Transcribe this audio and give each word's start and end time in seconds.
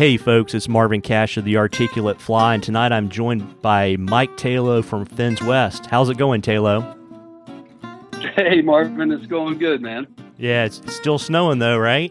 Hey, 0.00 0.16
folks, 0.16 0.54
it's 0.54 0.66
Marvin 0.66 1.02
Cash 1.02 1.36
of 1.36 1.44
the 1.44 1.58
Articulate 1.58 2.18
Fly, 2.18 2.54
and 2.54 2.62
tonight 2.62 2.90
I'm 2.90 3.10
joined 3.10 3.60
by 3.60 3.96
Mike 3.98 4.30
Tayloe 4.38 4.82
from 4.82 5.04
Finns 5.04 5.42
West. 5.42 5.84
How's 5.84 6.08
it 6.08 6.16
going, 6.16 6.40
Tayloe? 6.40 6.96
Hey, 8.34 8.62
Marvin, 8.62 9.12
it's 9.12 9.26
going 9.26 9.58
good, 9.58 9.82
man. 9.82 10.06
Yeah, 10.38 10.64
it's 10.64 10.80
still 10.96 11.18
snowing 11.18 11.58
though, 11.58 11.76
right? 11.76 12.10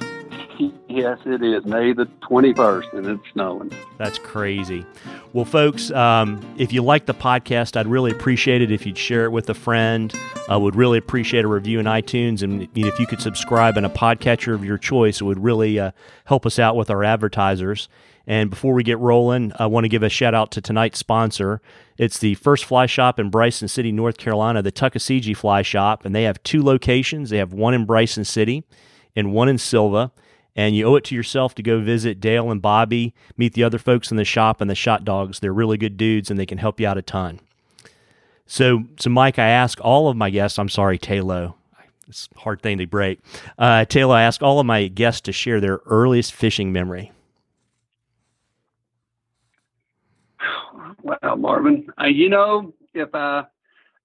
Yes, 0.88 1.18
it 1.26 1.42
is. 1.42 1.64
May 1.64 1.92
the 1.92 2.06
21st, 2.22 2.92
and 2.92 3.06
it's 3.06 3.22
snowing. 3.32 3.72
That's 3.98 4.18
crazy. 4.18 4.86
Well, 5.34 5.44
folks, 5.44 5.90
um, 5.90 6.40
if 6.58 6.72
you 6.72 6.80
like 6.80 7.06
the 7.06 7.12
podcast, 7.12 7.76
I'd 7.76 7.88
really 7.88 8.12
appreciate 8.12 8.62
it 8.62 8.70
if 8.70 8.86
you'd 8.86 8.96
share 8.96 9.24
it 9.24 9.30
with 9.30 9.50
a 9.50 9.54
friend. 9.54 10.14
I 10.48 10.56
would 10.56 10.76
really 10.76 10.96
appreciate 10.96 11.44
a 11.44 11.48
review 11.48 11.80
in 11.80 11.86
iTunes, 11.86 12.42
and 12.42 12.68
if 12.76 13.00
you 13.00 13.06
could 13.08 13.20
subscribe 13.20 13.76
in 13.76 13.84
a 13.84 13.90
podcatcher 13.90 14.54
of 14.54 14.64
your 14.64 14.78
choice, 14.78 15.20
it 15.20 15.24
would 15.24 15.42
really 15.42 15.80
uh, 15.80 15.90
help 16.26 16.46
us 16.46 16.60
out 16.60 16.76
with 16.76 16.88
our 16.88 17.02
advertisers. 17.02 17.88
And 18.28 18.48
before 18.48 18.74
we 18.74 18.84
get 18.84 19.00
rolling, 19.00 19.52
I 19.58 19.66
want 19.66 19.82
to 19.82 19.88
give 19.88 20.04
a 20.04 20.08
shout 20.08 20.34
out 20.34 20.52
to 20.52 20.60
tonight's 20.60 21.00
sponsor. 21.00 21.60
It's 21.98 22.18
the 22.20 22.36
first 22.36 22.64
fly 22.64 22.86
shop 22.86 23.18
in 23.18 23.28
Bryson 23.28 23.66
City, 23.66 23.90
North 23.90 24.18
Carolina, 24.18 24.62
the 24.62 24.70
Tuckasegee 24.70 25.36
Fly 25.36 25.62
Shop, 25.62 26.04
and 26.04 26.14
they 26.14 26.22
have 26.22 26.40
two 26.44 26.62
locations. 26.62 27.30
They 27.30 27.38
have 27.38 27.52
one 27.52 27.74
in 27.74 27.86
Bryson 27.86 28.24
City 28.24 28.62
and 29.16 29.32
one 29.32 29.48
in 29.48 29.58
Sylva 29.58 30.12
and 30.56 30.76
you 30.76 30.86
owe 30.86 30.96
it 30.96 31.04
to 31.04 31.14
yourself 31.14 31.54
to 31.56 31.62
go 31.62 31.80
visit 31.80 32.20
Dale 32.20 32.50
and 32.50 32.62
Bobby, 32.62 33.14
meet 33.36 33.54
the 33.54 33.64
other 33.64 33.78
folks 33.78 34.10
in 34.10 34.16
the 34.16 34.24
shop 34.24 34.60
and 34.60 34.70
the 34.70 34.74
shot 34.74 35.04
dogs. 35.04 35.40
They're 35.40 35.52
really 35.52 35.76
good 35.76 35.96
dudes 35.96 36.30
and 36.30 36.38
they 36.38 36.46
can 36.46 36.58
help 36.58 36.80
you 36.80 36.86
out 36.86 36.98
a 36.98 37.02
ton. 37.02 37.40
So, 38.46 38.84
so 38.98 39.10
Mike, 39.10 39.38
I 39.38 39.48
ask 39.48 39.78
all 39.80 40.08
of 40.08 40.16
my 40.16 40.30
guests, 40.30 40.58
I'm 40.58 40.68
sorry, 40.68 40.98
Tayloe. 40.98 41.54
It's 42.06 42.28
a 42.36 42.40
hard 42.40 42.60
thing 42.60 42.78
to 42.78 42.86
break. 42.86 43.20
Uh, 43.58 43.86
Tayloe, 43.86 44.14
I 44.14 44.22
ask 44.22 44.42
all 44.42 44.60
of 44.60 44.66
my 44.66 44.88
guests 44.88 45.22
to 45.22 45.32
share 45.32 45.60
their 45.60 45.80
earliest 45.86 46.34
fishing 46.34 46.72
memory. 46.72 47.10
Well, 51.02 51.36
Marvin, 51.36 51.86
uh, 52.00 52.06
you 52.06 52.28
know, 52.28 52.72
if 52.92 53.14
I, 53.14 53.44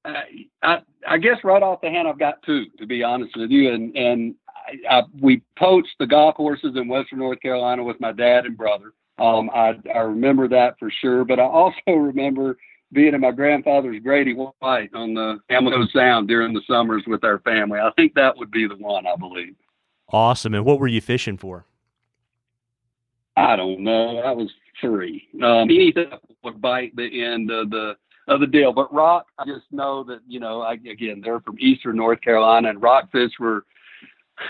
I, 0.05 0.81
I 1.07 1.17
guess 1.17 1.37
right 1.43 1.61
off 1.61 1.81
the 1.81 1.89
hand, 1.89 2.07
I've 2.07 2.19
got 2.19 2.41
two, 2.43 2.65
to 2.77 2.85
be 2.85 3.03
honest 3.03 3.35
with 3.37 3.51
you. 3.51 3.73
And, 3.73 3.95
and 3.95 4.35
I, 4.89 5.03
we 5.19 5.41
poached 5.57 5.95
the 5.99 6.07
golf 6.07 6.35
courses 6.35 6.75
in 6.75 6.87
Western 6.87 7.19
North 7.19 7.41
Carolina 7.41 7.83
with 7.83 7.99
my 7.99 8.11
dad 8.11 8.45
and 8.45 8.57
brother. 8.57 8.93
Um, 9.17 9.49
I, 9.53 9.75
I 9.93 9.99
remember 9.99 10.47
that 10.47 10.79
for 10.79 10.89
sure, 10.89 11.25
but 11.25 11.39
I 11.39 11.43
also 11.43 11.77
remember 11.87 12.57
being 12.91 13.13
in 13.13 13.21
my 13.21 13.31
grandfather's 13.31 14.01
Grady 14.01 14.33
White 14.33 14.93
on 14.93 15.13
the 15.13 15.39
Hamilton 15.49 15.87
Sound 15.93 16.27
during 16.27 16.53
the 16.53 16.61
summers 16.67 17.03
with 17.05 17.23
our 17.23 17.39
family. 17.39 17.79
I 17.79 17.91
think 17.95 18.13
that 18.15 18.37
would 18.37 18.51
be 18.51 18.67
the 18.67 18.75
one, 18.75 19.05
I 19.05 19.15
believe. 19.15 19.55
Awesome. 20.11 20.55
And 20.55 20.65
what 20.65 20.79
were 20.79 20.87
you 20.87 21.01
fishing 21.01 21.37
for? 21.37 21.65
I 23.37 23.55
don't 23.55 23.81
know. 23.81 24.19
I 24.19 24.31
was 24.31 24.49
three. 24.81 25.27
Um, 25.43 25.69
anything 25.69 26.09
would 26.43 26.61
bite 26.61 26.95
the 26.95 27.23
end 27.23 27.51
of 27.51 27.69
the 27.69 27.95
of 28.27 28.39
the 28.39 28.47
deal. 28.47 28.71
But 28.71 28.93
rock, 28.93 29.27
I 29.37 29.45
just 29.45 29.65
know 29.71 30.03
that 30.05 30.19
you 30.27 30.39
know. 30.39 30.61
I, 30.61 30.73
again, 30.73 31.21
they're 31.23 31.39
from 31.39 31.57
Eastern 31.59 31.95
North 31.95 32.21
Carolina, 32.21 32.69
and 32.69 32.81
rockfish 32.81 33.31
were 33.39 33.65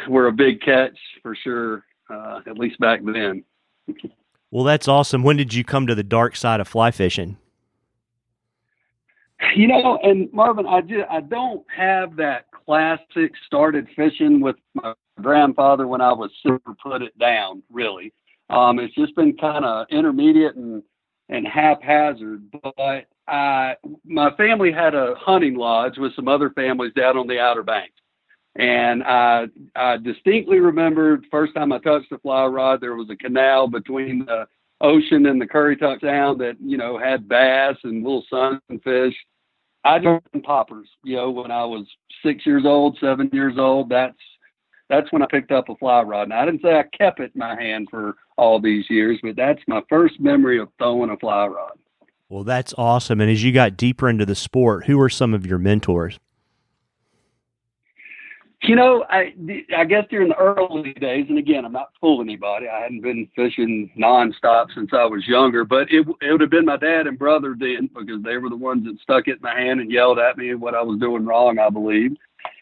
were 0.08 0.28
a 0.28 0.32
big 0.32 0.62
catch 0.62 0.98
for 1.22 1.36
sure, 1.36 1.84
uh, 2.10 2.42
at 2.48 2.58
least 2.58 2.80
back 2.80 3.02
then. 3.04 3.44
Well, 4.52 4.64
that's 4.64 4.88
awesome. 4.88 5.24
When 5.24 5.38
did 5.38 5.54
you 5.54 5.64
come 5.64 5.88
to 5.88 5.96
the 5.96 6.04
dark 6.04 6.36
side 6.36 6.60
of 6.60 6.68
fly 6.68 6.92
fishing? 6.92 7.38
You 9.56 9.68
know, 9.68 10.00
and 10.04 10.32
Marvin, 10.34 10.66
I 10.66 10.82
just 10.82 11.10
I 11.10 11.22
don't 11.22 11.66
have 11.76 12.16
that 12.18 12.46
classic 12.52 13.32
started 13.46 13.88
fishing 13.96 14.42
with 14.42 14.58
my 14.74 14.94
grandfather 15.22 15.88
when 15.88 16.02
I 16.02 16.12
was 16.12 16.30
super 16.44 16.76
put 16.82 17.02
it 17.02 17.18
down. 17.18 17.64
Really, 17.72 18.14
um, 18.50 18.80
it's 18.80 18.94
just 18.96 19.16
been 19.16 19.38
kind 19.38 19.64
of 19.64 19.88
intermediate 19.92 20.56
and 20.56 20.84
and 21.30 21.48
haphazard. 21.48 22.44
But 22.52 23.06
I, 23.28 23.76
my 24.04 24.36
family 24.36 24.72
had 24.72 24.96
a 24.96 25.14
hunting 25.18 25.56
lodge 25.56 25.98
with 25.98 26.16
some 26.16 26.28
other 26.28 26.50
families 26.50 26.94
down 26.96 27.18
on 27.18 27.28
the 27.28 27.40
Outer 27.40 27.64
Banks, 27.64 27.94
and 28.56 29.04
I, 29.04 29.48
I 29.76 29.98
distinctly 29.98 30.60
remember 30.60 31.22
first 31.32 31.56
time 31.56 31.72
I 31.72 31.80
touched 31.80 32.10
the 32.10 32.18
fly 32.18 32.46
rod, 32.46 32.82
there 32.82 32.96
was 32.96 33.10
a 33.10 33.16
canal 33.16 33.68
between 33.68 34.26
the 34.26 34.48
ocean 34.82 35.26
and 35.26 35.42
the 35.42 35.48
Currituck 35.48 36.02
Sound 36.02 36.42
that, 36.42 36.56
you 36.60 36.78
know, 36.78 36.98
had 36.98 37.28
bass 37.28 37.78
and 37.84 38.04
little 38.04 38.26
sunfish. 38.30 39.16
I 39.84 40.00
dropped 40.00 40.44
poppers, 40.44 40.90
you 41.04 41.16
know, 41.16 41.32
when 41.32 41.52
I 41.52 41.64
was 41.64 41.86
six 42.24 42.46
years 42.46 42.64
old, 42.66 42.98
seven 43.00 43.30
years 43.32 43.58
old. 43.58 43.90
That's 43.90 44.18
that's 44.90 45.12
when 45.12 45.22
I 45.22 45.28
picked 45.28 45.52
up 45.52 45.70
a 45.70 45.76
fly 45.76 46.02
rod. 46.02 46.24
And 46.24 46.34
I 46.34 46.46
didn't 46.46 46.64
say 46.64 46.78
I 46.78 46.84
kept 46.98 47.20
it 47.20 47.32
in 47.36 47.40
my 47.40 47.60
hand 47.62 47.88
for 47.92 48.16
all 48.38 48.60
these 48.60 48.90
years, 48.90 49.20
but 49.22 49.36
that's 49.36 49.62
my 49.68 49.82
first 49.88 50.20
memory 50.20 50.60
of 50.60 50.70
throwing 50.80 51.12
a 51.12 51.18
fly 51.18 51.46
rod. 51.46 51.78
Well, 52.28 52.44
that's 52.44 52.74
awesome. 52.78 53.22
And 53.22 53.30
as 53.30 53.44
you 53.44 53.52
got 53.52 53.78
deeper 53.78 54.10
into 54.10 54.26
the 54.26 54.36
sport, 54.36 54.86
who 54.86 54.98
were 54.98 55.10
some 55.10 55.34
of 55.34 55.46
your 55.46 55.60
mentors? 55.60 56.20
You 58.64 58.76
know, 58.76 59.06
I 59.10 59.34
I 59.76 59.86
guess 59.86 60.06
during 60.10 60.30
the 60.30 60.36
early 60.36 60.94
days, 60.94 61.28
and 61.30 61.38
again, 61.38 61.64
I'm 61.64 61.72
not 61.72 61.94
fooling 62.02 62.28
anybody. 62.28 62.68
I 62.68 62.82
hadn't 62.82 63.02
been 63.02 63.30
fishing 63.34 63.90
nonstop 63.98 64.68
since 64.76 64.90
I 64.92 65.06
was 65.06 65.26
younger, 65.28 65.64
but 65.64 65.90
it 65.90 66.06
it 66.22 66.32
would 66.32 66.42
have 66.42 66.50
been 66.50 66.66
my 66.66 66.76
dad 66.76 67.08
and 67.08 67.18
brother 67.18 67.56
then 67.58 67.90
because 67.94 68.22
they 68.22 68.38
were 68.38 68.50
the 68.50 68.58
ones 68.58 68.84
that 68.84 69.00
stuck 69.02 69.30
it 69.30 69.38
in 69.38 69.42
my 69.42 69.58
hand 69.58 69.80
and 69.80 69.90
yelled 69.90 70.20
at 70.20 70.38
me 70.38 70.54
what 70.56 70.76
I 70.76 70.82
was 70.82 71.00
doing 71.00 71.26
wrong, 71.26 71.58
I 71.58 71.70
believe. 71.70 72.18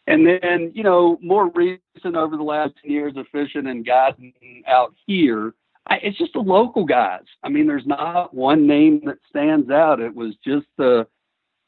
And 0.06 0.26
then, 0.26 0.72
you 0.74 0.84
know, 0.84 1.18
more 1.22 1.50
recent 1.50 2.16
over 2.16 2.38
the 2.38 2.44
last 2.44 2.74
ten 2.82 2.92
years 2.92 3.18
of 3.18 3.26
fishing 3.32 3.68
and 3.68 3.86
guiding 3.86 4.34
out 4.68 4.94
here, 5.06 5.54
I, 5.88 5.96
it's 6.04 6.18
just 6.18 6.34
the 6.34 6.40
local 6.40 6.86
guys. 6.86 7.26
I 7.44 7.50
mean, 7.50 7.66
there's 7.66 7.88
not 7.88 8.34
one 8.34 8.68
name 8.68 9.02
that 9.06 9.18
stands 9.30 9.70
out. 9.72 10.00
It 10.00 10.16
was 10.16 10.36
just 10.46 10.68
the 10.78 11.08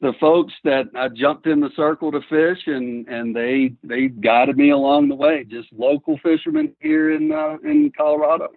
the 0.00 0.12
folks 0.18 0.52
that 0.64 0.86
I 0.94 1.08
jumped 1.08 1.46
in 1.46 1.60
the 1.60 1.70
circle 1.76 2.10
to 2.12 2.20
fish, 2.28 2.66
and 2.66 3.06
and 3.08 3.34
they 3.36 3.72
they 3.82 4.08
guided 4.08 4.56
me 4.56 4.70
along 4.70 5.08
the 5.08 5.14
way. 5.14 5.44
Just 5.44 5.68
local 5.72 6.18
fishermen 6.22 6.74
here 6.80 7.12
in 7.12 7.32
uh, 7.32 7.56
in 7.62 7.92
Colorado. 7.96 8.48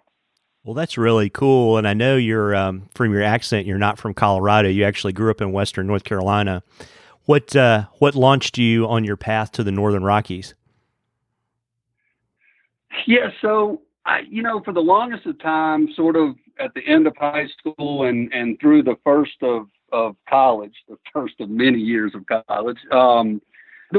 Well, 0.64 0.74
that's 0.74 0.96
really 0.96 1.28
cool, 1.28 1.76
and 1.76 1.86
I 1.86 1.92
know 1.92 2.16
you're 2.16 2.54
um, 2.54 2.88
from 2.94 3.12
your 3.12 3.22
accent. 3.22 3.66
You're 3.66 3.78
not 3.78 3.98
from 3.98 4.14
Colorado. 4.14 4.70
You 4.70 4.84
actually 4.84 5.12
grew 5.12 5.30
up 5.30 5.42
in 5.42 5.52
Western 5.52 5.86
North 5.86 6.04
Carolina. 6.04 6.62
What 7.26 7.54
uh, 7.54 7.84
what 7.98 8.14
launched 8.14 8.56
you 8.56 8.86
on 8.86 9.04
your 9.04 9.16
path 9.16 9.52
to 9.52 9.64
the 9.64 9.72
Northern 9.72 10.04
Rockies? 10.04 10.54
Yeah, 13.06 13.30
so 13.42 13.82
I, 14.06 14.20
you 14.28 14.42
know, 14.42 14.62
for 14.64 14.72
the 14.72 14.80
longest 14.80 15.26
of 15.26 15.38
time, 15.40 15.88
sort 15.94 16.16
of 16.16 16.36
at 16.58 16.72
the 16.74 16.86
end 16.86 17.06
of 17.06 17.14
high 17.18 17.46
school 17.58 18.04
and 18.04 18.32
and 18.32 18.58
through 18.60 18.84
the 18.84 18.96
first 19.04 19.42
of 19.42 19.66
of 19.94 20.16
college, 20.28 20.74
the 20.88 20.98
first 21.12 21.34
of 21.40 21.48
many 21.48 21.78
years 21.78 22.12
of 22.14 22.26
college, 22.48 22.78
um, 22.90 23.40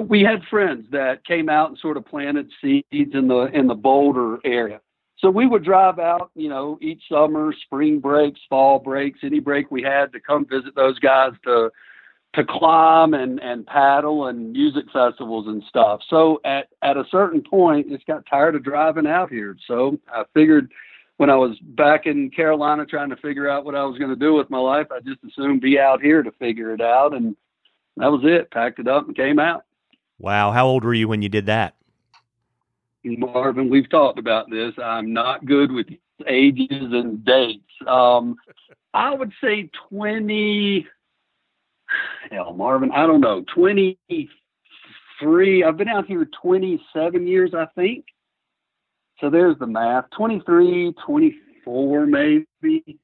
we 0.09 0.21
had 0.21 0.43
friends 0.49 0.85
that 0.91 1.25
came 1.25 1.47
out 1.47 1.69
and 1.69 1.79
sort 1.79 1.97
of 1.97 2.05
planted 2.05 2.51
seeds 2.61 2.85
in 2.91 3.27
the 3.27 3.49
in 3.53 3.67
the 3.67 3.75
Boulder 3.75 4.39
area. 4.43 4.81
So 5.17 5.29
we 5.29 5.47
would 5.47 5.63
drive 5.63 5.97
out, 5.97 6.31
you 6.35 6.49
know, 6.49 6.77
each 6.81 7.01
summer, 7.09 7.53
spring 7.65 7.99
breaks, 7.99 8.39
fall 8.49 8.79
breaks, 8.79 9.19
any 9.23 9.39
break 9.39 9.71
we 9.71 9.81
had 9.81 10.11
to 10.11 10.19
come 10.19 10.45
visit 10.45 10.75
those 10.75 10.99
guys 10.99 11.31
to 11.45 11.71
to 12.33 12.43
climb 12.43 13.13
and 13.13 13.39
and 13.39 13.65
paddle 13.65 14.27
and 14.27 14.51
music 14.51 14.85
festivals 14.91 15.47
and 15.47 15.63
stuff. 15.69 16.01
So 16.09 16.41
at 16.43 16.67
at 16.81 16.97
a 16.97 17.05
certain 17.09 17.41
point, 17.41 17.89
just 17.89 18.05
got 18.05 18.25
tired 18.29 18.55
of 18.55 18.63
driving 18.63 19.07
out 19.07 19.31
here. 19.31 19.55
So 19.65 19.97
I 20.13 20.23
figured 20.33 20.71
when 21.17 21.29
I 21.29 21.35
was 21.35 21.57
back 21.61 22.05
in 22.05 22.29
Carolina 22.29 22.85
trying 22.85 23.09
to 23.09 23.15
figure 23.17 23.49
out 23.49 23.65
what 23.65 23.75
I 23.75 23.85
was 23.85 23.97
going 23.97 24.09
to 24.09 24.15
do 24.15 24.33
with 24.33 24.49
my 24.49 24.59
life, 24.59 24.87
I 24.91 24.99
just 24.99 25.23
assumed 25.23 25.61
be 25.61 25.79
out 25.79 26.01
here 26.01 26.21
to 26.21 26.31
figure 26.33 26.73
it 26.73 26.81
out. 26.81 27.13
And 27.13 27.35
that 27.97 28.11
was 28.11 28.21
it. 28.23 28.51
Packed 28.51 28.79
it 28.79 28.87
up 28.87 29.07
and 29.07 29.15
came 29.15 29.39
out. 29.39 29.63
Wow. 30.19 30.51
How 30.51 30.67
old 30.67 30.83
were 30.83 30.93
you 30.93 31.07
when 31.07 31.21
you 31.21 31.29
did 31.29 31.45
that? 31.45 31.75
Marvin, 33.03 33.69
we've 33.69 33.89
talked 33.89 34.19
about 34.19 34.49
this. 34.49 34.73
I'm 34.83 35.13
not 35.13 35.45
good 35.45 35.71
with 35.71 35.87
ages 36.27 36.67
and 36.71 37.23
dates. 37.23 37.61
Um, 37.87 38.35
I 38.93 39.13
would 39.13 39.31
say 39.41 39.69
20, 39.89 40.87
hell, 42.31 42.53
Marvin, 42.53 42.91
I 42.91 43.05
don't 43.05 43.21
know, 43.21 43.45
23. 43.53 45.63
I've 45.63 45.77
been 45.77 45.87
out 45.87 46.07
here 46.07 46.27
27 46.41 47.27
years, 47.27 47.53
I 47.53 47.67
think. 47.75 48.05
So 49.19 49.29
there's 49.29 49.57
the 49.59 49.67
math 49.67 50.05
23, 50.17 50.93
24, 51.05 52.05
maybe. 52.05 52.99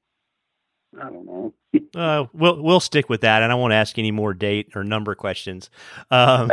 I 0.99 1.03
don't 1.09 1.25
know. 1.25 1.53
uh, 1.95 2.25
we'll 2.33 2.61
we'll 2.61 2.79
stick 2.81 3.09
with 3.09 3.21
that, 3.21 3.43
and 3.43 3.51
I 3.51 3.55
won't 3.55 3.73
ask 3.73 3.97
any 3.97 4.11
more 4.11 4.33
date 4.33 4.71
or 4.75 4.83
number 4.83 5.15
questions. 5.15 5.69
Um, 6.09 6.51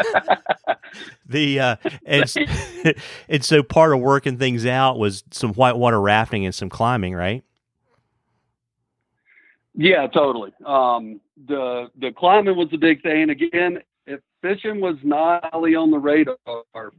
the 1.26 1.60
uh, 1.60 1.76
and, 2.06 2.32
and 3.28 3.44
so 3.44 3.62
part 3.64 3.92
of 3.92 4.00
working 4.00 4.38
things 4.38 4.64
out 4.64 4.98
was 4.98 5.24
some 5.32 5.54
whitewater 5.54 6.00
rafting 6.00 6.44
and 6.44 6.54
some 6.54 6.68
climbing, 6.68 7.14
right? 7.14 7.42
Yeah, 9.74 10.06
totally. 10.06 10.52
Um, 10.64 11.20
the 11.46 11.88
the 11.98 12.12
climbing 12.12 12.56
was 12.56 12.68
the 12.70 12.78
big 12.78 13.02
thing. 13.02 13.30
Again, 13.30 13.80
fishing 14.42 14.80
was 14.80 14.96
not 15.02 15.48
really 15.52 15.74
on 15.74 15.90
the 15.90 15.98
radar 15.98 16.36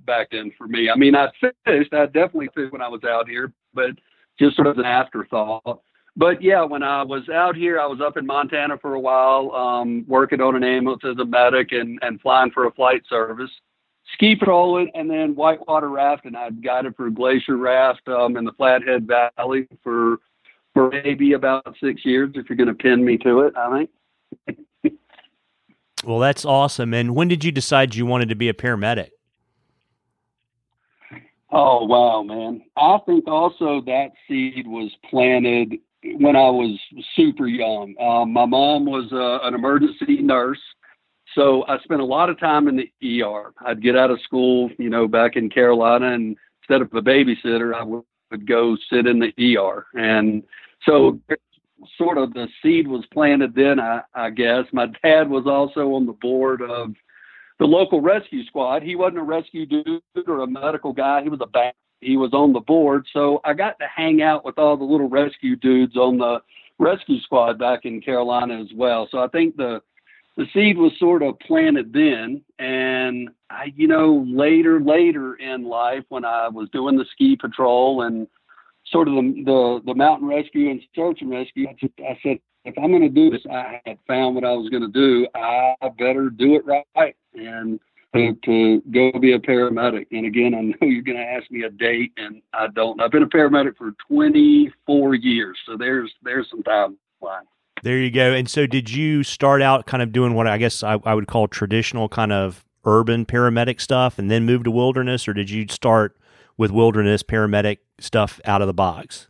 back 0.06 0.30
then 0.32 0.52
for 0.58 0.68
me. 0.68 0.90
I 0.90 0.96
mean, 0.96 1.16
I 1.16 1.30
fished, 1.66 1.94
I 1.94 2.06
definitely 2.06 2.50
fished 2.56 2.72
when 2.72 2.82
I 2.82 2.88
was 2.88 3.04
out 3.04 3.28
here, 3.28 3.52
but 3.74 3.92
just 4.38 4.56
sort 4.56 4.68
of 4.68 4.78
an 4.78 4.86
afterthought. 4.86 5.82
But 6.16 6.42
yeah, 6.42 6.64
when 6.64 6.84
I 6.84 7.04
was 7.04 7.30
out 7.30 7.56
here, 7.56 7.80
I 7.80 7.86
was 7.86 8.02
up 8.02 8.18
in 8.18 8.26
Montana 8.26 8.78
for 8.78 8.96
a 8.96 9.00
while, 9.00 9.52
um, 9.52 10.04
working 10.08 10.42
on 10.42 10.56
an 10.56 10.64
ambulance 10.64 11.04
as 11.06 11.18
a 11.18 11.26
medic 11.26 11.72
and, 11.72 12.00
and 12.02 12.20
flying 12.20 12.52
for 12.52 12.66
a 12.66 12.72
flight 12.72 13.04
service, 13.08 13.52
ski 14.14 14.36
patrolling, 14.36 14.92
and 14.96 15.10
then 15.10 15.36
whitewater 15.36 15.90
rafting. 15.90 16.36
I'd 16.36 16.64
guided 16.64 16.96
for 16.96 17.10
glacier 17.10 17.58
raft 17.58 18.08
um, 18.08 18.38
in 18.38 18.44
the 18.44 18.52
Flathead 18.54 19.08
Valley 19.08 19.68
for 19.84 20.18
for 20.74 20.90
maybe 20.90 21.34
about 21.34 21.76
six 21.82 22.06
years. 22.06 22.32
If 22.36 22.50
you're 22.50 22.58
going 22.58 22.68
to 22.68 22.74
pin 22.74 23.04
me 23.04 23.18
to 23.20 23.42
it, 23.42 23.56
I 23.56 23.78
think. 23.78 23.90
Well, 26.04 26.20
that's 26.20 26.46
awesome. 26.46 26.94
And 26.94 27.16
when 27.16 27.28
did 27.28 27.44
you 27.44 27.52
decide 27.52 27.96
you 27.96 28.06
wanted 28.06 28.30
to 28.30 28.36
be 28.36 28.50
a 28.50 28.54
paramedic? 28.54 29.10
Oh 31.52 31.86
wow, 31.86 32.22
man! 32.22 32.62
I 32.78 33.00
think 33.08 33.28
also 33.28 33.82
that 33.88 34.10
seed 34.28 34.68
was 34.68 34.92
planted 35.10 35.80
when 36.04 36.36
I 36.36 36.50
was 36.50 36.80
super 37.16 37.48
young. 37.48 37.96
Um, 38.00 38.32
my 38.32 38.46
mom 38.46 38.86
was 38.86 39.12
uh, 39.12 39.46
an 39.48 39.56
emergency 39.56 40.22
nurse, 40.22 40.60
so 41.36 41.66
I 41.68 41.80
spent 41.80 42.02
a 42.02 42.06
lot 42.06 42.30
of 42.30 42.40
time 42.40 42.68
in 42.68 42.78
the 42.78 43.24
ER. 43.24 43.54
I'd 43.66 43.82
get 43.82 43.98
out 43.98 44.12
of 44.12 44.22
school, 44.22 44.70
you 44.78 44.90
know, 44.90 45.08
back 45.08 45.36
in 45.36 45.50
Carolina, 45.50 46.14
and 46.14 46.38
instead 46.62 46.82
of 46.82 46.94
a 46.94 47.02
babysitter, 47.02 47.74
I 47.74 47.84
would, 47.84 48.04
would 48.32 48.48
go 48.48 48.78
sit 48.92 49.08
in 49.08 49.20
the 49.20 49.58
ER. 49.58 49.88
And 49.94 50.44
so, 50.86 51.20
sort 51.98 52.18
of 52.18 52.34
the 52.34 52.48
seed 52.62 52.88
was 52.88 53.06
planted 53.14 53.56
then, 53.56 53.80
I, 53.80 54.02
I 54.14 54.30
guess. 54.30 54.66
My 54.72 54.88
dad 55.04 55.30
was 55.30 55.46
also 55.48 55.94
on 55.94 56.06
the 56.06 56.14
board 56.14 56.62
of 56.62 56.94
the 57.60 57.66
local 57.66 58.02
rescue 58.02 58.46
squad. 58.46 58.84
He 58.84 58.96
wasn't 58.96 59.20
a 59.20 59.24
rescue 59.24 59.66
dude 59.66 60.02
or 60.28 60.42
a 60.42 60.48
medical 60.48 60.94
guy. 60.94 61.24
He 61.24 61.30
was 61.30 61.42
a 61.42 61.48
bank 61.48 61.76
he 62.02 62.18
was 62.18 62.34
on 62.34 62.54
the 62.54 62.60
board. 62.60 63.06
So 63.14 63.42
I 63.44 63.54
got 63.54 63.78
to 63.80 63.88
hang 63.94 64.22
out 64.22 64.46
with 64.46 64.58
all 64.58 64.78
the 64.78 64.84
little 64.84 65.10
rescue 65.10 65.56
dudes 65.56 65.96
on 65.96 66.18
the 66.18 66.42
rescue 66.78 67.20
squad 67.22 67.60
back 67.60 67.82
in 67.84 68.02
Carolina 68.02 68.60
as 68.60 68.70
well. 68.76 69.08
So 69.12 69.20
I 69.20 69.28
think 69.28 69.58
the 69.58 69.82
the 70.38 70.46
seed 70.54 70.78
was 70.78 70.94
sort 70.98 71.22
of 71.22 71.38
planted 71.40 71.92
then 71.92 72.42
and 72.60 73.30
I 73.50 73.74
you 73.76 73.88
know 73.90 74.26
later 74.26 74.80
later 74.80 75.36
in 75.36 75.66
life 75.66 76.06
when 76.08 76.24
I 76.24 76.48
was 76.48 76.70
doing 76.70 76.96
the 76.96 77.04
ski 77.12 77.36
patrol 77.36 78.04
and 78.04 78.26
sort 78.92 79.08
of 79.08 79.16
the 79.16 79.44
the, 79.46 79.82
the 79.86 79.96
mountain 79.96 80.28
rescue 80.28 80.70
and 80.70 80.82
search 80.96 81.22
and 81.22 81.30
rescue 81.30 81.68
I, 81.70 82.18
said 82.24 82.40
if 82.66 82.78
I'm 82.78 82.92
going 82.92 83.02
to 83.02 83.10
do 83.10 83.30
this 83.30 83.42
I 83.50 83.82
had 83.86 83.98
found 84.08 84.36
what 84.36 84.44
I 84.44 84.52
was 84.52 84.70
going 84.70 84.84
to 84.84 84.90
do 84.90 85.28
I 85.36 85.76
better 85.98 86.30
do 86.30 86.56
it 86.56 86.66
right 86.66 87.16
and 87.34 87.80
to, 88.14 88.34
to 88.46 88.82
go 88.92 89.20
be 89.20 89.34
a 89.34 89.40
paramedic. 89.40 90.08
And 90.12 90.26
again, 90.26 90.54
I 90.56 90.62
know 90.62 90.76
you're 90.82 91.04
going 91.04 91.18
to 91.18 91.24
ask 91.24 91.50
me 91.52 91.64
a 91.64 91.70
date, 91.70 92.12
and 92.18 92.42
I 92.54 92.68
don't. 92.68 93.02
I've 93.02 93.12
been 93.12 93.24
a 93.24 93.28
paramedic 93.28 93.78
for 93.78 93.94
24 94.08 95.16
years, 95.16 95.58
so 95.66 95.78
there's 95.78 96.12
there's 96.24 96.50
some 96.50 96.64
timeline. 96.64 97.44
There 97.82 97.98
you 97.98 98.12
go. 98.12 98.34
And 98.34 98.50
so, 98.50 98.66
did 98.66 98.90
you 98.90 99.24
start 99.24 99.62
out 99.62 99.86
kind 99.86 100.04
of 100.04 100.12
doing 100.12 100.34
what 100.34 100.48
I 100.48 100.58
guess 100.58 100.84
I, 100.84 101.00
I 101.06 101.14
would 101.14 101.28
call 101.28 101.48
traditional 101.48 102.10
kind 102.10 102.34
of 102.34 102.66
urban 102.86 103.26
paramedic 103.26 103.80
stuff, 103.80 104.20
and 104.20 104.30
then 104.30 104.46
move 104.46 104.64
to 104.64 104.72
wilderness, 104.72 105.28
or 105.28 105.34
did 105.34 105.50
you 105.50 105.68
start 105.70 106.18
with 106.60 106.72
wilderness 106.72 107.24
paramedic 107.24 107.78
stuff 108.00 108.42
out 108.44 108.62
of 108.62 108.68
the 108.68 108.74
box? 108.74 109.30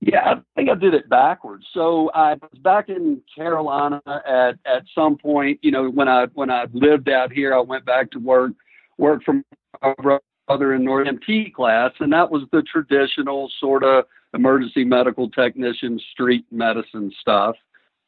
Yeah, 0.00 0.20
I 0.24 0.34
think 0.54 0.70
I 0.70 0.76
did 0.76 0.94
it 0.94 1.08
backwards. 1.08 1.66
So 1.74 2.10
I 2.14 2.34
was 2.34 2.58
back 2.62 2.88
in 2.88 3.20
Carolina 3.34 4.00
at 4.06 4.58
at 4.64 4.84
some 4.94 5.18
point. 5.18 5.58
You 5.62 5.72
know, 5.72 5.90
when 5.90 6.08
I 6.08 6.26
when 6.34 6.50
I 6.50 6.66
lived 6.72 7.08
out 7.08 7.32
here, 7.32 7.52
I 7.52 7.60
went 7.60 7.84
back 7.84 8.12
to 8.12 8.18
work 8.18 8.52
work 8.98 9.22
for 9.24 9.42
my 9.82 10.18
brother 10.46 10.74
in 10.74 10.84
North 10.84 11.08
MT 11.08 11.50
class, 11.50 11.90
and 11.98 12.12
that 12.12 12.30
was 12.30 12.42
the 12.52 12.62
traditional 12.62 13.50
sort 13.58 13.82
of 13.82 14.04
emergency 14.34 14.84
medical 14.84 15.28
technician, 15.30 15.98
street 16.12 16.44
medicine 16.52 17.10
stuff. 17.20 17.56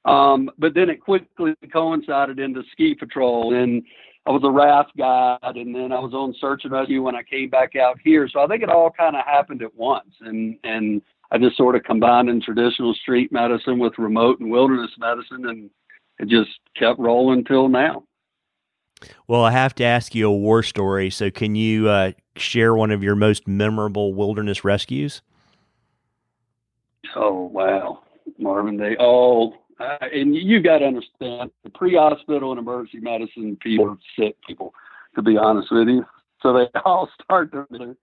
Um, 0.05 0.51
but 0.59 0.75
then 0.75 0.91
it 0.91 1.01
quickly 1.01 1.55
coincided 1.73 2.39
into 2.39 2.63
ski 2.71 2.95
patrol, 2.95 3.55
and 3.55 3.83
I 4.29 4.31
was 4.31 4.43
a 4.45 4.51
raft 4.51 4.95
guide, 4.95 5.57
and 5.57 5.75
then 5.75 5.91
I 5.91 5.99
was 5.99 6.13
on 6.13 6.35
search 6.39 6.65
and 6.65 6.73
rescue 6.73 7.03
when 7.03 7.17
I 7.17 7.23
came 7.23 7.49
back 7.49 7.77
out 7.77 7.99
here. 8.05 8.29
So 8.29 8.41
I 8.41 8.47
think 8.47 8.63
it 8.63 8.69
all 8.69 8.91
kind 8.91 9.17
of 9.17 9.25
happened 9.25 9.63
at 9.63 9.75
once, 9.75 10.13
and 10.21 10.59
and 10.65 11.01
I 11.31 11.39
just 11.39 11.57
sort 11.57 11.77
of 11.77 11.85
combined 11.85 12.29
in 12.29 12.43
traditional 12.43 12.93
street 12.93 13.33
medicine 13.33 13.79
with 13.79 13.97
remote 13.97 14.39
and 14.39 14.51
wilderness 14.51 14.91
medicine, 14.99 15.49
and 15.49 15.71
it 16.19 16.29
just 16.29 16.51
kept 16.77 16.99
rolling 16.99 17.43
till 17.43 17.71
now. 17.71 18.05
Well, 19.27 19.45
I 19.45 19.53
have 19.53 19.75
to 19.77 19.85
ask 19.85 20.15
you 20.15 20.29
a 20.29 20.37
war 20.37 20.63
story. 20.63 21.09
So, 21.09 21.31
can 21.31 21.55
you 21.55 21.89
uh, 21.89 22.13
share 22.37 22.75
one 22.75 22.91
of 22.91 23.03
your 23.03 23.17
most 23.17 23.49
memorable 23.49 24.13
wilderness 24.13 24.63
rescues? 24.63 25.23
Oh 27.17 27.45
wow, 27.45 28.03
Marvin! 28.39 28.77
They 28.77 28.95
all 28.97 29.55
uh, 29.81 29.97
and 30.13 30.35
you 30.35 30.61
got 30.61 30.79
to 30.79 30.87
understand 30.87 31.51
the 31.65 31.71
pre-hospital 31.75 32.51
and 32.51 32.59
emergency 32.59 32.99
medicine 33.01 33.57
people 33.63 33.91
are 33.91 33.99
sick 34.19 34.37
people, 34.47 34.75
to 35.15 35.23
be 35.23 35.37
honest 35.37 35.69
with 35.71 35.89
you. 35.89 36.05
So 36.43 36.53
they 36.53 36.67
all 36.85 37.09
start 37.23 37.53
there. 37.53 37.95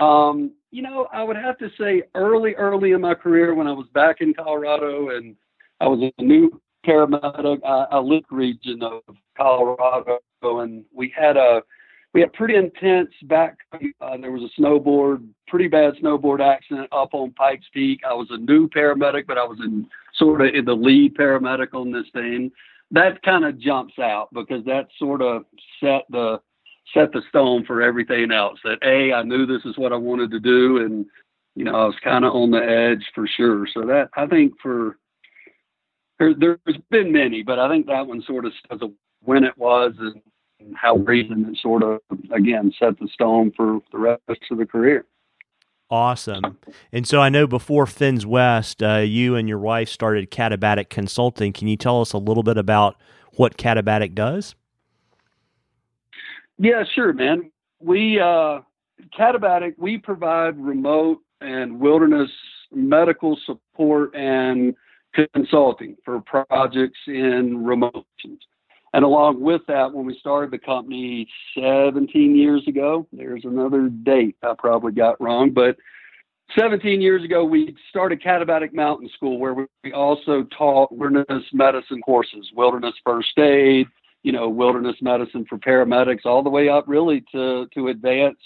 Um, 0.00 0.52
you 0.70 0.82
know, 0.82 1.08
I 1.12 1.22
would 1.22 1.36
have 1.36 1.58
to 1.58 1.70
say 1.78 2.02
early, 2.14 2.54
early 2.54 2.92
in 2.92 3.00
my 3.00 3.14
career 3.14 3.54
when 3.54 3.66
I 3.66 3.72
was 3.72 3.86
back 3.94 4.16
in 4.20 4.34
Colorado 4.34 5.10
and 5.10 5.34
I 5.80 5.86
was 5.86 6.10
a 6.18 6.22
new 6.22 6.60
paramedic, 6.86 7.60
I, 7.64 7.96
I 7.96 7.98
lived 7.98 8.26
region 8.30 8.82
of 8.82 9.02
Colorado 9.36 10.20
and 10.42 10.84
we 10.94 11.12
had 11.16 11.36
a 11.36 11.62
we 12.14 12.22
had 12.22 12.32
pretty 12.32 12.54
intense 12.54 13.10
back. 13.24 13.58
Uh, 13.72 14.16
there 14.16 14.32
was 14.32 14.42
a 14.42 14.60
snowboard, 14.60 15.26
pretty 15.46 15.68
bad 15.68 15.94
snowboard 16.02 16.40
accident 16.40 16.88
up 16.90 17.10
on 17.12 17.32
Pikes 17.32 17.66
Peak. 17.72 18.00
I 18.08 18.14
was 18.14 18.28
a 18.30 18.38
new 18.38 18.68
paramedic, 18.68 19.26
but 19.26 19.36
I 19.36 19.44
was 19.44 19.58
in 19.60 19.86
sort 20.18 20.42
of 20.42 20.64
the 20.64 20.74
lead 20.74 21.16
paramedic 21.16 21.74
on 21.74 21.92
this 21.92 22.06
thing. 22.12 22.50
That 22.90 23.22
kind 23.22 23.44
of 23.44 23.58
jumps 23.58 23.98
out 23.98 24.28
because 24.32 24.64
that 24.64 24.88
sort 24.98 25.22
of 25.22 25.44
set 25.80 26.04
the 26.10 26.40
set 26.94 27.12
the 27.12 27.22
stone 27.28 27.64
for 27.66 27.82
everything 27.82 28.32
else. 28.32 28.58
That 28.64 28.78
a, 28.82 29.12
I 29.12 29.22
knew 29.22 29.46
this 29.46 29.64
is 29.64 29.76
what 29.76 29.92
I 29.92 29.96
wanted 29.96 30.30
to 30.30 30.40
do, 30.40 30.78
and 30.78 31.04
you 31.54 31.64
know, 31.64 31.74
I 31.74 31.84
was 31.84 31.96
kind 32.02 32.24
of 32.24 32.34
on 32.34 32.50
the 32.50 32.58
edge 32.58 33.04
for 33.14 33.26
sure. 33.26 33.66
So 33.72 33.82
that 33.82 34.08
I 34.16 34.26
think 34.26 34.54
for 34.62 34.96
there, 36.18 36.34
there's 36.34 36.78
been 36.90 37.12
many, 37.12 37.42
but 37.42 37.58
I 37.58 37.68
think 37.68 37.86
that 37.86 38.06
one 38.06 38.22
sort 38.22 38.46
of 38.46 38.52
a 38.70 38.88
when 39.22 39.44
it 39.44 39.56
was 39.56 39.92
and 39.98 40.22
how 40.74 40.96
reason 40.96 41.46
it 41.46 41.58
sort 41.60 41.82
of 41.82 42.00
again 42.32 42.72
set 42.78 42.98
the 42.98 43.08
stone 43.12 43.52
for 43.56 43.80
the 43.92 43.98
rest 43.98 44.42
of 44.50 44.58
the 44.58 44.66
career. 44.66 45.04
Awesome. 45.90 46.58
And 46.92 47.06
so 47.06 47.20
I 47.20 47.30
know 47.30 47.46
before 47.46 47.86
Finns 47.86 48.26
West, 48.26 48.82
uh, 48.82 48.96
you 48.96 49.36
and 49.36 49.48
your 49.48 49.58
wife 49.58 49.88
started 49.88 50.30
Katabatic 50.30 50.90
Consulting. 50.90 51.52
Can 51.52 51.66
you 51.66 51.76
tell 51.76 52.00
us 52.02 52.12
a 52.12 52.18
little 52.18 52.42
bit 52.42 52.58
about 52.58 52.96
what 53.36 53.56
Katabatic 53.56 54.14
does? 54.14 54.54
Yeah, 56.58 56.84
sure, 56.94 57.12
man. 57.12 57.50
We 57.80 58.20
uh, 58.20 58.60
Katabatic 59.18 59.74
we 59.78 59.96
provide 59.96 60.58
remote 60.58 61.20
and 61.40 61.80
wilderness 61.80 62.30
medical 62.72 63.38
support 63.46 64.14
and 64.14 64.74
consulting 65.34 65.96
for 66.04 66.20
projects 66.20 66.98
in 67.06 67.64
remote 67.64 68.04
regions. 68.24 68.42
And 68.94 69.04
along 69.04 69.40
with 69.40 69.62
that, 69.68 69.92
when 69.92 70.06
we 70.06 70.18
started 70.18 70.50
the 70.50 70.58
company 70.58 71.28
17 71.54 72.34
years 72.34 72.66
ago, 72.66 73.06
there's 73.12 73.44
another 73.44 73.88
date 73.88 74.36
I 74.42 74.54
probably 74.56 74.92
got 74.92 75.20
wrong, 75.20 75.50
but 75.50 75.76
17 76.58 77.00
years 77.02 77.22
ago, 77.24 77.44
we 77.44 77.76
started 77.90 78.22
Katabatic 78.22 78.72
Mountain 78.72 79.10
School, 79.14 79.38
where 79.38 79.66
we 79.84 79.92
also 79.92 80.44
taught 80.56 80.90
wilderness 80.90 81.44
medicine 81.52 82.00
courses, 82.00 82.50
wilderness 82.54 82.94
first 83.04 83.38
aid, 83.38 83.86
you 84.22 84.32
know, 84.32 84.48
wilderness 84.48 84.96
medicine 85.02 85.44
for 85.48 85.58
paramedics, 85.58 86.24
all 86.24 86.42
the 86.42 86.48
way 86.48 86.68
up 86.68 86.84
really 86.86 87.22
to, 87.32 87.66
to 87.74 87.88
advanced 87.88 88.40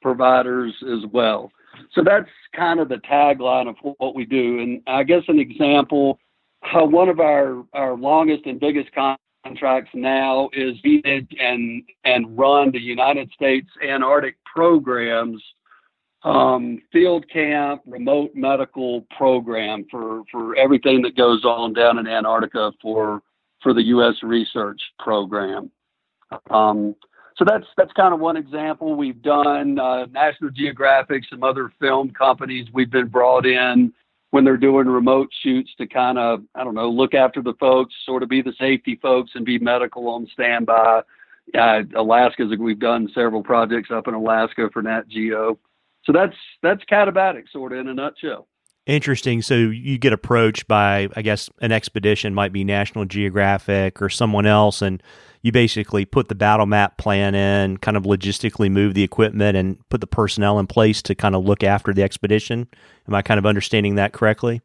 providers 0.00 0.74
as 0.82 1.04
well. 1.12 1.52
So 1.92 2.02
that's 2.02 2.28
kind 2.56 2.80
of 2.80 2.88
the 2.88 2.96
tagline 2.96 3.68
of 3.68 3.76
what 3.98 4.14
we 4.14 4.24
do. 4.24 4.60
And 4.60 4.82
I 4.86 5.02
guess 5.04 5.22
an 5.28 5.38
example, 5.38 6.18
uh, 6.74 6.84
one 6.84 7.08
of 7.08 7.20
our, 7.20 7.64
our 7.72 7.94
longest 7.94 8.46
and 8.46 8.58
biggest 8.58 8.92
contracts 9.44 9.90
now 9.94 10.48
is 10.52 10.76
manage 10.84 11.28
and, 11.38 11.82
and 12.04 12.38
run 12.38 12.70
the 12.72 12.80
United 12.80 13.30
States 13.32 13.68
Antarctic 13.86 14.36
programs 14.44 15.42
um, 16.24 16.80
field 16.92 17.28
camp, 17.28 17.82
remote 17.86 18.30
medical 18.34 19.04
program 19.16 19.84
for, 19.90 20.22
for 20.30 20.56
everything 20.56 21.02
that 21.02 21.16
goes 21.16 21.44
on 21.44 21.72
down 21.72 21.98
in 21.98 22.06
Antarctica 22.06 22.72
for 22.80 23.22
for 23.60 23.72
the 23.72 23.82
U.S. 23.84 24.14
research 24.24 24.80
program. 24.98 25.70
Um, 26.50 26.96
so 27.36 27.44
that's 27.46 27.66
that's 27.76 27.92
kind 27.92 28.12
of 28.12 28.20
one 28.20 28.36
example. 28.36 28.94
We've 28.94 29.20
done 29.22 29.78
uh, 29.78 30.06
National 30.06 30.50
Geographic, 30.50 31.24
some 31.30 31.42
other 31.42 31.72
film 31.80 32.10
companies. 32.10 32.68
We've 32.72 32.90
been 32.90 33.08
brought 33.08 33.46
in 33.46 33.92
when 34.32 34.44
they're 34.44 34.56
doing 34.56 34.88
remote 34.88 35.28
shoots 35.42 35.70
to 35.76 35.86
kind 35.86 36.18
of 36.18 36.42
I 36.54 36.64
don't 36.64 36.74
know 36.74 36.90
look 36.90 37.14
after 37.14 37.42
the 37.42 37.54
folks, 37.60 37.94
sort 38.04 38.22
of 38.22 38.28
be 38.28 38.42
the 38.42 38.54
safety 38.58 38.98
folks, 39.00 39.32
and 39.34 39.44
be 39.44 39.58
medical 39.58 40.08
on 40.08 40.26
standby. 40.32 41.02
Uh, 41.56 41.82
Alaska's 41.94 42.56
we've 42.58 42.78
done 42.78 43.10
several 43.14 43.42
projects 43.42 43.90
up 43.90 44.08
in 44.08 44.14
Alaska 44.14 44.70
for 44.72 44.82
Nat 44.82 45.06
Geo. 45.08 45.58
so 46.04 46.12
that's 46.12 46.36
that's 46.62 46.82
katabatic 46.90 47.44
sort 47.52 47.72
of 47.72 47.78
in 47.78 47.88
a 47.88 47.94
nutshell. 47.94 48.48
Interesting. 48.86 49.42
So 49.42 49.54
you 49.54 49.96
get 49.96 50.12
approached 50.12 50.66
by, 50.66 51.08
I 51.14 51.22
guess, 51.22 51.48
an 51.60 51.70
expedition 51.70 52.34
might 52.34 52.52
be 52.52 52.64
National 52.64 53.04
Geographic 53.04 54.02
or 54.02 54.08
someone 54.08 54.44
else, 54.44 54.82
and 54.82 55.00
you 55.42 55.52
basically 55.52 56.04
put 56.04 56.28
the 56.28 56.34
battle 56.34 56.66
map 56.66 56.98
plan 56.98 57.34
in, 57.34 57.76
kind 57.76 57.96
of 57.96 58.02
logistically 58.02 58.70
move 58.70 58.94
the 58.94 59.04
equipment 59.04 59.56
and 59.56 59.88
put 59.88 60.00
the 60.00 60.06
personnel 60.08 60.58
in 60.58 60.66
place 60.66 61.00
to 61.02 61.14
kind 61.14 61.36
of 61.36 61.44
look 61.44 61.62
after 61.62 61.92
the 61.92 62.02
expedition. 62.02 62.66
Am 63.06 63.14
I 63.14 63.22
kind 63.22 63.38
of 63.38 63.46
understanding 63.46 63.94
that 63.96 64.12
correctly? 64.12 64.62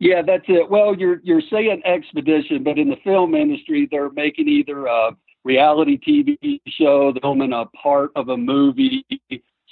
Yeah, 0.00 0.22
that's 0.22 0.44
it. 0.48 0.68
Well, 0.70 0.96
you're 0.96 1.20
you're 1.22 1.42
saying 1.42 1.82
expedition, 1.84 2.64
but 2.64 2.78
in 2.78 2.88
the 2.88 2.96
film 3.04 3.34
industry, 3.34 3.86
they're 3.90 4.10
making 4.10 4.48
either 4.48 4.86
a 4.86 5.16
reality 5.44 5.98
TV 5.98 6.60
show, 6.66 7.12
they're 7.12 7.20
filming 7.20 7.52
a 7.52 7.66
part 7.66 8.10
of 8.16 8.28
a 8.30 8.36
movie 8.36 9.04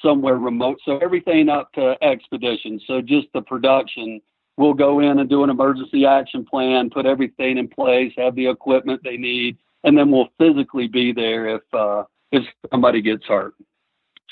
somewhere 0.02 0.36
remote. 0.36 0.78
So 0.84 0.98
everything 0.98 1.48
up 1.48 1.72
to 1.74 1.96
expedition. 2.02 2.80
So 2.86 3.00
just 3.00 3.28
the 3.32 3.42
production, 3.42 4.20
we'll 4.56 4.74
go 4.74 5.00
in 5.00 5.18
and 5.18 5.28
do 5.28 5.44
an 5.44 5.50
emergency 5.50 6.06
action 6.06 6.44
plan, 6.44 6.90
put 6.90 7.06
everything 7.06 7.58
in 7.58 7.68
place, 7.68 8.12
have 8.16 8.34
the 8.34 8.48
equipment 8.48 9.00
they 9.04 9.16
need, 9.16 9.58
and 9.84 9.96
then 9.96 10.10
we'll 10.10 10.28
physically 10.38 10.88
be 10.88 11.12
there 11.12 11.56
if 11.56 11.62
uh, 11.72 12.04
if 12.32 12.44
somebody 12.70 13.00
gets 13.00 13.24
hurt. 13.24 13.54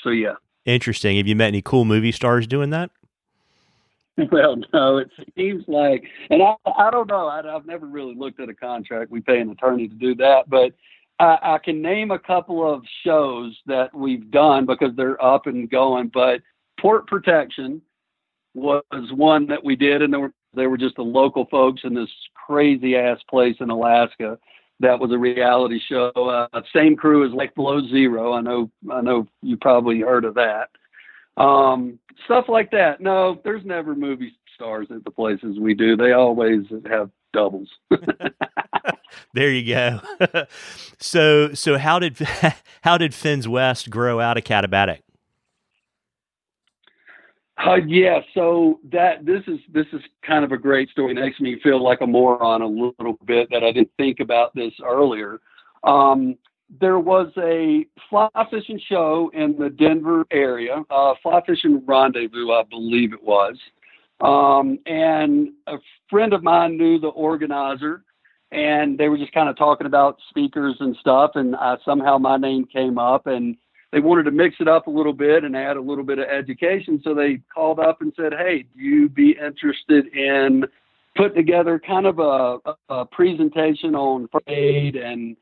So 0.03 0.09
yeah. 0.09 0.35
Interesting. 0.65 1.17
Have 1.17 1.27
you 1.27 1.35
met 1.35 1.47
any 1.47 1.61
cool 1.61 1.85
movie 1.85 2.11
stars 2.11 2.47
doing 2.47 2.69
that? 2.71 2.91
Well, 4.31 4.55
no, 4.73 4.97
it 4.97 5.11
seems 5.35 5.63
like, 5.67 6.03
and 6.31 6.41
I, 6.41 6.55
I 6.75 6.89
don't 6.89 7.07
know. 7.07 7.27
I, 7.27 7.55
I've 7.55 7.67
never 7.67 7.85
really 7.85 8.15
looked 8.15 8.39
at 8.39 8.49
a 8.49 8.53
contract. 8.53 9.11
We 9.11 9.21
pay 9.21 9.39
an 9.39 9.51
attorney 9.51 9.87
to 9.87 9.93
do 9.93 10.15
that, 10.15 10.49
but 10.49 10.73
I, 11.19 11.37
I 11.41 11.57
can 11.63 11.81
name 11.81 12.11
a 12.11 12.19
couple 12.19 12.67
of 12.67 12.83
shows 13.03 13.57
that 13.65 13.93
we've 13.93 14.29
done 14.31 14.65
because 14.65 14.95
they're 14.95 15.23
up 15.23 15.47
and 15.47 15.69
going. 15.69 16.09
But 16.13 16.41
Port 16.79 17.07
Protection 17.07 17.81
was 18.53 18.83
one 19.11 19.47
that 19.47 19.63
we 19.63 19.75
did, 19.75 20.01
and 20.01 20.13
they 20.13 20.17
were 20.17 20.33
they 20.53 20.67
were 20.67 20.77
just 20.77 20.95
the 20.95 21.03
local 21.03 21.45
folks 21.45 21.81
in 21.83 21.93
this 21.93 22.09
crazy 22.33 22.95
ass 22.95 23.19
place 23.29 23.55
in 23.59 23.69
Alaska. 23.69 24.37
That 24.79 24.99
was 24.99 25.11
a 25.11 25.17
reality 25.17 25.79
show. 25.89 26.09
Uh, 26.09 26.61
same 26.73 26.95
crew 26.95 27.25
as 27.27 27.33
Life 27.33 27.53
Below 27.55 27.87
Zero. 27.87 28.33
I 28.33 28.41
know. 28.41 28.69
I 28.91 29.01
know 29.01 29.27
you 29.41 29.57
probably 29.57 30.01
heard 30.01 30.25
of 30.25 30.35
that. 30.35 30.69
Um, 31.41 31.99
stuff 32.25 32.45
like 32.47 32.71
that. 32.71 33.01
No, 33.01 33.39
there's 33.43 33.65
never 33.65 33.95
movie 33.95 34.33
stars 34.55 34.87
at 34.89 35.03
the 35.03 35.11
places 35.11 35.59
we 35.59 35.73
do. 35.73 35.95
They 35.95 36.13
always 36.13 36.61
have 36.89 37.11
doubles. 37.33 37.69
there 39.33 39.51
you 39.51 39.73
go. 39.73 39.99
so, 40.99 41.53
so 41.53 41.77
how 41.77 41.99
did 41.99 42.17
how 42.81 42.97
did 42.97 43.13
Finns 43.13 43.47
West 43.47 43.89
grow 43.89 44.19
out 44.19 44.37
of 44.37 44.43
Katabatic? 44.43 44.99
Uh, 47.65 47.75
yeah, 47.75 48.19
so 48.35 48.79
that 48.91 49.25
this 49.25 49.41
is 49.47 49.59
this 49.73 49.87
is 49.91 50.01
kind 50.25 50.45
of 50.45 50.51
a 50.51 50.57
great 50.57 50.89
story. 50.89 51.11
It 51.11 51.15
makes 51.15 51.39
me 51.39 51.59
feel 51.63 51.83
like 51.83 52.01
a 52.01 52.07
moron 52.07 52.61
a 52.61 52.67
little 52.67 53.17
bit 53.25 53.49
that 53.51 53.63
I 53.63 53.71
didn't 53.71 53.91
think 53.97 54.19
about 54.19 54.53
this 54.53 54.73
earlier. 54.83 55.39
Um, 55.83 56.37
there 56.81 56.99
was 56.99 57.31
a 57.37 57.85
fly 58.09 58.29
fishing 58.51 58.79
show 58.87 59.31
in 59.33 59.57
the 59.57 59.69
Denver 59.69 60.25
area, 60.31 60.83
uh, 60.89 61.13
fly 61.23 61.41
fishing 61.47 61.81
rendezvous, 61.85 62.51
I 62.51 62.63
believe 62.69 63.13
it 63.13 63.23
was. 63.23 63.57
Um, 64.21 64.79
and 64.85 65.49
a 65.67 65.77
friend 66.09 66.33
of 66.33 66.43
mine 66.43 66.77
knew 66.77 66.99
the 66.99 67.07
organizer, 67.07 68.03
and 68.51 68.97
they 68.97 69.09
were 69.09 69.17
just 69.17 69.33
kind 69.33 69.49
of 69.49 69.57
talking 69.57 69.87
about 69.87 70.17
speakers 70.29 70.75
and 70.79 70.95
stuff. 70.99 71.31
And 71.35 71.55
I, 71.55 71.77
somehow 71.85 72.17
my 72.17 72.37
name 72.37 72.65
came 72.65 72.97
up, 72.97 73.27
and 73.27 73.55
they 73.91 73.99
wanted 73.99 74.23
to 74.23 74.31
mix 74.31 74.55
it 74.59 74.67
up 74.67 74.87
a 74.87 74.91
little 74.91 75.13
bit 75.13 75.43
and 75.43 75.55
add 75.55 75.77
a 75.77 75.81
little 75.81 76.03
bit 76.03 76.19
of 76.19 76.25
education. 76.27 76.99
So 77.03 77.13
they 77.13 77.41
called 77.53 77.79
up 77.79 78.01
and 78.01 78.11
said, 78.15 78.33
"Hey, 78.33 78.65
do 78.75 78.81
you 78.81 79.09
be 79.09 79.31
interested 79.31 80.07
in 80.15 80.65
putting 81.17 81.35
together 81.35 81.79
kind 81.79 82.05
of 82.05 82.19
a, 82.19 82.59
a 82.89 83.05
presentation 83.05 83.95
on 83.95 84.29
aid 84.47 84.95
and 84.95 85.35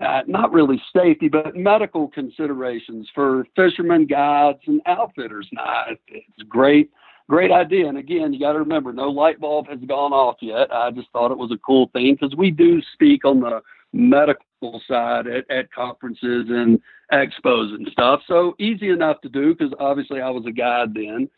uh, 0.00 0.22
not 0.26 0.52
really 0.52 0.80
safety, 0.94 1.28
but 1.28 1.54
medical 1.56 2.08
considerations 2.08 3.08
for 3.14 3.46
fishermen, 3.54 4.06
guides, 4.06 4.58
and 4.66 4.80
outfitters. 4.86 5.46
Now, 5.52 5.84
it's 6.08 6.48
great, 6.48 6.90
great 7.30 7.52
idea. 7.52 7.86
And 7.86 7.96
again, 7.96 8.32
you 8.32 8.40
got 8.40 8.54
to 8.54 8.58
remember, 8.58 8.92
no 8.92 9.08
light 9.08 9.38
bulb 9.38 9.68
has 9.68 9.78
gone 9.86 10.12
off 10.12 10.38
yet. 10.40 10.72
I 10.72 10.90
just 10.90 11.08
thought 11.12 11.30
it 11.30 11.38
was 11.38 11.52
a 11.52 11.58
cool 11.64 11.88
thing 11.92 12.18
because 12.20 12.36
we 12.36 12.50
do 12.50 12.82
speak 12.92 13.24
on 13.24 13.38
the 13.38 13.60
medical 13.92 14.82
side 14.88 15.28
at, 15.28 15.48
at 15.48 15.72
conferences 15.72 16.46
and 16.48 16.80
expos 17.12 17.72
and 17.72 17.88
stuff. 17.92 18.22
So 18.26 18.56
easy 18.58 18.88
enough 18.90 19.20
to 19.20 19.28
do 19.28 19.54
because 19.54 19.72
obviously 19.78 20.20
I 20.20 20.30
was 20.30 20.44
a 20.44 20.50
guide 20.50 20.92
then. 20.92 21.30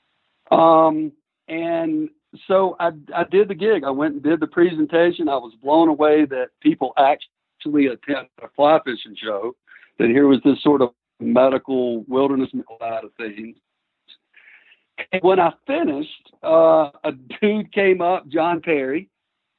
Um, 0.51 1.13
and 1.49 2.09
so 2.49 2.75
I, 2.81 2.93
I 3.15 3.25
did 3.25 3.49
the 3.49 3.55
gig. 3.55 3.85
I 3.85 3.91
went 3.91 4.15
and 4.15 4.23
did 4.23 4.41
the 4.41 4.47
presentation. 4.47 5.29
I 5.29 5.37
was 5.37 5.53
blown 5.63 5.89
away 5.89 6.25
that 6.25 6.49
people 6.63 6.95
actually 6.97 7.89
attend 7.89 8.29
a 8.43 8.49
fly 8.57 8.81
fishing 8.83 9.15
show, 9.23 9.55
that 9.99 10.09
here 10.09 10.27
was 10.27 10.41
this 10.43 10.63
sort 10.63 10.81
of 10.81 10.95
medical 11.21 12.03
wilderness 12.05 12.49
side 12.81 13.05
of 13.05 13.11
things. 13.19 13.57
And 15.13 15.23
when 15.23 15.41
I 15.41 15.53
finished, 15.67 16.33
uh, 16.43 16.91
a 17.05 17.13
dude 17.41 17.73
came 17.73 18.01
up, 18.01 18.29
John 18.29 18.61
Perry, 18.61 19.09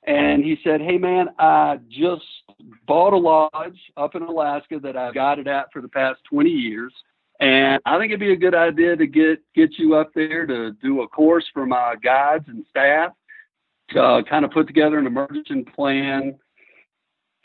and 0.06 0.44
he 0.44 0.58
said, 0.64 0.82
Hey 0.82 0.98
man, 0.98 1.30
I 1.40 1.80
just 1.90 2.24
bought 2.88 3.14
a 3.14 3.18
lodge 3.18 3.80
up 3.98 4.16
in 4.16 4.24
Alaska 4.24 4.80
that 4.80 4.98
I've 4.98 5.14
guided 5.14 5.48
at 5.48 5.72
for 5.72 5.82
the 5.82 5.88
past 5.88 6.20
20 6.30 6.50
years. 6.50 6.94
And 7.40 7.82
I 7.86 7.98
think 7.98 8.12
it'd 8.12 8.20
be 8.20 8.34
a 8.34 8.38
good 8.38 8.56
idea 8.56 8.96
to 8.96 9.08
get, 9.08 9.40
get 9.56 9.78
you 9.78 9.96
up 9.96 10.12
there 10.14 10.46
to 10.46 10.72
do 10.84 11.02
a 11.02 11.08
course 11.08 11.46
for 11.54 11.66
my 11.66 11.96
guides 12.02 12.46
and 12.48 12.66
staff 12.70 13.12
to 13.90 14.02
uh, 14.02 14.24
kind 14.24 14.46
of 14.46 14.52
put 14.52 14.68
together 14.68 14.98
an 14.98 15.08
emergency 15.08 15.66
plan 15.76 16.36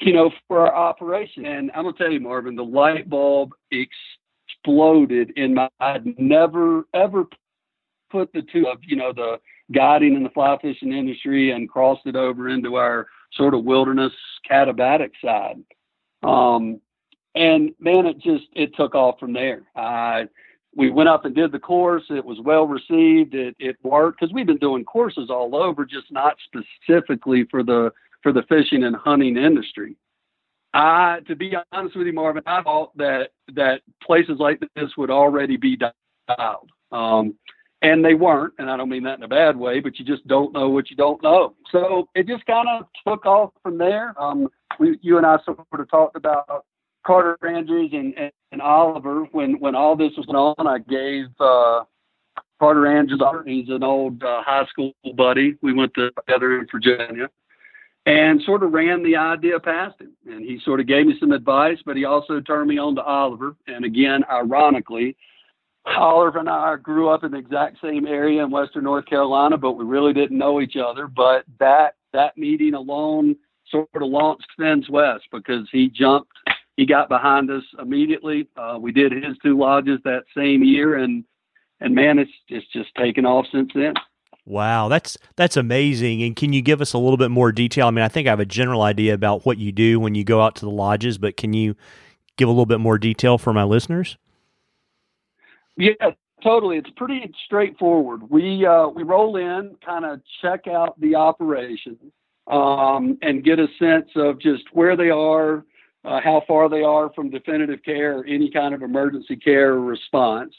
you 0.01 0.13
know, 0.13 0.31
for 0.47 0.61
our 0.61 0.75
operation. 0.75 1.47
And 1.47 1.71
I'm 1.75 1.85
gonna 1.85 1.97
tell 1.97 2.11
you, 2.11 2.21
Marvin, 2.21 2.55
the 2.55 2.65
light 2.65 3.09
bulb 3.09 3.53
exploded 3.71 5.33
in 5.37 5.55
my. 5.55 5.69
I'd 5.81 6.19
never 6.19 6.85
ever 6.95 7.25
put 8.11 8.33
the 8.33 8.43
two 8.43 8.67
of 8.67 8.79
you 8.83 8.97
know 8.97 9.13
the 9.13 9.39
guiding 9.73 10.15
in 10.15 10.23
the 10.23 10.31
fly 10.31 10.57
fishing 10.61 10.93
industry 10.93 11.51
and 11.51 11.69
crossed 11.69 12.07
it 12.07 12.17
over 12.17 12.49
into 12.49 12.77
our 12.77 13.07
sort 13.33 13.55
of 13.55 13.65
wilderness 13.65 14.13
katabatic 14.51 15.11
side. 15.23 15.63
Um, 16.23 16.81
and 17.35 17.71
man, 17.79 18.07
it 18.07 18.19
just 18.19 18.45
it 18.55 18.75
took 18.77 18.95
off 18.95 19.19
from 19.19 19.33
there. 19.33 19.63
I 19.77 20.27
we 20.75 20.91
went 20.91 21.09
up 21.09 21.25
and 21.25 21.35
did 21.35 21.53
the 21.53 21.59
course. 21.59 22.05
It 22.11 22.25
was 22.25 22.39
well 22.41 22.67
received. 22.67 23.35
It 23.35 23.57
it 23.59 23.77
worked 23.83 24.21
because 24.21 24.33
we've 24.33 24.47
been 24.47 24.59
doing 24.59 24.85
courses 24.85 25.31
all 25.31 25.55
over, 25.57 25.85
just 25.85 26.11
not 26.11 26.37
specifically 26.45 27.47
for 27.51 27.63
the 27.63 27.93
for 28.23 28.33
the 28.33 28.43
fishing 28.49 28.85
and 28.85 28.97
hunting 28.97 29.37
industry. 29.37 29.97
I, 30.75 31.21
to 31.27 31.35
be 31.35 31.55
honest 31.73 31.97
with 31.97 32.07
you, 32.07 32.13
Marvin, 32.13 32.43
I 32.47 32.63
thought 32.63 32.97
that 32.99 33.31
that 33.55 33.83
places 34.03 34.37
like 34.39 34.61
this 34.77 34.91
would 34.97 35.11
already 35.11 35.57
be 35.57 35.77
dialed, 35.77 36.71
um, 36.93 37.35
and 37.83 38.05
they 38.05 38.15
weren't. 38.15 38.55
And 38.59 38.71
I 38.71 38.77
don't 38.77 38.89
mean 38.89 39.05
that 39.05 39.19
in 39.19 39.23
a 39.25 39.29
bad 39.29 39.57
way, 39.57 39.81
but 39.81 39.99
you 39.99 40.05
just 40.05 40.27
don't 40.27 40.53
know 40.53 40.69
what 40.69 40.91
you 40.91 40.97
don't 40.97 41.23
know. 41.23 41.55
So 41.71 42.09
it 42.15 42.27
just 42.27 42.45
kind 42.47 42.69
of 42.69 42.87
took 43.07 43.27
off 43.27 43.53
from 43.63 43.79
there. 43.79 44.15
Um, 44.21 44.49
we, 44.79 44.99
you 45.03 45.17
and 45.17 45.27
I 45.27 45.39
sort 45.45 45.59
of 45.73 45.91
talked 45.91 46.17
about 46.17 46.65
Carter 47.07 47.39
Andrews 47.47 47.91
and, 47.93 48.17
and, 48.17 48.33
and 48.53 48.61
Oliver 48.61 49.25
when 49.33 49.59
when 49.61 49.75
all 49.75 49.97
this 49.97 50.13
was 50.17 50.27
going 50.27 50.55
on. 50.59 50.67
I 50.67 50.79
gave 50.79 51.27
uh, 51.41 51.85
Carter 52.59 52.87
Andrews, 52.87 53.23
he's 53.47 53.69
an 53.69 53.83
old 53.83 54.23
uh, 54.23 54.43
high 54.43 54.67
school 54.67 54.93
buddy. 55.15 55.57
We 55.63 55.73
went 55.73 55.95
together 55.95 56.59
in 56.59 56.67
Virginia 56.71 57.31
and 58.07 58.41
sort 58.43 58.63
of 58.63 58.73
ran 58.73 59.03
the 59.03 59.17
idea 59.17 59.61
past 59.61 60.01
him. 60.01 60.13
And 60.27 60.43
he 60.43 60.59
sort 60.65 60.81
of 60.81 60.87
gave 60.87 61.07
me 61.07 61.17
some 61.21 61.33
advice, 61.33 61.79
but 61.85 61.97
he 61.97 62.05
also 62.05 62.41
turned 62.41 62.69
me 62.69 62.79
on 62.79 62.95
to 62.97 63.03
Oliver. 63.03 63.55
And 63.67 63.85
again, 63.85 64.25
ironically, 64.31 65.17
Oliver 65.97 66.39
and 66.39 66.49
I 66.49 66.77
grew 66.77 67.09
up 67.09 67.25
in 67.25 67.33
the 67.33 67.39
exact 67.39 67.79
same 67.83 68.07
area 68.07 68.43
in 68.43 68.51
Western 68.51 68.85
North 68.85 69.07
Carolina, 69.07 69.57
but 69.57 69.73
we 69.73 69.85
really 69.85 70.13
didn't 70.13 70.39
know 70.39 70.61
each 70.61 70.77
other. 70.77 71.07
But 71.07 71.45
that 71.59 71.95
that 72.13 72.37
meeting 72.37 72.75
alone 72.75 73.37
sort 73.71 73.89
of 73.95 74.03
launched 74.03 74.49
Finns 74.57 74.89
West 74.89 75.25
because 75.33 75.69
he 75.71 75.89
jumped, 75.89 76.33
he 76.77 76.87
got 76.87 77.09
behind 77.09 77.51
us 77.51 77.65
immediately. 77.81 78.49
Uh, 78.57 78.79
we 78.81 78.93
did 78.93 79.13
his 79.13 79.37
two 79.43 79.59
lodges 79.59 80.01
that 80.05 80.25
same 80.37 80.63
year, 80.63 80.97
and 80.97 81.25
and 81.81 81.95
man, 81.95 82.19
it's 82.19 82.33
it's 82.49 82.67
just 82.73 82.95
taken 82.95 83.27
off 83.27 83.47
since 83.53 83.71
then. 83.75 83.95
Wow, 84.45 84.89
that's 84.89 85.19
that's 85.37 85.57
amazing. 85.57 86.23
And 86.23 86.35
can 86.35 86.53
you 86.53 86.63
give 86.63 86.81
us 86.81 86.95
a 86.95 86.99
little 86.99 87.19
bit 87.19 87.31
more 87.31 87.53
detail? 87.53 87.87
I 87.87 87.91
mean, 87.91 88.05
I 88.05 88.09
think 88.09 88.27
I 88.27 88.31
have 88.31 88.41
a 88.41 88.47
general 88.47 88.83
idea 88.83 89.13
about 89.13 89.45
what 89.45 89.59
you 89.59 89.73
do 89.73 90.01
when 90.01 90.15
you 90.15 90.25
go 90.25 90.41
out 90.41 90.55
to 90.57 90.65
the 90.65 90.71
lodges, 90.71 91.19
but 91.19 91.37
can 91.37 91.53
you 91.53 91.77
give 92.37 92.49
a 92.49 92.53
little 92.53 92.67
bit 92.67 92.81
more 92.81 92.97
detail 92.97 93.37
for 93.37 93.53
my 93.53 93.65
listeners? 93.65 94.17
Yeah, 95.79 96.11
totally. 96.43 96.77
It's 96.77 96.91
pretty 96.97 97.33
straightforward. 97.47 98.29
We 98.29 98.67
uh, 98.67 98.89
we 98.89 99.05
roll 99.05 99.37
in, 99.37 99.77
kind 99.85 100.05
of 100.05 100.21
check 100.43 100.67
out 100.67 101.01
the 101.01 101.15
operation, 101.15 101.97
um, 102.49 103.17
and 103.23 103.45
get 103.45 103.61
a 103.61 103.69
sense 103.79 104.11
of 104.17 104.41
just 104.41 104.65
where 104.73 104.97
they 104.97 105.11
are, 105.11 105.65
uh, 106.05 106.21
how 106.21 106.43
far 106.49 106.69
they 106.69 106.83
are 106.83 107.11
from 107.15 107.31
definitive 107.31 107.83
care 107.85 108.19
or 108.19 108.25
any 108.27 108.51
kind 108.51 108.75
of 108.75 108.83
emergency 108.83 109.37
care 109.37 109.75
response. 109.79 110.53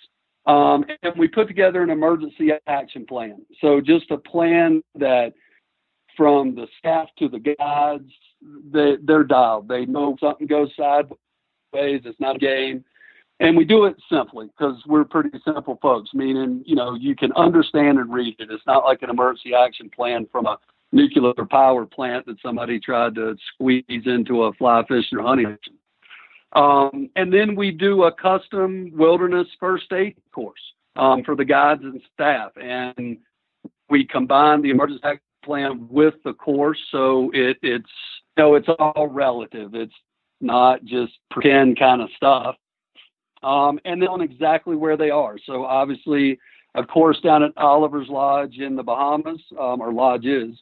Um, 0.45 0.85
and 1.03 1.13
we 1.17 1.27
put 1.27 1.47
together 1.47 1.83
an 1.83 1.89
emergency 1.89 2.51
action 2.65 3.05
plan. 3.05 3.45
So 3.61 3.81
just 3.81 4.09
a 4.09 4.17
plan 4.17 4.81
that 4.95 5.33
from 6.15 6.55
the 6.55 6.67
staff 6.79 7.07
to 7.19 7.27
the 7.27 7.39
guides, 7.39 8.09
they, 8.71 8.95
they're 9.03 9.25
dialed. 9.25 9.67
They 9.67 9.85
know 9.85 10.15
something 10.19 10.47
goes 10.47 10.71
sideways. 10.75 11.17
It's 11.73 12.19
not 12.19 12.37
a 12.37 12.39
game. 12.39 12.83
And 13.39 13.55
we 13.55 13.63
do 13.63 13.85
it 13.85 13.95
simply 14.11 14.47
because 14.47 14.75
we're 14.85 15.05
pretty 15.05 15.39
simple 15.45 15.79
folks, 15.81 16.09
meaning, 16.13 16.61
you 16.65 16.75
know, 16.75 16.95
you 16.95 17.15
can 17.15 17.31
understand 17.33 17.97
and 17.97 18.13
read 18.13 18.35
it. 18.39 18.51
It's 18.51 18.65
not 18.67 18.83
like 18.83 19.01
an 19.01 19.09
emergency 19.09 19.53
action 19.53 19.89
plan 19.89 20.27
from 20.31 20.45
a 20.45 20.57
nuclear 20.91 21.33
power 21.49 21.85
plant 21.85 22.25
that 22.25 22.35
somebody 22.41 22.79
tried 22.79 23.15
to 23.15 23.37
squeeze 23.53 23.85
into 23.87 24.43
a 24.43 24.53
fly 24.53 24.83
fishing 24.87 25.19
or 25.19 25.23
hunting 25.23 25.57
um, 26.53 27.09
and 27.15 27.31
then 27.31 27.55
we 27.55 27.71
do 27.71 28.03
a 28.03 28.11
custom 28.11 28.91
wilderness 28.93 29.47
first 29.59 29.91
aid 29.93 30.15
course 30.31 30.59
um, 30.95 31.23
for 31.23 31.35
the 31.35 31.45
guides 31.45 31.83
and 31.83 32.01
staff. 32.13 32.51
And 32.61 33.17
we 33.89 34.05
combine 34.05 34.61
the 34.61 34.71
emergency 34.71 35.01
action 35.03 35.21
plan 35.43 35.87
with 35.89 36.15
the 36.23 36.33
course. 36.33 36.79
So 36.91 37.31
it, 37.33 37.57
it's, 37.61 37.89
you 38.37 38.43
know, 38.43 38.55
it's 38.55 38.67
all 38.79 39.07
relative. 39.07 39.75
It's 39.75 39.93
not 40.41 40.83
just 40.85 41.13
pretend 41.29 41.77
kind 41.77 42.01
of 42.01 42.09
stuff. 42.15 42.55
Um, 43.43 43.79
and 43.85 44.01
then 44.01 44.09
on 44.09 44.21
exactly 44.21 44.75
where 44.75 44.97
they 44.97 45.09
are. 45.09 45.37
So 45.45 45.63
obviously, 45.65 46.39
of 46.75 46.87
course 46.87 47.19
down 47.21 47.43
at 47.43 47.51
Oliver's 47.57 48.09
Lodge 48.09 48.57
in 48.57 48.75
the 48.75 48.83
Bahamas, 48.83 49.41
um, 49.59 49.81
or 49.81 49.93
lodge 49.93 50.25
is, 50.25 50.55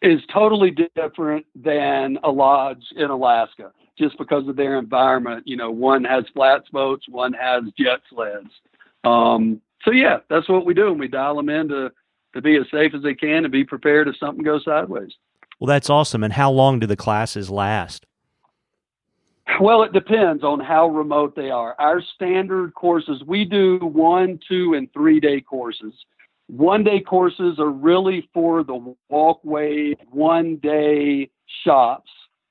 is 0.00 0.20
totally 0.32 0.74
different 0.96 1.46
than 1.54 2.18
a 2.24 2.30
lodge 2.30 2.84
in 2.96 3.10
Alaska 3.10 3.72
just 3.98 4.18
because 4.18 4.48
of 4.48 4.56
their 4.56 4.78
environment. 4.78 5.44
You 5.46 5.56
know, 5.56 5.70
one 5.70 6.04
has 6.04 6.24
flats 6.34 6.68
boats, 6.70 7.06
one 7.08 7.32
has 7.34 7.64
jet 7.78 8.00
sleds. 8.10 8.50
Um, 9.04 9.60
so 9.84 9.90
yeah, 9.90 10.18
that's 10.30 10.48
what 10.48 10.64
we 10.64 10.74
do, 10.74 10.88
and 10.88 11.00
we 11.00 11.08
dial 11.08 11.36
them 11.36 11.48
in 11.48 11.68
to 11.68 11.92
to 12.34 12.40
be 12.40 12.56
as 12.56 12.64
safe 12.70 12.94
as 12.94 13.02
they 13.02 13.14
can 13.14 13.44
and 13.44 13.52
be 13.52 13.64
prepared 13.64 14.08
if 14.08 14.16
something 14.16 14.42
goes 14.42 14.64
sideways. 14.64 15.12
Well, 15.60 15.68
that's 15.68 15.90
awesome. 15.90 16.24
And 16.24 16.32
how 16.32 16.50
long 16.50 16.78
do 16.78 16.86
the 16.86 16.96
classes 16.96 17.50
last? 17.50 18.06
Well, 19.60 19.82
it 19.82 19.92
depends 19.92 20.42
on 20.42 20.60
how 20.60 20.88
remote 20.88 21.36
they 21.36 21.50
are. 21.50 21.74
Our 21.78 22.02
standard 22.14 22.74
courses, 22.74 23.22
we 23.26 23.44
do 23.44 23.78
one, 23.78 24.40
two, 24.48 24.74
and 24.74 24.92
three 24.92 25.20
day 25.20 25.40
courses. 25.40 25.92
One 26.48 26.84
day 26.84 27.00
courses 27.00 27.58
are 27.58 27.70
really 27.70 28.28
for 28.34 28.62
the 28.62 28.94
walkway, 29.08 29.94
one 30.10 30.56
day 30.56 31.30
shops 31.64 32.10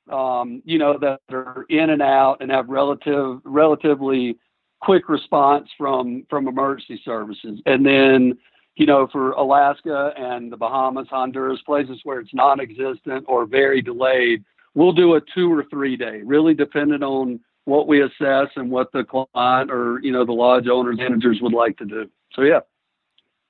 um, 0.10 0.62
you 0.66 0.78
know, 0.78 0.98
that 1.00 1.20
are 1.32 1.66
in 1.70 1.90
and 1.90 2.02
out 2.02 2.38
and 2.42 2.52
have 2.52 2.70
relative 2.70 3.40
relatively 3.44 4.38
quick 4.82 5.10
response 5.10 5.70
from 5.78 6.26
from 6.30 6.48
emergency 6.48 7.02
services. 7.04 7.60
And 7.66 7.86
then, 7.86 8.38
you 8.76 8.86
know, 8.86 9.08
for 9.12 9.32
Alaska 9.32 10.14
and 10.18 10.52
the 10.52 10.58
Bahamas, 10.58 11.08
Honduras, 11.10 11.62
places 11.66 12.00
where 12.04 12.20
it's 12.20 12.34
non-existent 12.34 13.26
or 13.28 13.46
very 13.46 13.82
delayed, 13.82 14.44
we'll 14.74 14.94
do 14.94 15.16
a 15.16 15.22
two 15.34 15.52
or 15.52 15.66
three 15.70 15.98
day, 15.98 16.22
really 16.24 16.54
dependent 16.54 17.04
on 17.04 17.40
what 17.66 17.88
we 17.88 18.02
assess 18.02 18.48
and 18.56 18.72
what 18.72 18.92
the 18.92 19.04
client 19.04 19.72
or 19.72 20.00
you 20.02 20.12
know 20.12 20.26
the 20.26 20.32
lodge 20.32 20.68
owners 20.68 20.98
managers 20.98 21.40
would 21.42 21.54
like 21.54 21.78
to 21.78 21.86
do. 21.86 22.10
So 22.34 22.42
yeah. 22.42 22.62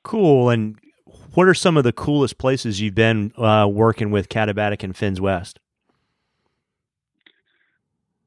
Cool. 0.04 0.50
And 0.50 0.78
what 1.34 1.48
are 1.48 1.54
some 1.54 1.78
of 1.78 1.84
the 1.84 1.94
coolest 1.94 2.38
places 2.38 2.82
you've 2.82 2.96
been 2.96 3.32
uh, 3.38 3.68
working 3.72 4.12
with 4.12 4.30
Katabatic 4.30 4.84
and 4.84 4.96
Finns 4.96 5.22
West? 5.22 5.60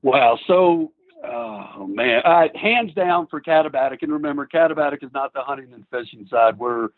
Wow. 0.03 0.39
So, 0.47 0.93
oh 1.25 1.87
man, 1.87 2.23
hands 2.55 2.95
down 2.95 3.27
for 3.27 3.41
Katabatic. 3.41 4.03
And 4.03 4.13
remember, 4.13 4.47
Katabatic 4.47 5.03
is 5.03 5.11
not 5.13 5.33
the 5.33 5.41
hunting 5.41 5.73
and 5.73 5.85
fishing 5.91 6.27
side. 6.31 6.59
We're 6.59 6.91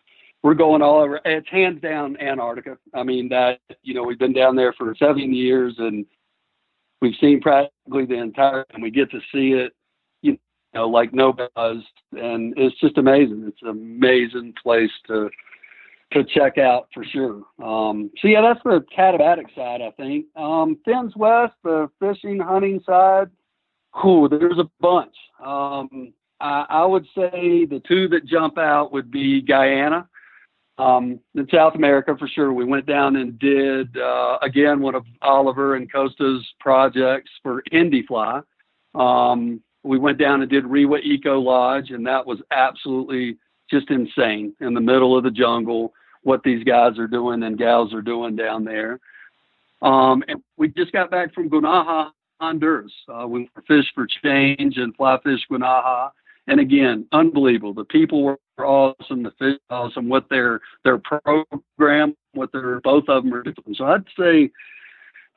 we're 0.46 0.54
going 0.54 0.80
all 0.80 1.00
over. 1.00 1.20
It's 1.24 1.48
hands 1.50 1.82
down 1.82 2.16
Antarctica. 2.20 2.78
I 2.94 3.02
mean 3.02 3.28
that 3.30 3.59
you 3.82 3.94
know 3.94 4.04
we've 4.04 4.18
been 4.18 4.32
down 4.32 4.54
there 4.54 4.72
for 4.74 4.94
seven 4.96 5.35
years 5.35 5.74
and 5.78 6.06
we've 7.02 7.16
seen 7.20 7.40
practically 7.40 8.06
the 8.06 8.14
entire 8.14 8.64
and 8.72 8.80
we 8.80 8.92
get 8.92 9.11
to 9.11 9.18
see 9.32 9.54
it 9.54 9.72
you 10.22 10.38
know 10.72 10.88
like 10.88 11.12
no 11.12 11.32
buzz 11.32 11.78
and 12.12 12.54
it's 12.56 12.78
just 12.78 12.96
amazing. 12.96 13.44
It's 13.48 13.61
an 13.62 13.70
amazing 13.70 14.54
place 14.62 14.92
to 15.09 15.30
to 16.12 16.22
check 16.22 16.59
out 16.59 16.87
for 16.94 17.04
sure. 17.04 17.42
Um, 17.61 18.12
so 18.22 18.28
yeah, 18.28 18.40
that's 18.40 18.62
the 18.62 18.85
Katabatic 18.96 19.52
side, 19.56 19.80
I 19.82 19.90
think. 19.96 20.26
Um, 20.37 20.78
Finns 20.85 21.16
West, 21.16 21.54
the 21.64 21.90
fishing, 21.98 22.38
hunting 22.38 22.80
side. 22.87 23.30
Cool. 23.92 24.28
There's 24.28 24.61
a 24.61 24.70
bunch. 24.78 25.16
Um, 25.44 26.12
I, 26.40 26.66
I, 26.68 26.85
would 26.85 27.06
say 27.16 27.64
the 27.64 27.82
two 27.88 28.06
that 28.11 28.26
jump 28.26 28.59
out 28.59 28.92
would 28.92 29.11
be 29.11 29.42
Guyana. 29.42 30.09
Um, 30.78 31.20
in 31.34 31.48
South 31.48 31.74
America 31.74 32.14
for 32.18 32.28
sure. 32.28 32.52
We 32.52 32.66
went 32.66 32.84
down 32.84 33.16
and 33.16 33.38
did 33.38 33.96
uh, 33.96 34.38
again 34.42 34.80
one 34.80 34.94
of 34.94 35.04
Oliver 35.22 35.76
and 35.76 35.90
Costa's 35.90 36.46
projects 36.60 37.30
for 37.42 37.62
Indifly. 37.72 38.42
Um, 38.94 39.62
we 39.82 39.98
went 39.98 40.18
down 40.18 40.42
and 40.42 40.50
did 40.50 40.66
Rewa 40.66 40.98
Eco 40.98 41.38
Lodge, 41.38 41.90
and 41.90 42.06
that 42.06 42.26
was 42.26 42.40
absolutely 42.50 43.38
just 43.70 43.90
insane 43.90 44.52
in 44.60 44.74
the 44.74 44.80
middle 44.80 45.16
of 45.16 45.24
the 45.24 45.30
jungle 45.30 45.92
what 46.22 46.42
these 46.42 46.64
guys 46.64 46.98
are 46.98 47.06
doing 47.06 47.42
and 47.44 47.56
gals 47.56 47.94
are 47.94 48.02
doing 48.02 48.36
down 48.36 48.64
there. 48.64 48.98
Um, 49.82 50.24
and 50.28 50.42
we 50.56 50.68
just 50.68 50.92
got 50.92 51.10
back 51.10 51.32
from 51.32 51.48
Guanaja, 51.48 52.10
Honduras. 52.40 52.92
Uh, 53.08 53.26
we 53.28 53.48
fished 53.68 53.92
for 53.94 54.06
change 54.24 54.76
and 54.76 54.94
fly 54.96 55.18
fish 55.22 55.40
Guanaja. 55.50 56.10
And 56.48 56.60
again, 56.60 57.06
unbelievable. 57.12 57.74
The 57.74 57.84
people 57.84 58.22
were 58.22 58.38
awesome. 58.64 59.23
The 59.23 59.33
fish 59.38 59.59
awesome. 59.71 60.09
What 60.09 60.29
their 60.31 60.61
their 60.85 60.99
program, 60.99 62.16
what 62.33 62.53
their 62.53 62.81
both 62.81 63.05
of 63.09 63.25
them 63.25 63.35
are 63.35 63.42
doing. 63.42 63.75
So 63.75 63.85
I'd 63.85 64.05
say 64.19 64.51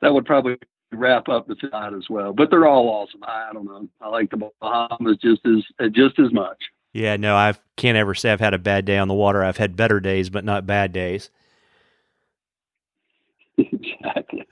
that 0.00 0.12
would 0.12 0.24
probably 0.24 0.56
wrap 0.92 1.28
up 1.28 1.46
the 1.46 1.56
side 1.70 1.94
as 1.94 2.08
well. 2.08 2.32
But 2.32 2.50
they're 2.50 2.66
all 2.66 2.88
awesome. 2.88 3.22
I, 3.24 3.48
I 3.50 3.52
don't 3.52 3.66
know. 3.66 3.88
I 4.00 4.08
like 4.08 4.30
the 4.30 4.50
Bahamas 4.60 5.18
just 5.22 5.42
as 5.46 5.92
just 5.92 6.18
as 6.18 6.32
much. 6.32 6.58
Yeah, 6.92 7.16
no, 7.16 7.36
I 7.36 7.54
can't 7.76 7.96
ever 7.96 8.14
say 8.14 8.32
I've 8.32 8.40
had 8.40 8.54
a 8.54 8.58
bad 8.58 8.84
day 8.84 8.98
on 8.98 9.08
the 9.08 9.14
water. 9.14 9.44
I've 9.44 9.58
had 9.58 9.76
better 9.76 10.00
days, 10.00 10.28
but 10.28 10.44
not 10.44 10.66
bad 10.66 10.92
days. 10.92 11.30
Exactly. 13.72 14.46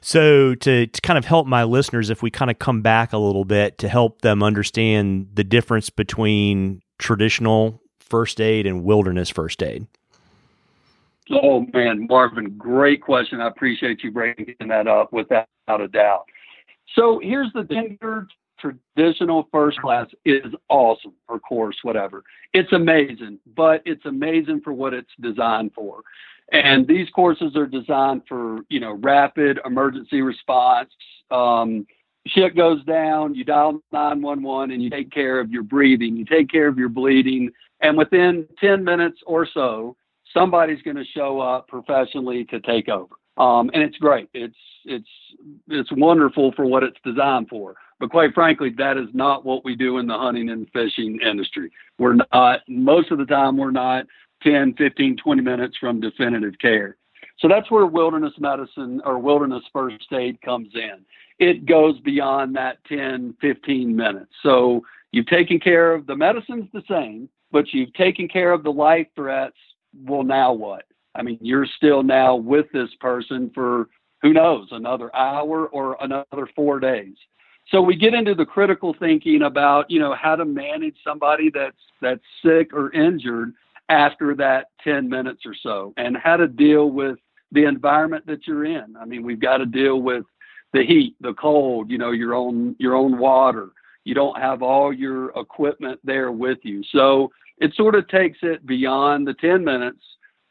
So, 0.00 0.54
to, 0.56 0.86
to 0.86 1.00
kind 1.02 1.18
of 1.18 1.24
help 1.24 1.46
my 1.46 1.62
listeners, 1.62 2.10
if 2.10 2.22
we 2.22 2.30
kind 2.30 2.50
of 2.50 2.58
come 2.58 2.82
back 2.82 3.12
a 3.12 3.18
little 3.18 3.44
bit 3.44 3.78
to 3.78 3.88
help 3.88 4.22
them 4.22 4.42
understand 4.42 5.28
the 5.34 5.44
difference 5.44 5.90
between 5.90 6.80
traditional 6.98 7.80
first 8.10 8.40
aid 8.40 8.66
and 8.66 8.84
wilderness 8.84 9.30
first 9.30 9.62
aid. 9.62 9.86
Oh, 11.30 11.64
man, 11.72 12.06
Marvin, 12.08 12.56
great 12.58 13.00
question. 13.02 13.40
I 13.40 13.46
appreciate 13.46 14.02
you 14.02 14.10
bringing 14.10 14.56
that 14.68 14.88
up 14.88 15.12
without 15.12 15.46
a 15.68 15.88
doubt. 15.88 16.24
So, 16.96 17.20
here's 17.22 17.52
the 17.54 17.64
standard 17.66 18.28
traditional 18.60 19.48
first 19.50 19.78
class 19.80 20.06
is 20.24 20.52
awesome 20.68 21.14
or 21.28 21.40
course 21.40 21.76
whatever 21.82 22.22
it's 22.52 22.72
amazing 22.72 23.38
but 23.56 23.82
it's 23.84 24.04
amazing 24.04 24.60
for 24.60 24.72
what 24.72 24.92
it's 24.92 25.10
designed 25.20 25.72
for 25.74 26.02
and 26.52 26.86
these 26.86 27.08
courses 27.10 27.56
are 27.56 27.66
designed 27.66 28.22
for 28.28 28.58
you 28.68 28.80
know 28.80 28.92
rapid 28.92 29.58
emergency 29.64 30.20
response 30.20 30.90
um, 31.30 31.86
shit 32.26 32.54
goes 32.54 32.84
down 32.84 33.34
you 33.34 33.44
dial 33.44 33.80
911 33.92 34.72
and 34.72 34.82
you 34.82 34.90
take 34.90 35.10
care 35.10 35.40
of 35.40 35.50
your 35.50 35.62
breathing 35.62 36.16
you 36.16 36.24
take 36.24 36.50
care 36.50 36.68
of 36.68 36.78
your 36.78 36.88
bleeding 36.88 37.50
and 37.82 37.96
within 37.96 38.46
10 38.60 38.84
minutes 38.84 39.20
or 39.26 39.46
so 39.52 39.96
somebody's 40.32 40.82
going 40.82 40.96
to 40.96 41.04
show 41.04 41.40
up 41.40 41.68
professionally 41.68 42.44
to 42.46 42.60
take 42.60 42.88
over 42.88 43.14
um, 43.38 43.70
and 43.74 43.82
it's 43.82 43.96
great 43.98 44.28
it's 44.34 44.56
it's 44.84 45.08
it's 45.68 45.90
wonderful 45.92 46.52
for 46.52 46.66
what 46.66 46.82
it's 46.82 46.98
designed 47.04 47.48
for 47.48 47.74
but 48.00 48.10
quite 48.10 48.32
frankly, 48.32 48.70
that 48.78 48.96
is 48.96 49.08
not 49.12 49.44
what 49.44 49.62
we 49.62 49.76
do 49.76 49.98
in 49.98 50.06
the 50.06 50.16
hunting 50.16 50.48
and 50.48 50.66
fishing 50.72 51.20
industry. 51.20 51.70
We're 51.98 52.16
not, 52.32 52.60
most 52.66 53.12
of 53.12 53.18
the 53.18 53.26
time, 53.26 53.58
we're 53.58 53.70
not 53.70 54.06
10, 54.42 54.74
15, 54.76 55.18
20 55.18 55.42
minutes 55.42 55.76
from 55.78 56.00
definitive 56.00 56.54
care. 56.58 56.96
So 57.38 57.46
that's 57.46 57.70
where 57.70 57.86
wilderness 57.86 58.32
medicine 58.38 59.02
or 59.04 59.18
wilderness 59.18 59.62
first 59.72 60.10
aid 60.12 60.40
comes 60.40 60.70
in. 60.74 61.04
It 61.38 61.66
goes 61.66 62.00
beyond 62.00 62.56
that 62.56 62.78
10, 62.88 63.34
15 63.40 63.94
minutes. 63.94 64.32
So 64.42 64.82
you've 65.12 65.26
taken 65.26 65.60
care 65.60 65.92
of 65.92 66.06
the 66.06 66.16
medicine's 66.16 66.68
the 66.72 66.82
same, 66.88 67.28
but 67.52 67.72
you've 67.72 67.92
taken 67.94 68.28
care 68.28 68.52
of 68.52 68.62
the 68.62 68.72
life 68.72 69.06
threats. 69.14 69.56
Well, 70.04 70.22
now 70.22 70.52
what? 70.52 70.84
I 71.14 71.22
mean, 71.22 71.38
you're 71.40 71.66
still 71.76 72.02
now 72.02 72.36
with 72.36 72.66
this 72.72 72.90
person 73.00 73.50
for 73.54 73.88
who 74.22 74.32
knows, 74.32 74.68
another 74.70 75.14
hour 75.16 75.66
or 75.68 75.96
another 76.00 76.48
four 76.54 76.78
days. 76.78 77.14
So 77.68 77.80
we 77.80 77.96
get 77.96 78.14
into 78.14 78.34
the 78.34 78.44
critical 78.44 78.94
thinking 78.98 79.42
about, 79.42 79.90
you 79.90 79.98
know, 79.98 80.14
how 80.14 80.36
to 80.36 80.44
manage 80.44 80.96
somebody 81.04 81.50
that's 81.52 81.76
that's 82.00 82.22
sick 82.44 82.72
or 82.72 82.92
injured 82.92 83.54
after 83.88 84.34
that 84.36 84.68
10 84.84 85.08
minutes 85.08 85.42
or 85.44 85.54
so 85.54 85.92
and 85.96 86.16
how 86.16 86.36
to 86.36 86.46
deal 86.46 86.90
with 86.90 87.18
the 87.52 87.64
environment 87.64 88.26
that 88.26 88.46
you're 88.46 88.64
in. 88.64 88.96
I 89.00 89.04
mean, 89.04 89.22
we've 89.24 89.40
got 89.40 89.58
to 89.58 89.66
deal 89.66 90.00
with 90.00 90.24
the 90.72 90.84
heat, 90.84 91.16
the 91.20 91.34
cold, 91.34 91.90
you 91.90 91.98
know, 91.98 92.12
your 92.12 92.34
own 92.34 92.76
your 92.78 92.94
own 92.94 93.18
water. 93.18 93.70
You 94.04 94.14
don't 94.14 94.38
have 94.38 94.62
all 94.62 94.92
your 94.92 95.30
equipment 95.38 96.00
there 96.04 96.32
with 96.32 96.58
you. 96.62 96.82
So 96.90 97.30
it 97.58 97.74
sort 97.74 97.94
of 97.94 98.08
takes 98.08 98.38
it 98.42 98.66
beyond 98.66 99.26
the 99.26 99.34
10 99.34 99.64
minutes 99.64 100.00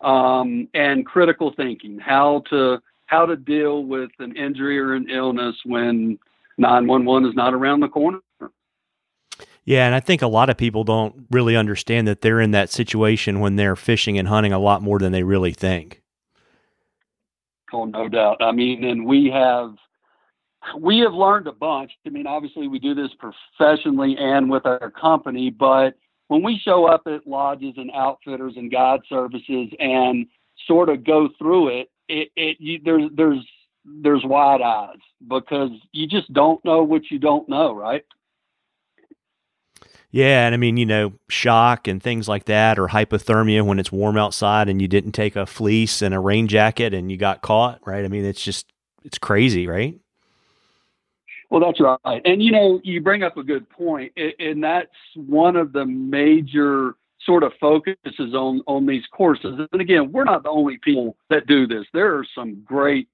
um, 0.01 0.67
and 0.73 1.05
critical 1.05 1.53
thinking, 1.55 1.99
how 1.99 2.43
to 2.49 2.79
how 3.07 3.25
to 3.25 3.35
deal 3.35 3.85
with 3.85 4.11
an 4.19 4.35
injury 4.37 4.77
or 4.79 4.93
an 4.93 5.09
illness 5.09 5.55
when 5.65 6.19
911 6.59 7.27
is 7.27 7.35
not 7.35 7.55
around 7.55 7.79
the 7.79 7.87
corner. 7.87 8.19
Yeah, 9.65 9.85
and 9.85 9.95
I 9.95 9.99
think 9.99 10.21
a 10.21 10.27
lot 10.27 10.49
of 10.49 10.57
people 10.57 10.83
don't 10.83 11.25
really 11.31 11.55
understand 11.55 12.07
that 12.07 12.21
they're 12.21 12.39
in 12.39 12.51
that 12.51 12.69
situation 12.69 13.39
when 13.39 13.55
they're 13.55 13.75
fishing 13.75 14.17
and 14.17 14.27
hunting 14.27 14.53
a 14.53 14.59
lot 14.59 14.81
more 14.81 14.99
than 14.99 15.11
they 15.11 15.23
really 15.23 15.53
think. 15.53 16.01
Oh, 17.73 17.85
no 17.85 18.07
doubt. 18.09 18.41
I 18.41 18.51
mean, 18.51 18.83
and 18.83 19.05
we 19.05 19.29
have 19.31 19.75
we 20.79 20.99
have 20.99 21.13
learned 21.13 21.47
a 21.47 21.51
bunch. 21.51 21.91
I 22.05 22.09
mean, 22.09 22.27
obviously 22.27 22.67
we 22.67 22.79
do 22.79 22.93
this 22.93 23.11
professionally 23.17 24.15
and 24.17 24.49
with 24.49 24.65
our 24.65 24.91
company, 24.91 25.49
but 25.49 25.95
when 26.27 26.43
we 26.43 26.59
show 26.63 26.85
up 26.85 27.03
at 27.07 27.27
lodges 27.27 27.73
and 27.77 27.91
outfitters 27.91 28.53
and 28.55 28.71
guide 28.71 29.01
services 29.09 29.69
and 29.79 30.27
sort 30.67 30.89
of 30.89 31.03
go 31.03 31.29
through 31.37 31.79
it, 31.79 31.89
it, 32.07 32.29
it 32.35 32.57
you, 32.59 32.79
there's 32.83 33.09
there's 33.15 33.45
there's 33.85 34.23
wide 34.23 34.61
eyes 34.61 34.99
because 35.27 35.71
you 35.91 36.07
just 36.07 36.31
don't 36.33 36.63
know 36.63 36.83
what 36.83 37.09
you 37.09 37.19
don't 37.19 37.47
know, 37.49 37.73
right? 37.73 38.05
Yeah, 40.11 40.47
and 40.47 40.55
I 40.55 40.57
mean, 40.57 40.77
you 40.77 40.87
know, 40.87 41.13
shock 41.29 41.87
and 41.87 42.01
things 42.01 42.27
like 42.27 42.45
that, 42.45 42.79
or 42.79 42.87
hypothermia 42.87 43.63
when 43.63 43.77
it's 43.77 43.91
warm 43.91 44.17
outside 44.17 44.67
and 44.67 44.81
you 44.81 44.87
didn't 44.87 45.11
take 45.11 45.35
a 45.35 45.45
fleece 45.45 46.01
and 46.01 46.15
a 46.15 46.19
rain 46.19 46.47
jacket 46.47 46.95
and 46.95 47.11
you 47.11 47.17
got 47.17 47.41
caught, 47.41 47.79
right? 47.85 48.03
I 48.03 48.07
mean, 48.07 48.25
it's 48.25 48.43
just 48.43 48.71
it's 49.03 49.19
crazy, 49.19 49.67
right? 49.67 49.99
Well, 51.49 51.61
that's 51.61 51.79
right. 51.81 52.21
And 52.25 52.41
you 52.43 52.51
know, 52.51 52.79
you 52.83 53.01
bring 53.01 53.23
up 53.23 53.37
a 53.37 53.43
good 53.43 53.69
point, 53.69 54.11
and 54.39 54.63
that's 54.63 54.87
one 55.15 55.55
of 55.55 55.73
the 55.73 55.85
major 55.85 56.95
sort 57.25 57.43
of 57.43 57.51
focuses 57.59 58.33
on 58.33 58.61
on 58.67 58.85
these 58.85 59.03
courses. 59.11 59.59
And 59.71 59.81
again, 59.81 60.11
we're 60.11 60.25
not 60.25 60.43
the 60.43 60.49
only 60.49 60.77
people 60.77 61.17
that 61.29 61.47
do 61.47 61.65
this. 61.67 61.85
There 61.93 62.15
are 62.15 62.25
some 62.35 62.61
great 62.63 63.07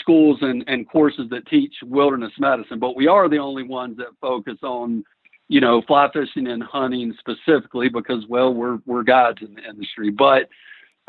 schools 0.00 0.38
and, 0.42 0.62
and 0.68 0.88
courses 0.88 1.28
that 1.30 1.46
teach 1.46 1.74
wilderness 1.82 2.32
medicine, 2.38 2.78
but 2.78 2.96
we 2.96 3.08
are 3.08 3.28
the 3.28 3.38
only 3.38 3.64
ones 3.64 3.96
that 3.96 4.08
focus 4.20 4.58
on 4.62 5.04
you 5.50 5.60
know, 5.60 5.82
fly 5.88 6.08
fishing 6.12 6.46
and 6.46 6.62
hunting 6.62 7.12
specifically 7.18 7.88
because, 7.88 8.24
well, 8.28 8.54
we're 8.54 8.78
we're 8.86 9.02
guides 9.02 9.38
in 9.42 9.56
the 9.56 9.68
industry. 9.68 10.08
But 10.08 10.48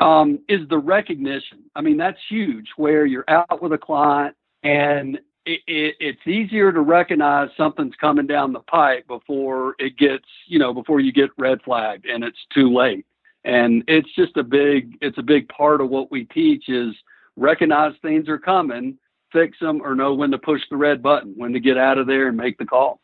um, 0.00 0.40
is 0.48 0.68
the 0.68 0.78
recognition? 0.78 1.60
I 1.76 1.80
mean, 1.80 1.96
that's 1.96 2.18
huge. 2.28 2.66
Where 2.76 3.06
you're 3.06 3.24
out 3.28 3.62
with 3.62 3.72
a 3.72 3.78
client 3.78 4.34
and 4.64 5.20
it, 5.44 5.60
it, 5.66 5.96
it's 6.00 6.26
easier 6.26 6.72
to 6.72 6.80
recognize 6.80 7.48
something's 7.56 7.94
coming 7.96 8.26
down 8.26 8.52
the 8.52 8.60
pipe 8.60 9.06
before 9.06 9.74
it 9.78 9.96
gets, 9.96 10.26
you 10.46 10.58
know, 10.58 10.72
before 10.72 11.00
you 11.00 11.12
get 11.12 11.30
red 11.36 11.60
flagged 11.62 12.06
and 12.06 12.22
it's 12.22 12.38
too 12.54 12.72
late. 12.72 13.06
And 13.44 13.82
it's 13.88 14.12
just 14.14 14.36
a 14.36 14.42
big, 14.42 14.96
it's 15.00 15.18
a 15.18 15.22
big 15.22 15.48
part 15.48 15.80
of 15.80 15.90
what 15.90 16.10
we 16.12 16.24
teach 16.26 16.68
is 16.68 16.94
recognize 17.36 17.92
things 18.00 18.28
are 18.28 18.38
coming, 18.38 18.96
fix 19.32 19.58
them, 19.58 19.82
or 19.82 19.96
know 19.96 20.14
when 20.14 20.30
to 20.30 20.38
push 20.38 20.62
the 20.70 20.76
red 20.76 21.02
button, 21.02 21.34
when 21.36 21.52
to 21.52 21.60
get 21.60 21.76
out 21.76 21.98
of 21.98 22.06
there 22.06 22.28
and 22.28 22.36
make 22.36 22.56
the 22.58 22.64
call. 22.64 23.01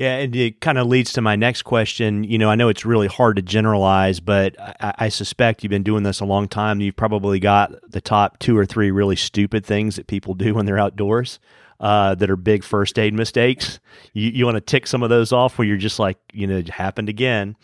Yeah, 0.00 0.16
and 0.16 0.34
it 0.34 0.62
kind 0.62 0.78
of 0.78 0.86
leads 0.86 1.12
to 1.12 1.20
my 1.20 1.36
next 1.36 1.60
question. 1.60 2.24
You 2.24 2.38
know, 2.38 2.48
I 2.48 2.54
know 2.54 2.70
it's 2.70 2.86
really 2.86 3.06
hard 3.06 3.36
to 3.36 3.42
generalize, 3.42 4.18
but 4.18 4.58
I, 4.58 4.94
I, 4.96 5.08
suspect 5.10 5.62
you've 5.62 5.68
been 5.68 5.82
doing 5.82 6.04
this 6.04 6.20
a 6.20 6.24
long 6.24 6.48
time. 6.48 6.80
You've 6.80 6.96
probably 6.96 7.38
got 7.38 7.74
the 7.86 8.00
top 8.00 8.38
two 8.38 8.56
or 8.56 8.64
three 8.64 8.90
really 8.90 9.14
stupid 9.14 9.62
things 9.62 9.96
that 9.96 10.06
people 10.06 10.32
do 10.32 10.54
when 10.54 10.64
they're 10.64 10.78
outdoors 10.78 11.38
uh, 11.80 12.14
that 12.14 12.30
are 12.30 12.36
big 12.36 12.64
first 12.64 12.98
aid 12.98 13.12
mistakes. 13.12 13.78
You, 14.14 14.30
you 14.30 14.46
want 14.46 14.54
to 14.54 14.62
tick 14.62 14.86
some 14.86 15.02
of 15.02 15.10
those 15.10 15.32
off 15.32 15.58
where 15.58 15.68
you're 15.68 15.76
just 15.76 15.98
like, 15.98 16.16
you 16.32 16.46
know, 16.46 16.56
it 16.56 16.70
happened 16.70 17.10
again. 17.10 17.54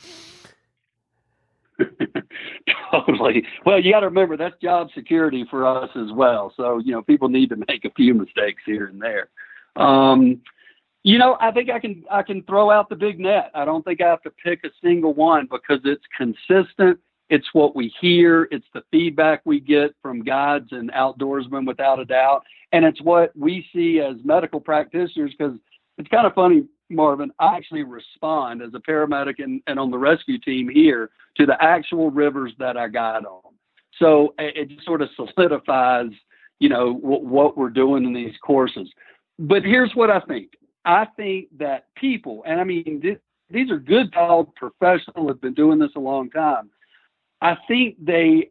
totally. 2.91 3.47
Well, 3.65 3.81
you 3.81 3.93
got 3.93 4.01
to 4.01 4.09
remember 4.09 4.37
that's 4.37 4.61
job 4.61 4.89
security 4.95 5.47
for 5.49 5.67
us 5.67 5.89
as 5.97 6.13
well. 6.13 6.53
So, 6.55 6.81
you 6.85 6.93
know, 6.93 7.01
people 7.01 7.31
need 7.31 7.49
to 7.49 7.57
make 7.57 7.87
a 7.87 7.91
few 7.97 8.13
mistakes 8.13 8.63
here 8.67 8.89
and 8.89 9.01
there. 9.01 9.31
Um, 9.77 10.43
you 11.07 11.19
know, 11.19 11.37
I 11.41 11.53
think 11.53 11.71
I 11.71 11.79
can 11.79 12.03
I 12.11 12.25
can 12.25 12.43
throw 12.43 12.69
out 12.69 12.89
the 12.89 12.97
big 12.97 13.21
net. 13.21 13.53
I 13.55 13.65
don't 13.65 13.85
think 13.85 14.01
I 14.01 14.09
have 14.09 14.23
to 14.23 14.31
pick 14.31 14.65
a 14.65 14.71
single 14.83 15.15
one 15.15 15.47
because 15.49 15.79
it's 15.85 16.03
consistent. 16.17 16.99
It's 17.31 17.47
what 17.53 17.77
we 17.77 17.95
hear. 18.01 18.49
It's 18.51 18.67
the 18.75 18.83
feedback 18.91 19.43
we 19.45 19.61
get 19.61 19.95
from 20.03 20.25
guides 20.25 20.73
and 20.73 20.91
outdoorsmen 20.91 21.65
without 21.65 22.01
a 22.01 22.05
doubt. 22.05 22.43
And 22.73 22.85
it's 22.85 23.01
what 23.01 23.31
we 23.37 23.65
see 23.73 24.01
as 24.01 24.17
medical 24.25 24.59
practitioners 24.59 25.33
because 25.39 25.57
it's 25.97 26.09
kind 26.09 26.27
of 26.27 26.35
funny, 26.35 26.65
Marvin. 26.91 27.31
I 27.39 27.57
actually 27.57 27.85
respond 27.85 28.61
as 28.61 28.75
a 28.75 28.81
paramedic 28.81 29.37
and, 29.39 29.63
and 29.69 29.79
on 29.79 29.93
the 29.93 29.99
rescue 29.99 30.41
team 30.41 30.69
here 30.69 31.11
to 31.37 31.47
the 31.47 31.57
actual 31.63 32.11
rivers 32.11 32.53
that 32.59 32.77
I 32.77 32.89
guide 32.89 33.25
on. 33.27 33.53
So 34.01 34.35
it, 34.41 34.73
it 34.73 34.81
sort 34.85 35.03
of 35.03 35.11
solidifies, 35.15 36.11
you 36.59 36.69
know, 36.69 36.95
w- 36.95 37.25
what 37.25 37.57
we're 37.57 37.71
doing 37.71 38.05
in 38.05 38.13
these 38.13 38.35
courses. 38.45 38.91
But 39.39 39.63
here's 39.63 39.95
what 39.95 40.11
I 40.11 40.19
think 40.19 40.51
I 40.87 41.07
think 41.17 41.49
that 41.59 41.87
people, 41.97 42.43
and 42.47 42.61
I 42.61 42.65
mean, 42.65 43.01
this, 43.03 43.19
these 43.51 43.71
are 43.71 43.79
good, 43.79 44.11
solid 44.15 44.55
professionals 44.55 45.29
have 45.29 45.41
been 45.41 45.55
doing 45.55 45.79
this 45.79 45.91
a 45.97 46.01
long 46.01 46.31
time. 46.31 46.71
I 47.43 47.57
think 47.69 47.97
they 48.03 48.51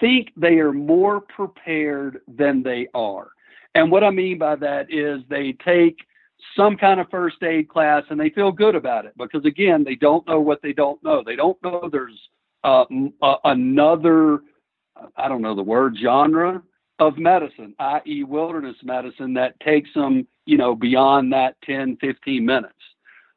think 0.00 0.32
they 0.36 0.58
are 0.58 0.72
more 0.72 1.20
prepared 1.20 2.20
than 2.28 2.62
they 2.62 2.88
are. 2.94 3.28
And 3.74 3.90
what 3.90 4.04
I 4.04 4.10
mean 4.10 4.38
by 4.38 4.56
that 4.56 4.92
is 4.92 5.22
they 5.28 5.52
take 5.64 5.98
some 6.56 6.76
kind 6.76 7.00
of 7.00 7.10
first 7.10 7.42
aid 7.42 7.68
class 7.68 8.02
and 8.10 8.18
they 8.18 8.30
feel 8.30 8.52
good 8.52 8.74
about 8.74 9.06
it 9.06 9.12
because, 9.16 9.44
again, 9.44 9.84
they 9.84 9.94
don't 9.94 10.26
know 10.26 10.40
what 10.40 10.62
they 10.62 10.72
don't 10.72 11.02
know. 11.02 11.22
They 11.24 11.36
don't 11.36 11.62
know 11.62 11.88
there's 11.90 12.18
uh, 12.64 12.84
another, 13.44 14.40
I 15.16 15.28
don't 15.28 15.42
know 15.42 15.54
the 15.54 15.62
word, 15.62 15.96
genre 16.02 16.62
of 16.98 17.18
medicine, 17.18 17.74
i.e., 17.78 18.24
wilderness 18.24 18.76
medicine, 18.82 19.34
that 19.34 19.58
takes 19.60 19.92
them, 19.94 20.26
you 20.46 20.56
know, 20.56 20.74
beyond 20.74 21.32
that 21.32 21.56
10, 21.64 21.98
15 22.00 22.44
minutes. 22.44 22.74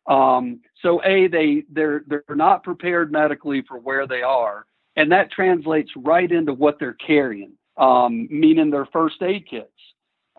Um, 0.07 0.61
so, 0.81 1.03
a 1.03 1.27
they 1.27 1.63
they're 1.71 2.03
they're 2.07 2.23
not 2.35 2.63
prepared 2.63 3.11
medically 3.11 3.63
for 3.67 3.77
where 3.77 4.07
they 4.07 4.23
are, 4.23 4.65
and 4.95 5.11
that 5.11 5.31
translates 5.31 5.91
right 5.95 6.31
into 6.31 6.53
what 6.53 6.79
they're 6.79 6.93
carrying, 6.93 7.51
um, 7.77 8.27
meaning 8.31 8.71
their 8.71 8.87
first 8.87 9.21
aid 9.21 9.45
kits. 9.47 9.67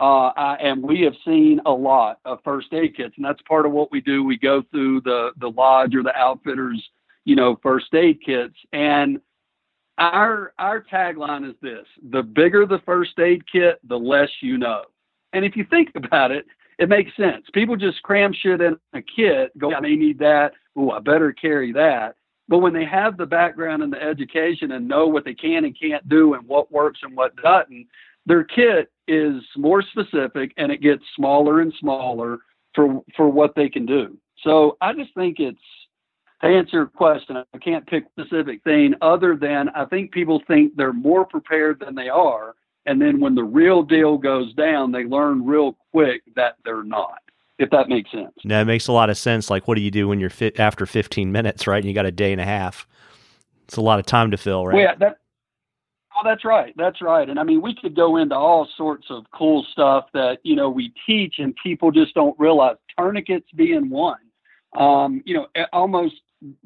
Uh, 0.01 0.33
I, 0.35 0.55
and 0.55 0.83
we 0.83 1.03
have 1.03 1.15
seen 1.25 1.61
a 1.67 1.71
lot 1.71 2.19
of 2.25 2.39
first 2.43 2.73
aid 2.73 2.97
kits, 2.97 3.15
and 3.17 3.25
that's 3.25 3.43
part 3.43 3.67
of 3.67 3.73
what 3.73 3.93
we 3.93 4.01
do. 4.01 4.25
We 4.25 4.39
go 4.39 4.65
through 4.73 5.03
the 5.03 5.31
the 5.39 5.51
lodge 5.51 5.95
or 5.95 6.03
the 6.03 6.17
outfitters, 6.17 6.83
you 7.25 7.37
know, 7.37 7.57
first 7.63 7.95
aid 7.95 8.19
kits, 8.25 8.57
and 8.73 9.21
our 10.01 10.53
our 10.59 10.83
tagline 10.83 11.49
is 11.49 11.55
this 11.61 11.87
the 12.11 12.23
bigger 12.23 12.67
the 12.67 12.81
first 12.87 13.19
aid 13.19 13.43
kit 13.51 13.79
the 13.87 13.97
less 13.97 14.31
you 14.41 14.57
know 14.57 14.83
and 15.35 15.45
if 15.45 15.57
you 15.57 15.65
think 15.65 15.91
about 15.95 16.31
it 16.31 16.47
it 16.81 16.89
makes 16.89 17.15
sense. 17.15 17.45
People 17.53 17.77
just 17.77 18.03
cram 18.03 18.33
shit 18.33 18.61
in 18.61 18.77
a 18.95 19.03
kit 19.03 19.57
go 19.59 19.73
i 19.73 19.81
may 19.81 19.95
need 19.95 20.19
that. 20.19 20.53
Oh 20.77 20.91
i 20.91 20.99
better 20.99 21.33
carry 21.33 21.73
that. 21.73 22.17
But 22.49 22.59
when 22.59 22.73
they 22.73 22.85
have 22.87 23.17
the 23.17 23.27
background 23.27 23.83
and 23.85 23.93
the 23.93 24.03
education 24.03 24.73
and 24.73 24.89
know 24.89 25.07
what 25.07 25.25
they 25.25 25.35
can 25.35 25.65
and 25.65 25.79
can't 25.79 26.09
do 26.09 26.35
and 26.35 26.49
what 26.49 26.73
works 26.73 27.01
and 27.03 27.17
what 27.17 27.37
doesn't 27.37 27.87
their 28.27 28.45
kit 28.45 28.91
is 29.07 29.43
more 29.57 29.83
specific 29.83 30.53
and 30.57 30.73
it 30.73 30.81
gets 30.81 31.03
smaller 31.15 31.61
and 31.61 31.73
smaller 31.79 32.39
for 32.75 33.03
for 33.17 33.29
what 33.29 33.55
they 33.55 33.69
can 33.69 33.87
do. 33.87 34.17
So 34.43 34.79
i 34.81 34.93
just 34.93 35.15
think 35.15 35.39
it's 35.39 35.59
to 36.43 36.47
answer 36.47 36.79
your 36.79 36.87
question, 36.87 37.37
I 37.37 37.59
can't 37.59 37.87
pick 37.87 38.05
specific 38.19 38.65
thing 38.65 38.95
other 39.03 39.37
than 39.37 39.69
I 39.71 39.85
think 39.85 40.11
people 40.11 40.43
think 40.47 40.75
they're 40.75 40.93
more 40.93 41.27
prepared 41.27 41.81
than 41.81 41.95
they 41.95 42.09
are. 42.09 42.55
And 42.87 43.01
then 43.01 43.21
when 43.21 43.35
the 43.35 43.45
real 43.45 43.83
deal 43.83 44.17
goes 44.17 44.53
down, 44.55 44.93
they 44.93 45.05
learn 45.05 45.45
real 45.45 45.77
quick 45.93 46.23
that 46.37 46.57
they're 46.65 46.83
not, 46.83 47.19
if 47.59 47.71
that 47.71 47.89
makes 47.89 48.11
sense. 48.11 48.33
It 48.43 48.67
makes 48.67 48.89
a 48.89 48.93
lot 48.93 49.11
of 49.11 49.19
sense. 49.19 49.51
Like, 49.51 49.69
what 49.69 49.75
do 49.75 49.83
you 49.83 49.91
do 49.91 50.09
when 50.09 50.19
you're 50.19 50.31
fit 50.31 50.59
after 50.59 50.87
15 50.87 51.31
minutes, 51.31 51.67
right? 51.67 51.79
And 51.79 51.87
you 51.87 51.95
got 51.95 52.07
a 52.07 52.13
day 52.13 52.33
and 52.33 52.41
a 52.41 52.45
half. 52.45 52.87
It's 53.65 53.77
a 53.77 53.83
lot 53.83 53.99
of 53.99 54.07
time 54.07 54.31
to 54.31 54.37
fill, 54.37 54.67
right? 54.67 54.75
Well, 54.75 54.83
yeah, 54.83 54.95
that, 54.97 55.19
oh, 56.17 56.23
that's 56.25 56.45
right. 56.45 56.75
That's 56.77 57.01
right. 57.03 57.29
And 57.29 57.39
I 57.39 57.45
mean, 57.45 57.63
we 57.63 57.75
could 57.75 57.95
go 57.95 58.17
into 58.17 58.35
all 58.35 58.67
sorts 58.77 59.07
of 59.11 59.25
cool 59.33 59.65
stuff 59.71 60.07
that, 60.15 60.39
you 60.43 60.57
know, 60.57 60.71
we 60.71 60.93
teach 61.07 61.35
and 61.39 61.55
people 61.63 61.91
just 61.91 62.15
don't 62.15 62.39
realize 62.39 62.77
tourniquets 62.99 63.47
being 63.55 63.91
one. 63.91 64.19
Um, 64.77 65.23
you 65.25 65.35
know, 65.35 65.47
almost 65.73 66.15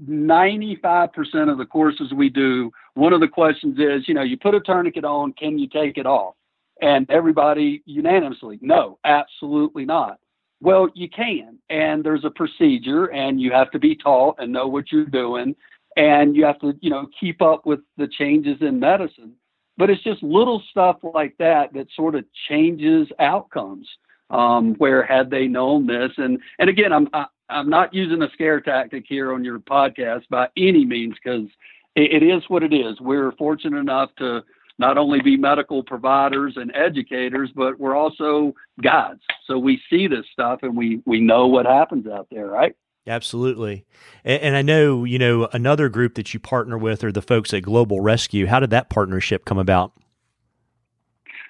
95% 0.09 1.51
of 1.51 1.59
the 1.59 1.67
courses 1.67 2.13
we 2.13 2.29
do, 2.29 2.71
one 2.95 3.13
of 3.13 3.21
the 3.21 3.29
questions 3.29 3.79
is, 3.79 4.07
you 4.07 4.15
know, 4.15 4.23
you 4.23 4.37
put 4.37 4.55
a 4.55 4.61
tourniquet 4.61 5.05
on, 5.05 5.33
can 5.33 5.59
you 5.59 5.69
take 5.69 5.99
it 5.99 6.07
off? 6.07 6.35
And 6.81 7.09
everybody 7.11 7.83
unanimously, 7.87 8.59
no, 8.61 8.99
absolutely 9.05 9.85
not. 9.85 10.19
Well, 10.61 10.89
you 10.95 11.09
can, 11.09 11.59
and 11.71 12.03
there's 12.05 12.25
a 12.25 12.31
procedure, 12.31 13.07
and 13.07 13.41
you 13.41 13.53
have 13.53 13.71
to 13.73 13.79
be 13.79 13.95
taught 13.95 14.37
and 14.39 14.53
know 14.53 14.67
what 14.67 14.91
you're 14.91 15.05
doing, 15.05 15.55
and 15.97 16.35
you 16.35 16.45
have 16.45 16.59
to, 16.61 16.75
you 16.81 16.91
know, 16.91 17.07
keep 17.19 17.43
up 17.43 17.67
with 17.67 17.81
the 17.97 18.09
changes 18.09 18.57
in 18.61 18.81
medicine. 18.81 19.33
But 19.77 19.91
it's 19.91 20.03
just 20.03 20.23
little 20.23 20.63
stuff 20.71 20.97
like 21.03 21.37
that 21.39 21.73
that 21.75 21.89
sort 21.95 22.15
of 22.15 22.25
changes 22.49 23.09
outcomes. 23.19 23.89
Um, 24.35 24.75
where 24.75 25.05
had 25.05 25.31
they 25.31 25.47
known 25.47 25.87
this, 25.87 26.11
and 26.17 26.41
and 26.59 26.69
again, 26.69 26.93
I'm 26.93 27.09
I, 27.13 27.21
am 27.21 27.27
i 27.49 27.61
am 27.61 27.71
not 27.71 27.95
using 27.95 28.23
a 28.23 28.31
scare 28.33 28.61
tactic 28.61 29.05
here 29.09 29.33
on 29.33 29.45
your 29.45 29.61
podcast 29.61 30.23
by 30.29 30.49
any 30.57 30.85
means 30.85 31.15
because 31.23 31.49
it, 31.95 32.23
it 32.23 32.27
is 32.27 32.43
what 32.49 32.63
it 32.63 32.75
is. 32.75 33.01
We're 33.01 33.33
fortunate 33.33 33.79
enough 33.79 34.11
to 34.19 34.43
not 34.79 34.99
only 34.99 35.21
be 35.21 35.37
medical 35.37 35.83
providers 35.83 36.55
and 36.57 36.75
educators, 36.75 37.51
but 37.55 37.79
we're 37.79 37.97
also 37.97 38.55
guides. 38.83 39.21
So 39.47 39.59
we 39.59 39.81
see 39.89 40.09
this 40.09 40.27
stuff 40.33 40.61
and 40.63 40.77
we 40.77 41.01
we 41.07 41.21
know 41.21 41.47
what 41.47 41.67
happens 41.67 42.07
out 42.07 42.27
there, 42.31 42.47
right? 42.47 42.75
Absolutely. 43.07 43.85
And, 44.25 44.43
and, 44.43 44.57
I 44.57 44.63
know, 44.63 45.05
you 45.05 45.19
know, 45.19 45.47
another 45.53 45.91
group 45.91 46.15
that 46.15 46.33
you 46.33 46.41
partner 46.41 46.79
with 46.79 47.05
are 47.05 47.13
the 47.13 47.21
folks 47.21 47.53
at 47.53 47.63
Global 47.63 48.01
Rescue. 48.01 48.47
How 48.47 48.61
did 48.61 48.71
that 48.71 48.89
partnership 48.89 49.45
come 49.45 49.59
about? 49.59 49.93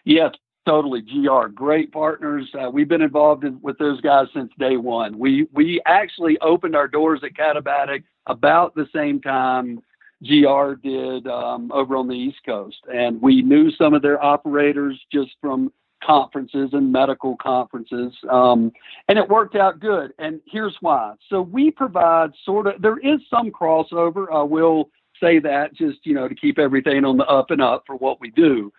Yeah, 0.02 0.30
totally. 0.66 1.02
GR, 1.02 1.46
great 1.48 1.92
partners. 1.92 2.48
Uh, 2.54 2.70
we've 2.70 2.88
been 2.88 3.02
involved 3.02 3.44
in, 3.44 3.60
with 3.62 3.78
those 3.78 4.00
guys 4.00 4.26
since 4.34 4.50
day 4.58 4.76
one. 4.76 5.18
We 5.18 5.48
we 5.52 5.80
actually 5.86 6.38
opened 6.40 6.76
our 6.76 6.88
doors 6.88 7.20
at 7.22 7.34
Katabatic 7.34 8.04
about 8.26 8.74
the 8.74 8.88
same 8.94 9.20
time 9.20 9.82
GR 10.22 10.74
did 10.82 11.26
um, 11.26 11.70
over 11.72 11.96
on 11.96 12.08
the 12.08 12.14
East 12.14 12.38
Coast, 12.46 12.78
and 12.92 13.20
we 13.20 13.42
knew 13.42 13.70
some 13.72 13.94
of 13.94 14.02
their 14.02 14.22
operators 14.22 14.98
just 15.12 15.32
from 15.40 15.72
conferences 16.02 16.70
and 16.72 16.92
medical 16.92 17.36
conferences, 17.36 18.12
um, 18.30 18.72
and 19.08 19.18
it 19.18 19.28
worked 19.28 19.56
out 19.56 19.80
good. 19.80 20.12
And 20.18 20.40
here's 20.46 20.76
why. 20.80 21.14
So 21.28 21.42
we 21.42 21.70
provide 21.70 22.30
sort 22.44 22.66
of 22.66 22.80
there 22.80 22.98
is 22.98 23.20
some 23.28 23.50
crossover. 23.50 24.26
I 24.32 24.42
will 24.42 24.90
say 25.20 25.38
that 25.40 25.74
just 25.74 25.98
you 26.04 26.14
know 26.14 26.28
to 26.28 26.34
keep 26.34 26.58
everything 26.58 27.04
on 27.04 27.16
the 27.16 27.26
up 27.26 27.50
and 27.50 27.62
up 27.62 27.84
for 27.86 27.96
what 27.96 28.20
we 28.20 28.30
do. 28.30 28.72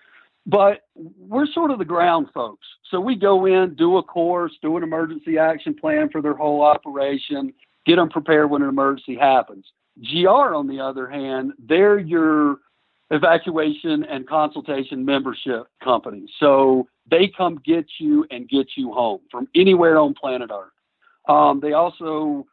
But 0.45 0.81
we're 0.95 1.47
sort 1.47 1.71
of 1.71 1.79
the 1.79 1.85
ground 1.85 2.27
folks. 2.33 2.67
So 2.91 2.99
we 2.99 3.15
go 3.15 3.45
in, 3.45 3.75
do 3.75 3.97
a 3.97 4.03
course, 4.03 4.53
do 4.61 4.77
an 4.77 4.83
emergency 4.83 5.37
action 5.37 5.73
plan 5.73 6.09
for 6.09 6.21
their 6.21 6.35
whole 6.35 6.61
operation, 6.61 7.53
get 7.85 7.95
them 7.95 8.09
prepared 8.09 8.49
when 8.49 8.61
an 8.61 8.69
emergency 8.69 9.15
happens. 9.15 9.65
GR, 9.99 10.29
on 10.29 10.67
the 10.67 10.79
other 10.79 11.07
hand, 11.07 11.53
they're 11.57 11.97
your 11.97 12.57
evacuation 13.11 14.03
and 14.03 14.27
consultation 14.27 15.05
membership 15.05 15.67
company. 15.83 16.27
So 16.39 16.87
they 17.09 17.27
come 17.27 17.59
get 17.65 17.85
you 17.99 18.25
and 18.31 18.49
get 18.49 18.67
you 18.75 18.91
home 18.91 19.21
from 19.31 19.47
anywhere 19.55 19.97
on 19.97 20.13
planet 20.13 20.51
Earth. 20.53 20.71
Um, 21.27 21.59
they 21.59 21.73
also 21.73 22.45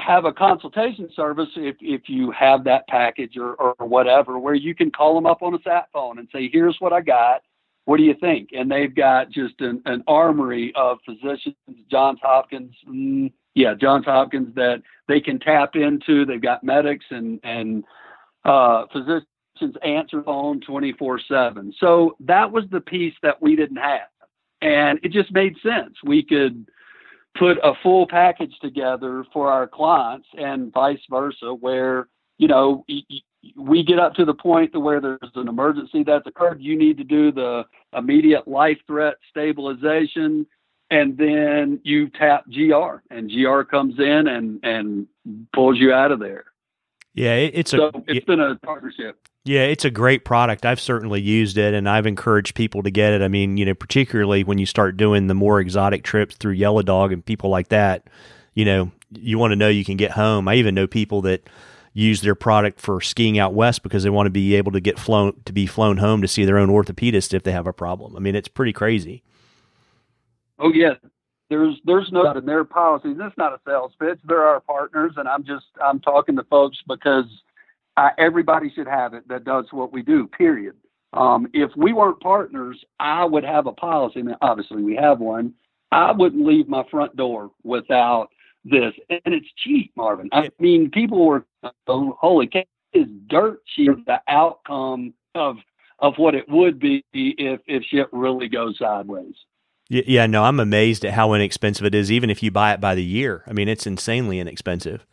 have 0.00 0.24
a 0.24 0.32
consultation 0.32 1.08
service 1.14 1.48
if, 1.56 1.76
if 1.80 2.02
you 2.08 2.30
have 2.32 2.64
that 2.64 2.86
package 2.88 3.36
or, 3.36 3.54
or 3.54 3.86
whatever, 3.86 4.38
where 4.38 4.54
you 4.54 4.74
can 4.74 4.90
call 4.90 5.14
them 5.14 5.26
up 5.26 5.42
on 5.42 5.54
a 5.54 5.58
sat 5.62 5.88
phone 5.92 6.18
and 6.18 6.28
say, 6.32 6.48
here's 6.52 6.76
what 6.80 6.92
I 6.92 7.00
got. 7.00 7.42
What 7.84 7.96
do 7.96 8.04
you 8.04 8.14
think? 8.20 8.50
And 8.52 8.70
they've 8.70 8.94
got 8.94 9.30
just 9.30 9.60
an, 9.60 9.82
an 9.86 10.04
armory 10.06 10.72
of 10.76 10.98
physicians, 11.04 11.56
Johns 11.90 12.20
Hopkins, 12.22 12.74
mm, 12.88 13.32
yeah, 13.54 13.74
Johns 13.74 14.04
Hopkins 14.04 14.54
that 14.54 14.82
they 15.08 15.20
can 15.20 15.38
tap 15.38 15.74
into. 15.74 16.24
They've 16.24 16.40
got 16.40 16.64
medics 16.64 17.04
and 17.10 17.40
and 17.42 17.84
uh, 18.44 18.86
physicians 18.92 19.26
answer 19.84 20.22
phone 20.22 20.60
24 20.60 21.20
7. 21.28 21.74
So 21.78 22.16
that 22.20 22.50
was 22.50 22.64
the 22.70 22.80
piece 22.80 23.14
that 23.22 23.40
we 23.42 23.56
didn't 23.56 23.76
have. 23.76 24.08
And 24.60 25.00
it 25.02 25.12
just 25.12 25.32
made 25.32 25.56
sense. 25.62 25.96
We 26.04 26.22
could 26.22 26.66
put 27.38 27.58
a 27.62 27.72
full 27.82 28.06
package 28.06 28.54
together 28.60 29.24
for 29.32 29.50
our 29.50 29.66
clients 29.66 30.28
and 30.36 30.72
vice 30.72 31.00
versa, 31.10 31.54
where, 31.54 32.08
you 32.38 32.48
know, 32.48 32.84
we 33.56 33.82
get 33.82 33.98
up 33.98 34.14
to 34.14 34.24
the 34.24 34.34
point 34.34 34.72
to 34.72 34.80
where 34.80 35.00
there's 35.00 35.18
an 35.34 35.48
emergency 35.48 36.02
that's 36.04 36.26
occurred. 36.26 36.60
You 36.60 36.76
need 36.76 36.98
to 36.98 37.04
do 37.04 37.32
the 37.32 37.64
immediate 37.96 38.46
life 38.46 38.78
threat 38.86 39.14
stabilization 39.30 40.46
and 40.92 41.16
then 41.16 41.80
you 41.84 42.10
tap 42.10 42.44
GR, 42.52 43.00
and 43.10 43.30
GR 43.30 43.62
comes 43.62 43.98
in 43.98 44.28
and 44.28 44.60
and 44.62 45.06
pulls 45.54 45.78
you 45.78 45.90
out 45.90 46.12
of 46.12 46.20
there. 46.20 46.44
Yeah, 47.14 47.34
it's 47.34 47.72
so 47.72 47.88
a 47.88 48.02
it's 48.06 48.24
been 48.24 48.40
a 48.40 48.56
partnership. 48.56 49.18
Yeah, 49.44 49.62
it's 49.62 49.84
a 49.84 49.90
great 49.90 50.24
product. 50.24 50.64
I've 50.64 50.80
certainly 50.80 51.20
used 51.20 51.58
it, 51.58 51.74
and 51.74 51.88
I've 51.88 52.06
encouraged 52.06 52.54
people 52.54 52.82
to 52.84 52.90
get 52.90 53.12
it. 53.12 53.22
I 53.22 53.28
mean, 53.28 53.56
you 53.56 53.64
know, 53.64 53.74
particularly 53.74 54.44
when 54.44 54.58
you 54.58 54.66
start 54.66 54.96
doing 54.96 55.26
the 55.26 55.34
more 55.34 55.60
exotic 55.60 56.04
trips 56.04 56.36
through 56.36 56.52
Yellow 56.52 56.82
Dog 56.82 57.12
and 57.12 57.24
people 57.24 57.50
like 57.50 57.68
that, 57.68 58.08
you 58.54 58.64
know, 58.64 58.92
you 59.10 59.38
want 59.38 59.52
to 59.52 59.56
know 59.56 59.68
you 59.68 59.84
can 59.84 59.96
get 59.96 60.12
home. 60.12 60.48
I 60.48 60.54
even 60.54 60.74
know 60.74 60.86
people 60.86 61.22
that 61.22 61.48
use 61.92 62.22
their 62.22 62.34
product 62.34 62.80
for 62.80 63.00
skiing 63.00 63.38
out 63.38 63.52
west 63.52 63.82
because 63.82 64.02
they 64.02 64.10
want 64.10 64.26
to 64.26 64.30
be 64.30 64.54
able 64.54 64.72
to 64.72 64.80
get 64.80 64.98
flown 64.98 65.34
to 65.44 65.52
be 65.52 65.66
flown 65.66 65.98
home 65.98 66.22
to 66.22 66.28
see 66.28 66.44
their 66.44 66.58
own 66.58 66.68
orthopedist 66.68 67.34
if 67.34 67.42
they 67.42 67.52
have 67.52 67.66
a 67.66 67.72
problem. 67.72 68.16
I 68.16 68.20
mean, 68.20 68.34
it's 68.34 68.48
pretty 68.48 68.72
crazy. 68.72 69.22
Oh 70.58 70.72
yeah, 70.72 70.94
there's 71.52 71.76
there's 71.84 72.10
no 72.10 72.30
in 72.32 72.46
their 72.46 72.64
policies. 72.64 73.18
It's 73.20 73.36
not 73.36 73.52
a 73.52 73.60
sales 73.66 73.92
pitch. 74.00 74.18
They're 74.24 74.46
our 74.46 74.60
partners, 74.60 75.12
and 75.18 75.28
I'm 75.28 75.44
just 75.44 75.66
I'm 75.84 76.00
talking 76.00 76.34
to 76.36 76.44
folks 76.44 76.78
because 76.88 77.26
I, 77.98 78.12
everybody 78.16 78.72
should 78.74 78.86
have 78.86 79.12
it 79.12 79.28
that 79.28 79.44
does 79.44 79.66
what 79.70 79.92
we 79.92 80.00
do. 80.00 80.26
Period. 80.28 80.76
Um, 81.12 81.46
if 81.52 81.70
we 81.76 81.92
weren't 81.92 82.20
partners, 82.20 82.82
I 83.00 83.26
would 83.26 83.44
have 83.44 83.66
a 83.66 83.72
policy. 83.72 84.20
And 84.20 84.34
obviously, 84.40 84.82
we 84.82 84.96
have 84.96 85.20
one. 85.20 85.52
I 85.90 86.12
wouldn't 86.12 86.46
leave 86.46 86.68
my 86.68 86.84
front 86.90 87.16
door 87.16 87.50
without 87.64 88.28
this, 88.64 88.94
and 89.10 89.34
it's 89.34 89.52
cheap, 89.62 89.92
Marvin. 89.94 90.30
I 90.32 90.48
mean, 90.58 90.90
people 90.90 91.26
were 91.26 91.44
oh, 91.86 92.16
holy 92.18 92.46
cow, 92.46 92.64
is 92.94 93.08
dirt 93.26 93.60
cheap. 93.76 93.90
The 94.06 94.22
outcome 94.26 95.12
of 95.34 95.56
of 95.98 96.14
what 96.16 96.34
it 96.34 96.48
would 96.48 96.78
be 96.78 97.04
if 97.12 97.60
if 97.66 97.82
shit 97.90 98.08
really 98.10 98.48
goes 98.48 98.78
sideways. 98.78 99.34
Yeah, 99.92 100.26
no, 100.26 100.44
I'm 100.44 100.58
amazed 100.58 101.04
at 101.04 101.12
how 101.12 101.34
inexpensive 101.34 101.84
it 101.84 101.94
is, 101.94 102.10
even 102.10 102.30
if 102.30 102.42
you 102.42 102.50
buy 102.50 102.72
it 102.72 102.80
by 102.80 102.94
the 102.94 103.04
year. 103.04 103.44
I 103.46 103.52
mean, 103.52 103.68
it's 103.68 103.86
insanely 103.86 104.38
inexpensive. 104.38 105.04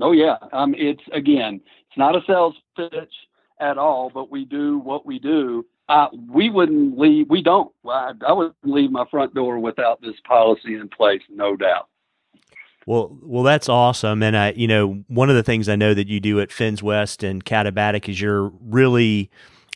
Oh 0.00 0.10
yeah, 0.10 0.36
um, 0.52 0.74
it's 0.76 1.02
again, 1.12 1.60
it's 1.86 1.96
not 1.96 2.16
a 2.16 2.22
sales 2.26 2.56
pitch 2.76 3.12
at 3.60 3.78
all, 3.78 4.10
but 4.12 4.32
we 4.32 4.44
do 4.44 4.78
what 4.78 5.06
we 5.06 5.20
do. 5.20 5.64
Uh, 5.88 6.08
we 6.28 6.50
wouldn't 6.50 6.98
leave. 6.98 7.30
We 7.30 7.40
don't. 7.40 7.72
I, 7.88 8.12
I 8.26 8.32
wouldn't 8.32 8.56
leave 8.64 8.90
my 8.90 9.04
front 9.08 9.32
door 9.32 9.60
without 9.60 10.00
this 10.00 10.16
policy 10.26 10.74
in 10.74 10.88
place, 10.88 11.22
no 11.30 11.54
doubt. 11.54 11.88
Well, 12.84 13.16
well, 13.22 13.44
that's 13.44 13.68
awesome. 13.68 14.24
And 14.24 14.36
I, 14.36 14.52
you 14.52 14.66
know, 14.66 15.04
one 15.06 15.30
of 15.30 15.36
the 15.36 15.42
things 15.44 15.68
I 15.68 15.76
know 15.76 15.94
that 15.94 16.08
you 16.08 16.18
do 16.18 16.40
at 16.40 16.50
Finns 16.50 16.82
West 16.82 17.22
and 17.22 17.44
Katabatic 17.44 18.08
is 18.08 18.20
you're 18.20 18.48
really 18.60 19.30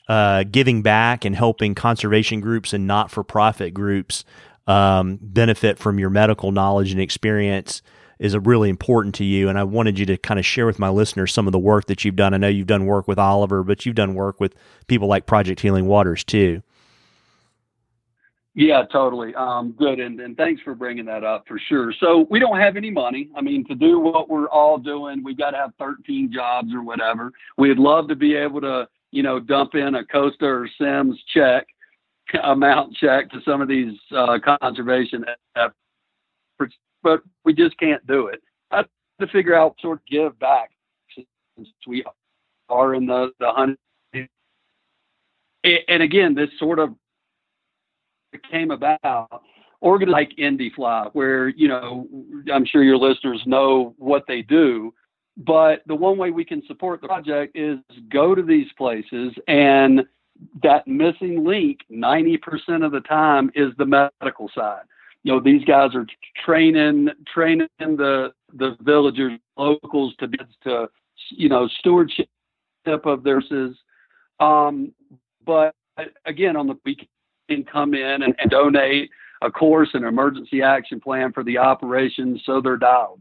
uh, 0.09 0.45
giving 0.45 0.83
back 0.83 1.25
and 1.25 1.35
helping 1.35 1.75
conservation 1.75 2.41
groups 2.41 2.73
and 2.73 2.87
not 2.87 3.11
for 3.11 3.25
profit 3.25 3.75
groups 3.75 4.25
um, 4.67 5.19
benefit 5.21 5.79
from 5.79 5.99
your 5.99 6.11
medical 6.11 6.53
knowledge 6.53 6.93
and 6.93 7.01
experience 7.01 7.83
is 8.19 8.37
really 8.37 8.71
important 8.71 9.15
to 9.17 9.25
you. 9.25 9.49
And 9.49 9.59
I 9.59 9.65
wanted 9.65 9.99
you 9.99 10.07
to 10.07 10.17
kind 10.17 10.41
of 10.41 10.47
share 10.47 10.67
with 10.67 10.79
my 10.79 10.89
listeners 10.89 11.33
some 11.33 11.47
of 11.47 11.53
the 11.53 11.59
work 11.59 11.87
that 11.87 12.05
you've 12.05 12.17
done. 12.17 12.35
I 12.35 12.39
know 12.39 12.49
you've 12.49 12.67
done 12.67 12.87
work 12.87 13.07
with 13.07 13.19
Oliver, 13.19 13.63
but 13.63 13.85
you've 13.85 13.95
done 13.95 14.15
work 14.15 14.41
with 14.41 14.55
people 14.87 15.09
like 15.09 15.27
Project 15.27 15.61
Healing 15.61 15.87
Waters 15.87 16.25
too. 16.25 16.63
Yeah, 18.55 18.85
totally. 18.91 19.35
Um, 19.35 19.73
good. 19.73 20.01
And, 20.01 20.19
and 20.19 20.35
thanks 20.35 20.63
for 20.63 20.75
bringing 20.75 21.05
that 21.05 21.25
up 21.25 21.45
for 21.47 21.61
sure. 21.69 21.93
So 22.01 22.27
we 22.31 22.39
don't 22.39 22.59
have 22.59 22.79
any 22.79 22.91
money. 22.91 23.29
I 23.37 23.43
mean, 23.43 23.67
to 23.67 23.75
do 23.75 24.01
what 24.01 24.31
we're 24.31 24.49
all 24.49 24.79
doing, 24.79 25.23
we've 25.23 25.37
got 25.37 25.51
to 25.51 25.59
have 25.59 25.73
13 25.79 26.33
jobs 26.33 26.73
or 26.73 26.83
whatever. 26.83 27.33
We'd 27.59 27.79
love 27.79 28.09
to 28.09 28.17
be 28.17 28.35
able 28.35 28.63
to 28.63 28.89
you 29.17 29.23
know, 29.23 29.41
dump 29.41 29.75
in 29.75 29.95
a 29.95 30.05
Costa 30.05 30.45
or 30.45 30.69
Sims 30.79 31.19
check, 31.33 31.67
amount 32.45 32.95
check 32.97 33.31
to 33.31 33.41
some 33.47 33.63
of 33.63 33.69
these 33.69 33.95
uh, 34.15 34.39
conservation 34.61 35.25
efforts, 35.57 36.77
but 37.03 37.23
we 37.43 37.55
just 37.55 37.79
can't 37.79 38.07
do 38.07 38.27
it. 38.27 38.43
I 38.71 38.77
have 38.77 38.89
to 39.23 39.27
figure 39.29 39.55
out 39.55 39.77
sort 39.81 40.01
of 40.01 40.07
give 40.07 40.39
back 40.39 40.71
since 41.15 41.69
we 41.87 42.05
are 42.69 42.95
in 42.95 43.07
the 43.07 43.31
the 43.41 43.51
hunting. 43.51 44.29
And 45.65 46.03
again, 46.03 46.35
this 46.35 46.51
sort 46.59 46.79
of 46.79 46.91
came 48.51 48.71
about 48.71 49.43
organized 49.81 50.13
like 50.13 50.37
Indifly, 50.37 51.09
where 51.15 51.49
you 51.49 51.69
know 51.69 52.07
I'm 52.53 52.67
sure 52.67 52.83
your 52.83 52.99
listeners 52.99 53.43
know 53.47 53.95
what 53.97 54.25
they 54.29 54.43
do, 54.43 54.93
but 55.37 55.83
the 55.87 55.95
one 55.95 56.17
way 56.17 56.31
we 56.31 56.45
can 56.45 56.63
support 56.67 57.01
the 57.01 57.09
project 57.09 57.57
is 57.57 57.79
go 58.11 58.35
to 58.35 58.43
these 58.43 58.69
places 58.79 59.33
and 59.49 60.03
that 60.63 60.87
missing 60.87 61.45
link 61.45 61.81
90% 61.91 62.85
of 62.85 62.93
the 62.93 63.01
time 63.01 63.51
is 63.55 63.73
the 63.79 63.87
medical 63.87 64.51
side. 64.55 64.83
You 65.23 65.33
know, 65.33 65.41
these 65.41 65.65
guys 65.65 65.91
are 65.95 66.07
training 66.45 67.09
training 67.33 67.69
the 67.79 68.33
the 68.55 68.77
villagers, 68.81 69.41
locals 69.57 70.15
to 70.21 70.29
to 70.63 70.89
you 71.31 71.49
know 71.49 71.67
stewardship 71.79 72.29
of 72.87 73.25
their 73.25 73.43
um, 74.39 74.93
but 75.45 75.75
again, 76.27 76.57
on 76.57 76.69
the 76.69 76.77
we 76.85 76.97
can 77.49 77.65
come 77.65 77.95
in 77.95 78.23
and, 78.23 78.35
and 78.39 78.51
donate 78.51 79.11
a 79.43 79.51
course 79.51 79.91
and 79.95 80.05
emergency 80.05 80.63
action 80.63 81.01
plan 81.01 81.33
for 81.33 81.45
the 81.45 81.59
operations 81.59 82.43
so 82.47 82.61
they're 82.61 82.77
dialed. 82.77 83.21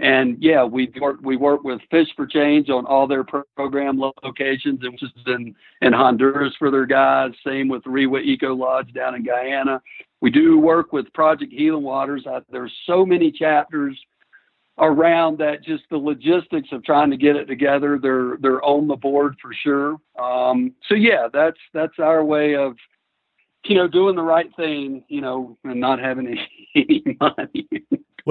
And 0.00 0.38
yeah, 0.40 0.64
we 0.64 0.90
work 0.98 1.18
we 1.22 1.36
work 1.36 1.62
with 1.62 1.80
Fish 1.90 2.08
for 2.16 2.26
Change 2.26 2.70
on 2.70 2.86
all 2.86 3.06
their 3.06 3.22
program 3.22 4.00
locations, 4.00 4.80
which 4.82 5.02
is 5.02 5.10
in 5.26 5.54
in 5.82 5.92
Honduras 5.92 6.54
for 6.58 6.70
their 6.70 6.86
guys. 6.86 7.32
Same 7.46 7.68
with 7.68 7.82
Rewa 7.84 8.20
Eco 8.20 8.54
Lodge 8.54 8.94
down 8.94 9.14
in 9.14 9.22
Guyana. 9.22 9.82
we 10.22 10.30
do 10.30 10.58
work 10.58 10.94
with 10.94 11.12
Project 11.12 11.52
Healing 11.52 11.82
Waters. 11.82 12.24
I, 12.26 12.40
there's 12.50 12.72
so 12.86 13.04
many 13.04 13.30
chapters 13.30 13.98
around 14.78 15.36
that. 15.38 15.62
Just 15.62 15.84
the 15.90 15.98
logistics 15.98 16.70
of 16.72 16.82
trying 16.82 17.10
to 17.10 17.18
get 17.18 17.36
it 17.36 17.44
together. 17.44 17.98
They're 18.00 18.38
they're 18.40 18.64
on 18.64 18.88
the 18.88 18.96
board 18.96 19.36
for 19.42 19.52
sure. 19.52 19.96
Um, 20.18 20.72
so 20.88 20.94
yeah, 20.94 21.28
that's 21.30 21.58
that's 21.74 21.98
our 21.98 22.24
way 22.24 22.56
of 22.56 22.74
you 23.66 23.74
know 23.74 23.86
doing 23.86 24.16
the 24.16 24.22
right 24.22 24.50
thing. 24.56 25.04
You 25.08 25.20
know, 25.20 25.58
and 25.62 25.78
not 25.78 25.98
having 25.98 26.26
any, 26.26 26.48
any 26.74 27.16
money. 27.20 27.68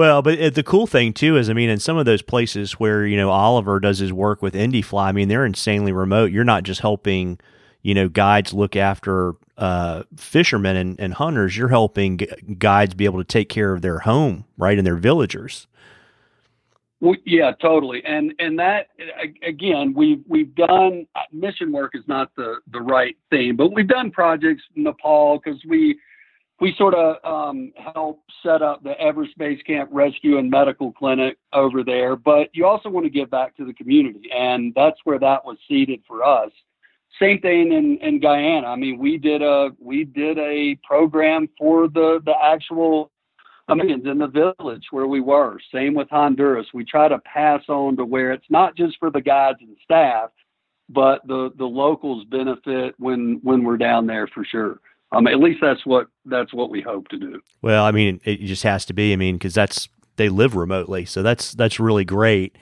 Well, 0.00 0.22
but 0.22 0.40
uh, 0.40 0.48
the 0.48 0.62
cool 0.62 0.86
thing 0.86 1.12
too 1.12 1.36
is, 1.36 1.50
I 1.50 1.52
mean, 1.52 1.68
in 1.68 1.78
some 1.78 1.98
of 1.98 2.06
those 2.06 2.22
places 2.22 2.80
where 2.80 3.04
you 3.04 3.18
know 3.18 3.28
Oliver 3.28 3.78
does 3.78 3.98
his 3.98 4.14
work 4.14 4.40
with 4.40 4.54
Indifly, 4.54 5.02
I 5.02 5.12
mean, 5.12 5.28
they're 5.28 5.44
insanely 5.44 5.92
remote. 5.92 6.32
You're 6.32 6.42
not 6.42 6.62
just 6.62 6.80
helping, 6.80 7.38
you 7.82 7.92
know, 7.92 8.08
guides 8.08 8.54
look 8.54 8.76
after 8.76 9.34
uh, 9.58 10.04
fishermen 10.16 10.76
and, 10.76 10.98
and, 10.98 11.12
hunters. 11.12 11.54
You're 11.54 11.68
helping 11.68 12.16
guides 12.58 12.94
be 12.94 13.04
able 13.04 13.18
to 13.18 13.26
take 13.26 13.50
care 13.50 13.74
of 13.74 13.82
their 13.82 13.98
home, 13.98 14.46
right, 14.56 14.78
and 14.78 14.86
their 14.86 14.96
villagers. 14.96 15.66
Well, 17.02 17.16
yeah, 17.26 17.52
totally. 17.60 18.02
And 18.02 18.32
and 18.38 18.58
that 18.58 18.86
again, 19.46 19.92
we've 19.94 20.24
we've 20.26 20.54
done 20.54 21.06
uh, 21.14 21.20
mission 21.30 21.72
work 21.72 21.90
is 21.92 22.04
not 22.08 22.34
the 22.36 22.60
the 22.72 22.80
right 22.80 23.18
thing, 23.28 23.54
but 23.54 23.74
we've 23.74 23.86
done 23.86 24.10
projects 24.10 24.62
in 24.74 24.84
Nepal 24.84 25.42
because 25.44 25.62
we 25.68 25.98
we 26.60 26.74
sort 26.76 26.94
of 26.94 27.16
um, 27.24 27.72
help 27.94 28.22
set 28.42 28.60
up 28.62 28.82
the 28.82 28.98
Everest 29.00 29.36
Base 29.38 29.60
Camp 29.62 29.88
Rescue 29.92 30.38
and 30.38 30.50
Medical 30.50 30.92
Clinic 30.92 31.38
over 31.52 31.82
there. 31.82 32.16
But 32.16 32.50
you 32.52 32.66
also 32.66 32.90
want 32.90 33.04
to 33.04 33.10
give 33.10 33.30
back 33.30 33.56
to 33.56 33.64
the 33.64 33.72
community, 33.72 34.28
and 34.34 34.72
that's 34.76 34.98
where 35.04 35.18
that 35.18 35.44
was 35.44 35.56
seeded 35.66 36.02
for 36.06 36.22
us. 36.22 36.50
Same 37.18 37.40
thing 37.40 37.72
in, 37.72 37.98
in 38.06 38.20
Guyana. 38.20 38.66
I 38.68 38.76
mean, 38.76 38.98
we 38.98 39.16
did 39.16 39.42
a 39.42 39.70
we 39.80 40.04
did 40.04 40.38
a 40.38 40.78
program 40.86 41.48
for 41.58 41.88
the 41.88 42.20
the 42.24 42.34
actual 42.40 43.10
Americans 43.68 44.06
in 44.06 44.18
the 44.18 44.54
village 44.58 44.84
where 44.90 45.06
we 45.06 45.20
were. 45.20 45.58
Same 45.72 45.94
with 45.94 46.08
Honduras. 46.10 46.66
We 46.74 46.84
try 46.84 47.08
to 47.08 47.18
pass 47.20 47.62
on 47.68 47.96
to 47.96 48.04
where 48.04 48.32
it's 48.32 48.50
not 48.50 48.76
just 48.76 48.98
for 48.98 49.10
the 49.10 49.20
guides 49.20 49.58
and 49.60 49.76
staff, 49.82 50.30
but 50.88 51.26
the 51.26 51.50
the 51.56 51.64
locals 51.64 52.24
benefit 52.26 52.94
when 52.98 53.40
when 53.42 53.64
we're 53.64 53.76
down 53.76 54.06
there 54.06 54.26
for 54.28 54.44
sure. 54.44 54.80
Um, 55.12 55.26
at 55.26 55.40
least 55.40 55.60
that's 55.60 55.84
what 55.84 56.06
that's 56.24 56.52
what 56.54 56.70
we 56.70 56.80
hope 56.80 57.08
to 57.08 57.18
do. 57.18 57.40
Well, 57.62 57.84
I 57.84 57.90
mean, 57.90 58.20
it 58.24 58.40
just 58.40 58.62
has 58.62 58.84
to 58.86 58.92
be. 58.92 59.12
I 59.12 59.16
mean, 59.16 59.36
because 59.36 59.54
that's 59.54 59.88
they 60.16 60.28
live 60.28 60.54
remotely, 60.54 61.04
so 61.04 61.22
that's 61.22 61.52
that's 61.52 61.80
really 61.80 62.04
great. 62.04 62.56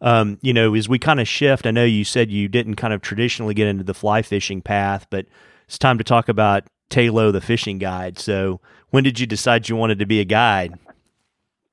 Um, 0.00 0.38
you 0.42 0.52
know, 0.52 0.74
as 0.74 0.88
we 0.88 0.98
kind 0.98 1.20
of 1.20 1.28
shift, 1.28 1.64
I 1.64 1.70
know 1.70 1.84
you 1.84 2.04
said 2.04 2.30
you 2.30 2.48
didn't 2.48 2.74
kind 2.74 2.92
of 2.92 3.02
traditionally 3.02 3.54
get 3.54 3.68
into 3.68 3.84
the 3.84 3.94
fly 3.94 4.22
fishing 4.22 4.60
path, 4.60 5.06
but 5.10 5.26
it's 5.66 5.78
time 5.78 5.96
to 5.98 6.04
talk 6.04 6.28
about 6.28 6.64
Tayloe, 6.90 7.32
the 7.32 7.40
fishing 7.40 7.78
guide. 7.78 8.18
So, 8.18 8.60
when 8.90 9.04
did 9.04 9.20
you 9.20 9.26
decide 9.26 9.68
you 9.68 9.76
wanted 9.76 10.00
to 10.00 10.06
be 10.06 10.20
a 10.20 10.24
guide? 10.24 10.74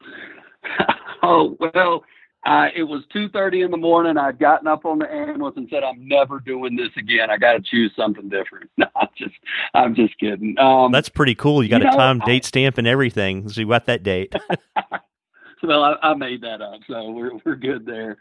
oh 1.24 1.58
well, 1.60 2.04
uh, 2.46 2.68
it 2.74 2.84
was 2.84 3.04
2.30 3.14 3.66
in 3.66 3.72
the 3.72 3.78
morning. 3.78 4.18
I'd 4.18 4.40
gotten 4.40 4.68
up 4.68 4.86
on 4.86 5.00
the 5.00 5.12
ambulance 5.12 5.58
and 5.58 5.68
said, 5.70 5.84
I'm 5.84 6.08
never 6.08 6.40
doing 6.40 6.76
this 6.76 6.90
again. 6.98 7.30
I 7.30 7.38
got 7.38 7.54
to 7.54 7.62
choose 7.62 7.92
something 7.96 8.30
different. 8.30 8.70
No, 8.78 8.86
I'm 8.96 9.10
just, 9.18 9.36
I'm 9.74 9.94
just 9.94 10.18
kidding. 10.20 10.58
Um, 10.58 10.94
That's 10.94 11.10
pretty 11.10 11.36
cool. 11.36 11.62
You 11.62 11.70
got 11.70 11.82
you 11.82 11.90
a 11.90 11.92
know, 11.92 11.98
time, 11.98 12.22
I, 12.22 12.26
date 12.26 12.46
stamp 12.46 12.78
and 12.78 12.88
everything. 12.88 13.50
So 13.50 13.60
you 13.60 13.68
got 13.68 13.88
that 13.88 14.04
date. 14.04 14.34
well, 15.64 15.84
I, 15.84 15.96
I, 16.02 16.14
made 16.14 16.42
that 16.44 16.62
up. 16.62 16.80
So 16.88 17.12
we're, 17.12 17.32
we're 17.44 17.58
good 17.58 17.86
there. 17.86 18.18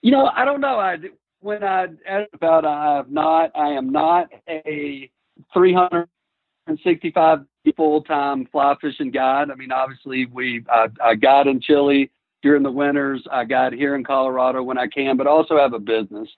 You 0.00 0.12
know, 0.12 0.30
I 0.34 0.46
don't 0.46 0.62
know. 0.62 0.78
I, 0.78 0.96
when 1.40 1.62
I 1.62 1.88
asked 2.06 2.32
about, 2.32 2.64
I 2.64 2.96
have 2.96 3.10
not, 3.10 3.50
I 3.54 3.68
am 3.72 3.90
not 3.92 4.28
a 4.48 5.10
365 5.52 7.40
full-time 7.76 8.46
fly 8.50 8.74
fishing 8.80 9.10
guide. 9.10 9.50
I 9.50 9.54
mean, 9.56 9.72
obviously 9.72 10.24
we, 10.24 10.64
I, 10.70 10.88
I 11.04 11.14
guide 11.16 11.48
in 11.48 11.60
Chile 11.60 12.10
during 12.42 12.62
the 12.62 12.70
winters. 12.70 13.26
I 13.30 13.44
got 13.44 13.72
here 13.72 13.94
in 13.94 14.04
Colorado 14.04 14.62
when 14.62 14.78
I 14.78 14.86
can, 14.86 15.16
but 15.16 15.26
also 15.26 15.58
have 15.58 15.72
a 15.72 15.78
business. 15.78 16.28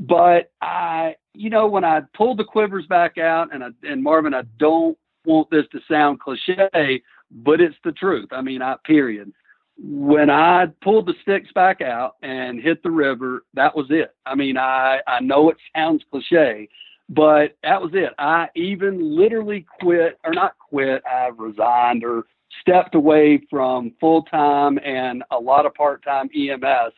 But 0.00 0.52
I, 0.60 1.16
you 1.34 1.50
know, 1.50 1.66
when 1.66 1.84
I 1.84 2.02
pulled 2.16 2.38
the 2.38 2.44
quivers 2.44 2.86
back 2.86 3.18
out, 3.18 3.52
and 3.52 3.64
I, 3.64 3.68
and 3.82 4.02
Marvin, 4.02 4.34
I 4.34 4.42
don't 4.58 4.96
want 5.24 5.50
this 5.50 5.64
to 5.72 5.80
sound 5.90 6.20
cliche, 6.20 7.02
but 7.30 7.60
it's 7.60 7.76
the 7.84 7.92
truth. 7.92 8.28
I 8.32 8.40
mean, 8.40 8.62
I 8.62 8.76
period. 8.84 9.32
When 9.80 10.28
I 10.28 10.66
pulled 10.82 11.06
the 11.06 11.14
sticks 11.22 11.52
back 11.52 11.80
out 11.80 12.16
and 12.22 12.60
hit 12.60 12.82
the 12.82 12.90
river, 12.90 13.44
that 13.54 13.74
was 13.76 13.86
it. 13.90 14.14
I 14.26 14.34
mean, 14.34 14.56
I 14.56 15.00
I 15.06 15.20
know 15.20 15.50
it 15.50 15.56
sounds 15.74 16.02
cliche, 16.10 16.68
but 17.08 17.56
that 17.62 17.80
was 17.80 17.92
it. 17.94 18.12
I 18.18 18.48
even 18.56 19.16
literally 19.16 19.66
quit, 19.80 20.18
or 20.24 20.32
not 20.32 20.58
quit. 20.58 21.02
I 21.06 21.30
resigned 21.36 22.04
or 22.04 22.24
stepped 22.60 22.94
away 22.94 23.40
from 23.50 23.92
full 24.00 24.22
time 24.22 24.78
and 24.84 25.22
a 25.30 25.38
lot 25.38 25.66
of 25.66 25.74
part 25.74 26.02
time 26.04 26.28
EMS 26.34 26.92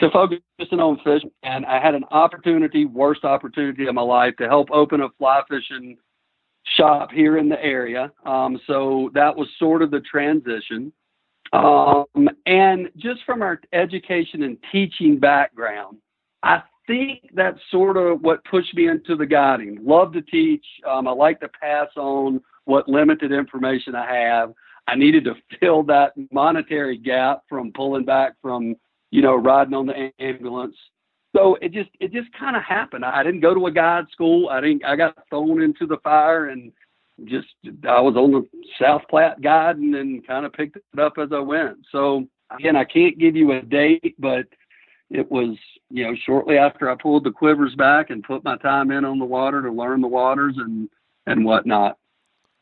to 0.00 0.10
focusing 0.10 0.80
on 0.80 0.98
fishing. 1.04 1.30
And 1.42 1.66
I 1.66 1.80
had 1.80 1.94
an 1.94 2.04
opportunity, 2.10 2.84
worst 2.84 3.24
opportunity 3.24 3.86
of 3.86 3.94
my 3.94 4.02
life, 4.02 4.36
to 4.38 4.48
help 4.48 4.70
open 4.70 5.00
a 5.02 5.08
fly 5.18 5.42
fishing 5.48 5.96
shop 6.76 7.10
here 7.10 7.38
in 7.38 7.48
the 7.48 7.62
area. 7.62 8.10
Um, 8.24 8.60
so 8.66 9.10
that 9.14 9.34
was 9.36 9.48
sort 9.58 9.82
of 9.82 9.90
the 9.90 10.00
transition. 10.00 10.92
Um, 11.52 12.28
and 12.46 12.90
just 12.96 13.20
from 13.26 13.42
our 13.42 13.60
education 13.72 14.42
and 14.42 14.56
teaching 14.70 15.18
background, 15.18 15.98
I 16.42 16.62
think 16.86 17.30
that's 17.34 17.58
sort 17.70 17.96
of 17.96 18.20
what 18.22 18.44
pushed 18.44 18.74
me 18.74 18.88
into 18.88 19.16
the 19.16 19.26
guiding. 19.26 19.78
Love 19.82 20.12
to 20.12 20.22
teach. 20.22 20.64
Um, 20.88 21.06
I 21.08 21.12
like 21.12 21.40
to 21.40 21.48
pass 21.48 21.88
on 21.96 22.40
what 22.64 22.88
limited 22.88 23.32
information 23.32 23.94
I 23.94 24.12
have. 24.14 24.52
I 24.90 24.96
needed 24.96 25.24
to 25.24 25.34
fill 25.60 25.84
that 25.84 26.14
monetary 26.32 26.96
gap 26.96 27.42
from 27.48 27.72
pulling 27.72 28.04
back 28.04 28.32
from, 28.42 28.74
you 29.10 29.22
know, 29.22 29.36
riding 29.36 29.74
on 29.74 29.86
the 29.86 30.10
ambulance. 30.18 30.76
So 31.34 31.56
it 31.62 31.72
just 31.72 31.90
it 32.00 32.12
just 32.12 32.28
kind 32.32 32.56
of 32.56 32.62
happened. 32.64 33.04
I 33.04 33.22
didn't 33.22 33.40
go 33.40 33.54
to 33.54 33.66
a 33.66 33.70
guide 33.70 34.06
school. 34.10 34.48
I 34.48 34.60
didn't. 34.60 34.84
I 34.84 34.96
got 34.96 35.16
thrown 35.28 35.62
into 35.62 35.86
the 35.86 35.98
fire 35.98 36.48
and 36.48 36.72
just 37.24 37.46
I 37.88 38.00
was 38.00 38.16
on 38.16 38.32
the 38.32 38.48
South 38.80 39.02
Platte 39.08 39.40
guide 39.40 39.76
and 39.76 39.94
then 39.94 40.22
kind 40.26 40.44
of 40.44 40.52
picked 40.52 40.76
it 40.76 40.98
up 40.98 41.18
as 41.18 41.28
I 41.32 41.38
went. 41.38 41.78
So 41.92 42.26
again, 42.50 42.74
I 42.74 42.84
can't 42.84 43.18
give 43.18 43.36
you 43.36 43.52
a 43.52 43.62
date, 43.62 44.16
but 44.18 44.46
it 45.08 45.30
was 45.30 45.56
you 45.88 46.04
know 46.04 46.16
shortly 46.26 46.58
after 46.58 46.90
I 46.90 46.96
pulled 46.96 47.22
the 47.22 47.30
quivers 47.30 47.76
back 47.76 48.10
and 48.10 48.24
put 48.24 48.42
my 48.42 48.56
time 48.56 48.90
in 48.90 49.04
on 49.04 49.20
the 49.20 49.24
water 49.24 49.62
to 49.62 49.70
learn 49.70 50.00
the 50.00 50.08
waters 50.08 50.56
and 50.58 50.88
and 51.26 51.44
whatnot. 51.44 51.96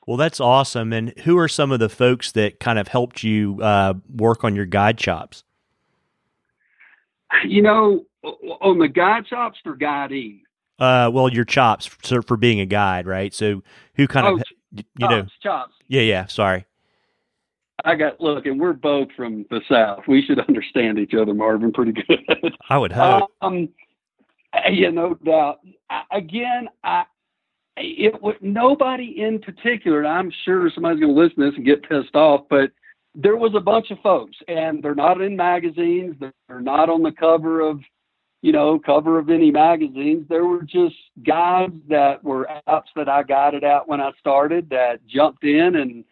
Well, 0.09 0.16
that's 0.16 0.40
awesome. 0.40 0.94
And 0.94 1.11
who 1.18 1.37
are 1.37 1.49
some 1.49 1.71
of 1.71 1.81
the 1.81 1.90
folks 1.90 2.33
that 2.33 2.61
kind 2.61 2.79
of 2.79 2.88
helped 2.88 3.23
you 3.23 3.59
uh, 3.61 3.92
work 4.16 4.42
on 4.42 4.57
your 4.57 4.64
guide 4.64 4.97
chops? 4.97 5.44
You 7.44 7.61
know, 7.61 8.07
on 8.25 8.79
the 8.79 8.88
guide 8.88 9.27
chops 9.27 9.59
or 9.66 9.77
guiding? 9.77 10.40
Uh, 10.79 11.11
well, 11.12 11.29
your 11.29 11.44
chops 11.44 11.85
for, 11.85 12.23
for 12.23 12.38
being 12.38 12.59
a 12.59 12.64
guide, 12.64 13.07
right? 13.07 13.35
So 13.35 13.62
who 13.97 14.09
kind 14.09 14.27
oh, 14.27 14.35
of, 14.37 14.42
you 14.73 14.85
chops, 14.99 15.11
know, 15.11 15.27
chops. 15.42 15.75
Yeah, 15.88 16.01
yeah. 16.01 16.25
Sorry. 16.25 16.64
I 17.85 17.94
got 17.94 18.18
look, 18.18 18.47
and 18.47 18.59
we're 18.59 18.73
both 18.73 19.09
from 19.14 19.44
the 19.51 19.61
south. 19.68 20.05
We 20.09 20.23
should 20.23 20.40
understand 20.40 20.99
each 20.99 21.12
other, 21.12 21.35
Marvin, 21.35 21.71
pretty 21.71 21.92
good. 21.92 22.55
I 22.71 22.79
would 22.79 22.92
hope. 22.92 23.31
Um, 23.42 23.68
yeah, 24.71 24.88
no 24.88 25.16
doubt. 25.16 25.61
I, 25.90 26.05
again, 26.12 26.71
I 26.83 27.05
it 27.81 28.21
was 28.23 28.35
nobody 28.41 29.21
in 29.21 29.38
particular. 29.41 30.07
I'm 30.07 30.33
sure 30.45 30.71
somebody's 30.75 31.01
going 31.01 31.14
to 31.14 31.21
listen 31.21 31.37
to 31.37 31.51
this 31.51 31.57
and 31.57 31.67
get 31.67 31.88
pissed 31.88 32.14
off, 32.14 32.43
but 32.49 32.71
there 33.14 33.37
was 33.37 33.53
a 33.57 33.61
bunch 33.61 33.91
of 33.91 33.99
folks, 34.01 34.37
and 34.47 34.83
they're 34.83 34.95
not 34.95 35.21
in 35.21 35.37
magazines. 35.37 36.14
They're 36.21 36.61
not 36.61 36.88
on 36.88 37.03
the 37.03 37.12
cover 37.12 37.61
of, 37.61 37.81
you 38.43 38.53
know, 38.53 38.79
cover 38.79 39.19
of 39.19 39.31
any 39.31 39.51
magazines. 39.51 40.27
There 40.29 40.45
were 40.45 40.62
just 40.62 40.95
guys 41.27 41.71
that 41.88 42.23
were 42.23 42.49
apps 42.69 42.88
that 42.95 43.09
I 43.09 43.23
guided 43.25 43.64
out 43.64 43.88
when 43.88 44.01
I 44.01 44.12
started 44.21 44.70
that 44.70 45.05
jumped 45.07 45.43
in 45.43 45.76
and, 45.76 46.05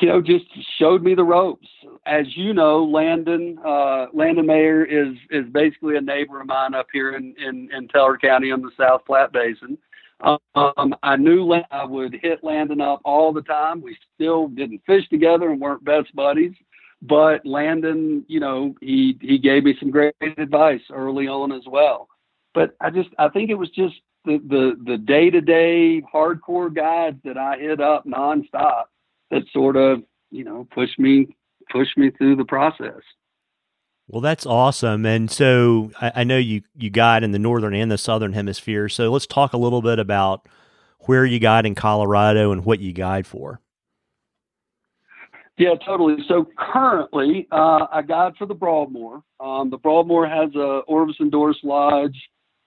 you 0.00 0.08
know, 0.08 0.22
just 0.22 0.44
showed 0.78 1.02
me 1.02 1.16
the 1.16 1.24
ropes. 1.24 1.66
As 2.06 2.26
you 2.36 2.54
know, 2.54 2.84
Landon, 2.84 3.58
uh, 3.66 4.06
Landon 4.12 4.46
Mayer 4.46 4.84
is 4.84 5.16
is 5.30 5.44
basically 5.50 5.96
a 5.96 6.00
neighbor 6.00 6.40
of 6.40 6.46
mine 6.46 6.74
up 6.74 6.86
here 6.92 7.16
in 7.16 7.34
in, 7.44 7.68
in 7.76 7.88
Teller 7.88 8.16
County 8.16 8.52
on 8.52 8.62
the 8.62 8.70
South 8.76 9.04
Platte 9.06 9.32
Basin 9.32 9.76
um, 10.20 10.94
I 11.02 11.16
knew 11.16 11.52
I 11.52 11.84
would 11.84 12.18
hit 12.20 12.42
Landon 12.42 12.80
up 12.80 13.00
all 13.04 13.32
the 13.32 13.42
time. 13.42 13.80
We 13.80 13.96
still 14.14 14.48
didn't 14.48 14.82
fish 14.86 15.08
together 15.08 15.50
and 15.50 15.60
weren't 15.60 15.84
best 15.84 16.14
buddies, 16.14 16.54
but 17.02 17.46
Landon, 17.46 18.24
you 18.28 18.40
know, 18.40 18.74
he 18.80 19.16
he 19.20 19.38
gave 19.38 19.64
me 19.64 19.76
some 19.78 19.90
great 19.90 20.14
advice 20.36 20.80
early 20.92 21.28
on 21.28 21.52
as 21.52 21.62
well. 21.66 22.08
But 22.54 22.74
I 22.80 22.90
just 22.90 23.10
I 23.18 23.28
think 23.28 23.50
it 23.50 23.54
was 23.54 23.70
just 23.70 23.94
the 24.24 24.38
the 24.48 24.76
the 24.84 24.98
day 24.98 25.30
to 25.30 25.40
day 25.40 26.02
hardcore 26.12 26.74
guides 26.74 27.18
that 27.24 27.36
I 27.36 27.56
hit 27.58 27.80
up 27.80 28.04
nonstop 28.04 28.84
that 29.30 29.42
sort 29.52 29.76
of 29.76 30.02
you 30.30 30.44
know 30.44 30.66
pushed 30.74 30.98
me 30.98 31.36
pushed 31.70 31.96
me 31.96 32.10
through 32.10 32.36
the 32.36 32.44
process. 32.44 33.02
Well, 34.08 34.22
that's 34.22 34.46
awesome. 34.46 35.04
And 35.04 35.30
so 35.30 35.90
I, 36.00 36.12
I, 36.16 36.24
know 36.24 36.38
you, 36.38 36.62
you 36.74 36.88
guide 36.88 37.22
in 37.22 37.32
the 37.32 37.38
northern 37.38 37.74
and 37.74 37.90
the 37.90 37.98
southern 37.98 38.32
hemisphere. 38.32 38.88
So 38.88 39.12
let's 39.12 39.26
talk 39.26 39.52
a 39.52 39.58
little 39.58 39.82
bit 39.82 39.98
about 39.98 40.48
where 41.00 41.26
you 41.26 41.38
guide 41.38 41.66
in 41.66 41.74
Colorado 41.74 42.50
and 42.50 42.64
what 42.64 42.80
you 42.80 42.94
guide 42.94 43.26
for. 43.26 43.60
Yeah, 45.58 45.74
totally. 45.84 46.16
So 46.26 46.46
currently, 46.56 47.48
uh, 47.52 47.86
I 47.92 48.02
guide 48.02 48.34
for 48.38 48.46
the 48.46 48.54
Broadmoor. 48.54 49.22
Um, 49.40 49.70
the 49.70 49.76
Broadmoor 49.76 50.26
has 50.26 50.54
a 50.54 50.82
Orvis 50.86 51.16
endorsed 51.20 51.64
Lodge 51.64 52.16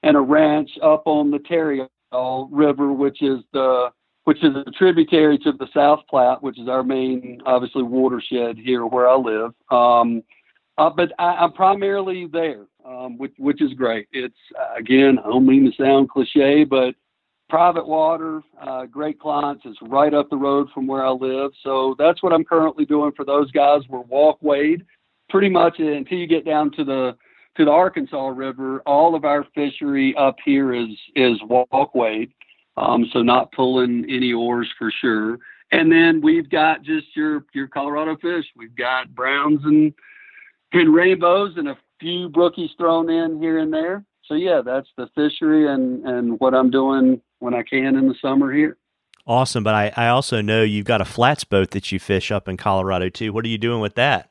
and 0.04 0.18
a 0.18 0.20
ranch 0.20 0.70
up 0.84 1.04
on 1.06 1.32
the 1.32 1.40
Tarryall 1.40 2.50
River, 2.52 2.92
which 2.92 3.22
is 3.22 3.40
the 3.54 3.90
which 4.26 4.44
is 4.44 4.52
a 4.56 4.70
tributary 4.72 5.38
to 5.40 5.52
the 5.54 5.68
South 5.74 6.02
Platte, 6.08 6.44
which 6.44 6.60
is 6.60 6.68
our 6.68 6.84
main, 6.84 7.42
obviously, 7.46 7.82
watershed 7.82 8.56
here 8.56 8.86
where 8.86 9.10
I 9.10 9.16
live. 9.16 9.54
Um, 9.72 10.22
uh, 10.82 10.90
but 10.90 11.12
I, 11.20 11.44
am 11.44 11.54
primarily 11.54 12.28
there, 12.32 12.66
um, 12.84 13.18
which, 13.20 13.34
which 13.38 13.62
is 13.62 13.74
great. 13.74 14.08
It's 14.12 14.34
again, 14.76 15.20
I 15.20 15.28
don't 15.28 15.46
mean 15.46 15.66
to 15.66 15.84
sound 15.84 16.10
cliche, 16.10 16.64
but 16.64 16.96
private 17.50 17.88
water, 17.88 18.42
uh, 18.60 18.86
great 18.86 19.20
clients. 19.20 19.62
It's 19.66 19.78
right 19.84 20.12
up 20.12 20.30
the 20.32 20.38
road 20.38 20.70
from 20.74 20.88
where 20.88 21.06
I 21.06 21.12
live. 21.12 21.52
So 21.64 21.96
that's 22.00 22.24
what 22.24 22.34
I'm 22.34 22.44
currently 22.44 22.86
doing 22.86 23.12
for 23.16 23.26
those 23.26 23.52
guys. 23.52 23.82
We're 23.90 24.00
walk 24.00 24.40
wade 24.42 24.84
pretty 25.30 25.50
much 25.50 25.76
until 25.78 26.18
you 26.18 26.26
get 26.26 26.46
down 26.46 26.72
to 26.72 26.84
the 26.84 27.16
to 27.58 27.66
the 27.66 27.72
Arkansas 27.72 28.30
River. 28.30 28.82
All 28.88 29.14
of 29.14 29.24
our 29.24 29.46
fishery 29.54 30.16
up 30.18 30.38
here 30.44 30.74
is 30.74 30.90
is 31.16 31.38
walk 31.44 31.94
wade. 31.94 32.32
Um, 32.76 33.06
so 33.14 33.22
not 33.22 33.52
pulling 33.52 34.06
any 34.10 34.34
oars 34.34 34.70
for 34.80 34.92
sure. 35.00 35.38
And 35.72 35.92
then 35.92 36.22
we've 36.22 36.50
got 36.50 36.82
just 36.82 37.16
your 37.16 37.46
your 37.54 37.68
Colorado 37.68 38.18
fish. 38.20 38.46
We've 38.56 38.76
got 38.76 39.14
browns 39.14 39.60
and 39.64 39.94
and 40.74 40.94
rainbows 40.94 41.54
and 41.58 41.70
a 41.70 41.78
few 42.00 42.30
brookies 42.30 42.76
thrown 42.78 43.10
in 43.10 43.40
here 43.40 43.60
and 43.60 43.74
there. 43.74 44.04
So 44.26 44.36
yeah, 44.36 44.62
that's 44.64 44.88
the 44.98 45.08
fishery 45.16 45.68
and 45.68 46.06
and 46.06 46.40
what 46.40 46.54
I'm 46.54 46.70
doing 46.70 47.22
when 47.40 47.54
I 47.54 47.64
can 47.64 47.96
in 47.96 48.08
the 48.08 48.16
summer 48.22 48.52
here. 48.52 48.78
Awesome. 49.28 49.64
But 49.64 49.76
I, 49.76 49.92
I 49.96 50.08
also 50.08 50.42
know 50.42 50.64
you've 50.64 50.86
got 50.86 51.02
a 51.02 51.06
flats 51.06 51.44
boat 51.44 51.72
that 51.72 51.92
you 51.92 52.00
fish 52.00 52.32
up 52.32 52.48
in 52.48 52.58
Colorado 52.58 53.10
too. 53.10 53.34
What 53.34 53.46
are 53.46 53.50
you 53.50 53.58
doing 53.58 53.82
with 53.82 53.96
that? 53.96 54.30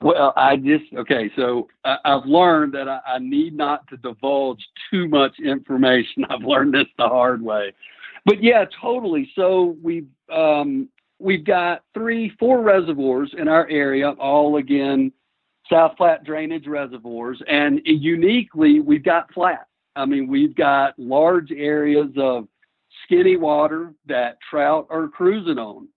Well, 0.00 0.32
I 0.36 0.56
just, 0.56 0.84
okay, 0.94 1.30
so 1.34 1.68
I, 1.84 1.98
have 2.04 2.24
learned 2.24 2.72
that 2.74 2.88
I, 2.88 3.00
I 3.06 3.18
need 3.18 3.56
not 3.56 3.86
to 3.88 3.96
divulge 3.96 4.64
too 4.90 5.08
much 5.08 5.38
information. 5.40 6.24
I've 6.30 6.42
learned 6.42 6.74
this 6.74 6.86
the 6.96 7.08
hard 7.08 7.42
way. 7.42 7.72
But 8.24 8.42
yeah, 8.42 8.64
totally. 8.80 9.30
So 9.34 9.76
we've, 9.82 10.08
um, 10.32 10.88
we've 11.18 11.44
got 11.44 11.82
three, 11.94 12.32
four 12.38 12.62
reservoirs 12.62 13.34
in 13.36 13.48
our 13.48 13.68
area, 13.68 14.10
all 14.12 14.56
again, 14.56 15.12
South 15.70 15.96
Platte 15.96 16.24
drainage 16.24 16.66
reservoirs. 16.66 17.42
And 17.48 17.80
uniquely, 17.84 18.80
we've 18.80 19.04
got 19.04 19.32
flat. 19.32 19.66
I 19.96 20.06
mean, 20.06 20.28
we've 20.28 20.54
got 20.54 20.98
large 20.98 21.50
areas 21.50 22.10
of 22.16 22.46
skinny 23.04 23.36
water 23.36 23.92
that 24.06 24.38
trout 24.48 24.86
are 24.90 25.08
cruising 25.08 25.58
on. 25.58 25.88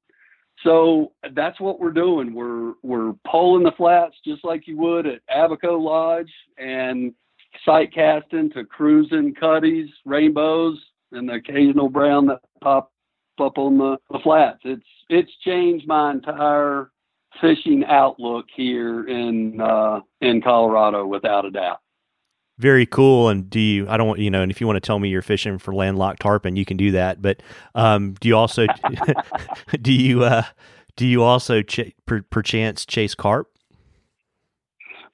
So 0.64 1.14
that's 1.34 1.60
what 1.60 1.80
we're 1.80 1.92
doing. 1.92 2.34
We're 2.34 2.74
we're 2.84 3.14
pulling 3.30 3.64
the 3.64 3.72
flats 3.72 4.16
just 4.24 4.44
like 4.44 4.68
you 4.68 4.78
would 4.78 5.08
at 5.08 5.22
Abaco 5.34 5.78
Lodge 5.78 6.32
and 6.58 7.14
sight 7.66 7.94
casting 7.94 8.52
to 8.52 8.64
cruising 8.64 9.34
cutties, 9.34 9.90
rainbows, 10.06 10.78
and 11.12 11.28
the 11.28 11.34
occasional 11.34 11.90
brown 11.90 12.28
that 12.28 12.42
pop 12.62 12.91
up 13.42 13.58
on 13.58 13.78
the, 13.78 13.98
the 14.12 14.20
flats. 14.20 14.60
It's 14.64 14.86
it's 15.10 15.32
changed 15.44 15.88
my 15.88 16.12
entire 16.12 16.92
fishing 17.40 17.84
outlook 17.86 18.46
here 18.56 19.08
in 19.08 19.60
uh, 19.60 20.02
in 20.22 20.42
Colorado 20.42 21.06
without 21.06 21.46
a 21.46 21.52
doubt 21.52 21.80
very 22.62 22.86
cool. 22.86 23.28
And 23.28 23.50
do 23.50 23.60
you? 23.60 23.90
I 23.90 23.98
don't 23.98 24.08
want 24.08 24.20
you 24.20 24.30
know. 24.30 24.42
And 24.42 24.52
if 24.52 24.62
you 24.62 24.68
want 24.68 24.78
to 24.78 24.82
tell 24.82 25.00
me 25.00 25.10
you're 25.10 25.22
fishing 25.22 25.58
for 25.58 25.74
landlocked 25.74 26.22
tarpon, 26.22 26.56
you 26.56 26.64
can 26.64 26.78
do 26.78 26.92
that. 26.92 27.22
But 27.22 27.42
um, 27.76 28.14
do 28.22 28.28
you 28.28 28.38
also 28.38 28.68
do 29.82 29.92
you 29.92 30.24
uh, 30.24 30.44
do 30.96 31.08
you 31.08 31.24
also 31.24 31.62
ch- 31.64 31.94
per, 32.06 32.22
perchance 32.22 32.86
chase 32.86 33.16
carp? 33.16 33.50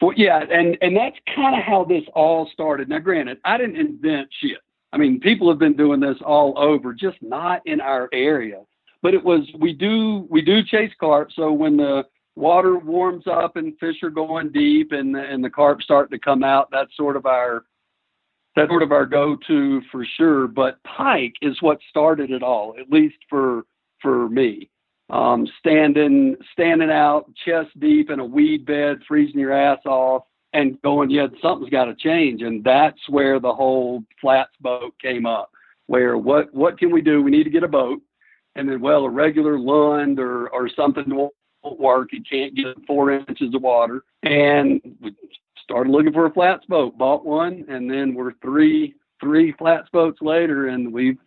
Well, 0.01 0.13
yeah, 0.15 0.43
and 0.51 0.77
and 0.81 0.95
that's 0.95 1.15
kind 1.33 1.57
of 1.57 1.63
how 1.63 1.85
this 1.85 2.03
all 2.13 2.49
started. 2.51 2.89
Now, 2.89 2.99
granted, 2.99 3.39
I 3.45 3.57
didn't 3.57 3.77
invent 3.77 4.27
shit. 4.39 4.59
I 4.93 4.97
mean, 4.97 5.19
people 5.19 5.49
have 5.49 5.59
been 5.59 5.75
doing 5.75 5.99
this 5.99 6.17
all 6.25 6.57
over, 6.57 6.93
just 6.93 7.17
not 7.21 7.61
in 7.65 7.81
our 7.81 8.09
area. 8.13 8.61
But 9.01 9.13
it 9.13 9.23
was 9.23 9.41
we 9.59 9.73
do 9.73 10.27
we 10.29 10.41
do 10.41 10.63
chase 10.63 10.91
carp. 10.99 11.31
So 11.35 11.51
when 11.51 11.77
the 11.77 12.03
water 12.37 12.77
warms 12.77 13.25
up 13.25 13.55
and 13.55 13.77
fish 13.79 14.03
are 14.03 14.11
going 14.11 14.51
deep 14.51 14.91
and 14.91 15.15
and 15.15 15.43
the 15.43 15.49
carp 15.49 15.81
start 15.81 16.11
to 16.11 16.19
come 16.19 16.43
out. 16.43 16.69
That's 16.71 16.95
sort 16.95 17.15
of 17.17 17.25
our 17.25 17.65
that's 18.55 18.69
sort 18.69 18.83
of 18.83 18.91
our 18.91 19.05
go-to 19.05 19.81
for 19.91 20.05
sure. 20.17 20.47
But 20.47 20.81
pike 20.83 21.33
is 21.41 21.61
what 21.61 21.79
started 21.89 22.31
it 22.31 22.43
all, 22.43 22.75
at 22.79 22.89
least 22.89 23.17
for 23.29 23.63
for 24.01 24.29
me. 24.29 24.69
Um, 25.09 25.47
standing 25.59 26.35
standing 26.53 26.91
out 26.91 27.25
chest 27.45 27.69
deep 27.79 28.09
in 28.09 28.19
a 28.19 28.25
weed 28.25 28.65
bed, 28.65 28.99
freezing 29.07 29.39
your 29.39 29.53
ass 29.53 29.79
off, 29.85 30.23
and 30.53 30.81
going, 30.81 31.09
yeah, 31.09 31.27
something's 31.41 31.69
got 31.69 31.85
to 31.85 31.95
change. 31.95 32.41
And 32.41 32.63
that's 32.63 32.99
where 33.09 33.39
the 33.39 33.53
whole 33.53 34.03
flats 34.21 34.53
boat 34.61 34.93
came 35.01 35.25
up. 35.25 35.51
Where 35.87 36.17
what 36.17 36.53
what 36.53 36.77
can 36.77 36.91
we 36.91 37.01
do? 37.01 37.21
We 37.21 37.31
need 37.31 37.45
to 37.45 37.49
get 37.49 37.63
a 37.63 37.67
boat, 37.67 38.01
and 38.55 38.67
then 38.67 38.81
well, 38.81 39.05
a 39.05 39.09
regular 39.09 39.57
Lund 39.57 40.19
or 40.19 40.49
or 40.49 40.69
something 40.69 41.05
won't 41.07 41.79
work. 41.79 42.09
You 42.11 42.21
can't 42.29 42.55
get 42.55 42.75
four 42.85 43.11
inches 43.11 43.53
of 43.55 43.61
water. 43.61 44.03
And 44.23 44.81
we 45.01 45.15
started 45.63 45.91
looking 45.91 46.11
for 46.11 46.25
a 46.25 46.33
flats 46.33 46.65
boat, 46.65 46.97
bought 46.97 47.25
one, 47.25 47.65
and 47.69 47.89
then 47.89 48.13
we're 48.13 48.33
three 48.41 48.95
three 49.21 49.53
flats 49.53 49.87
boats 49.93 50.19
later, 50.21 50.67
and 50.67 50.91
we've 50.91 51.17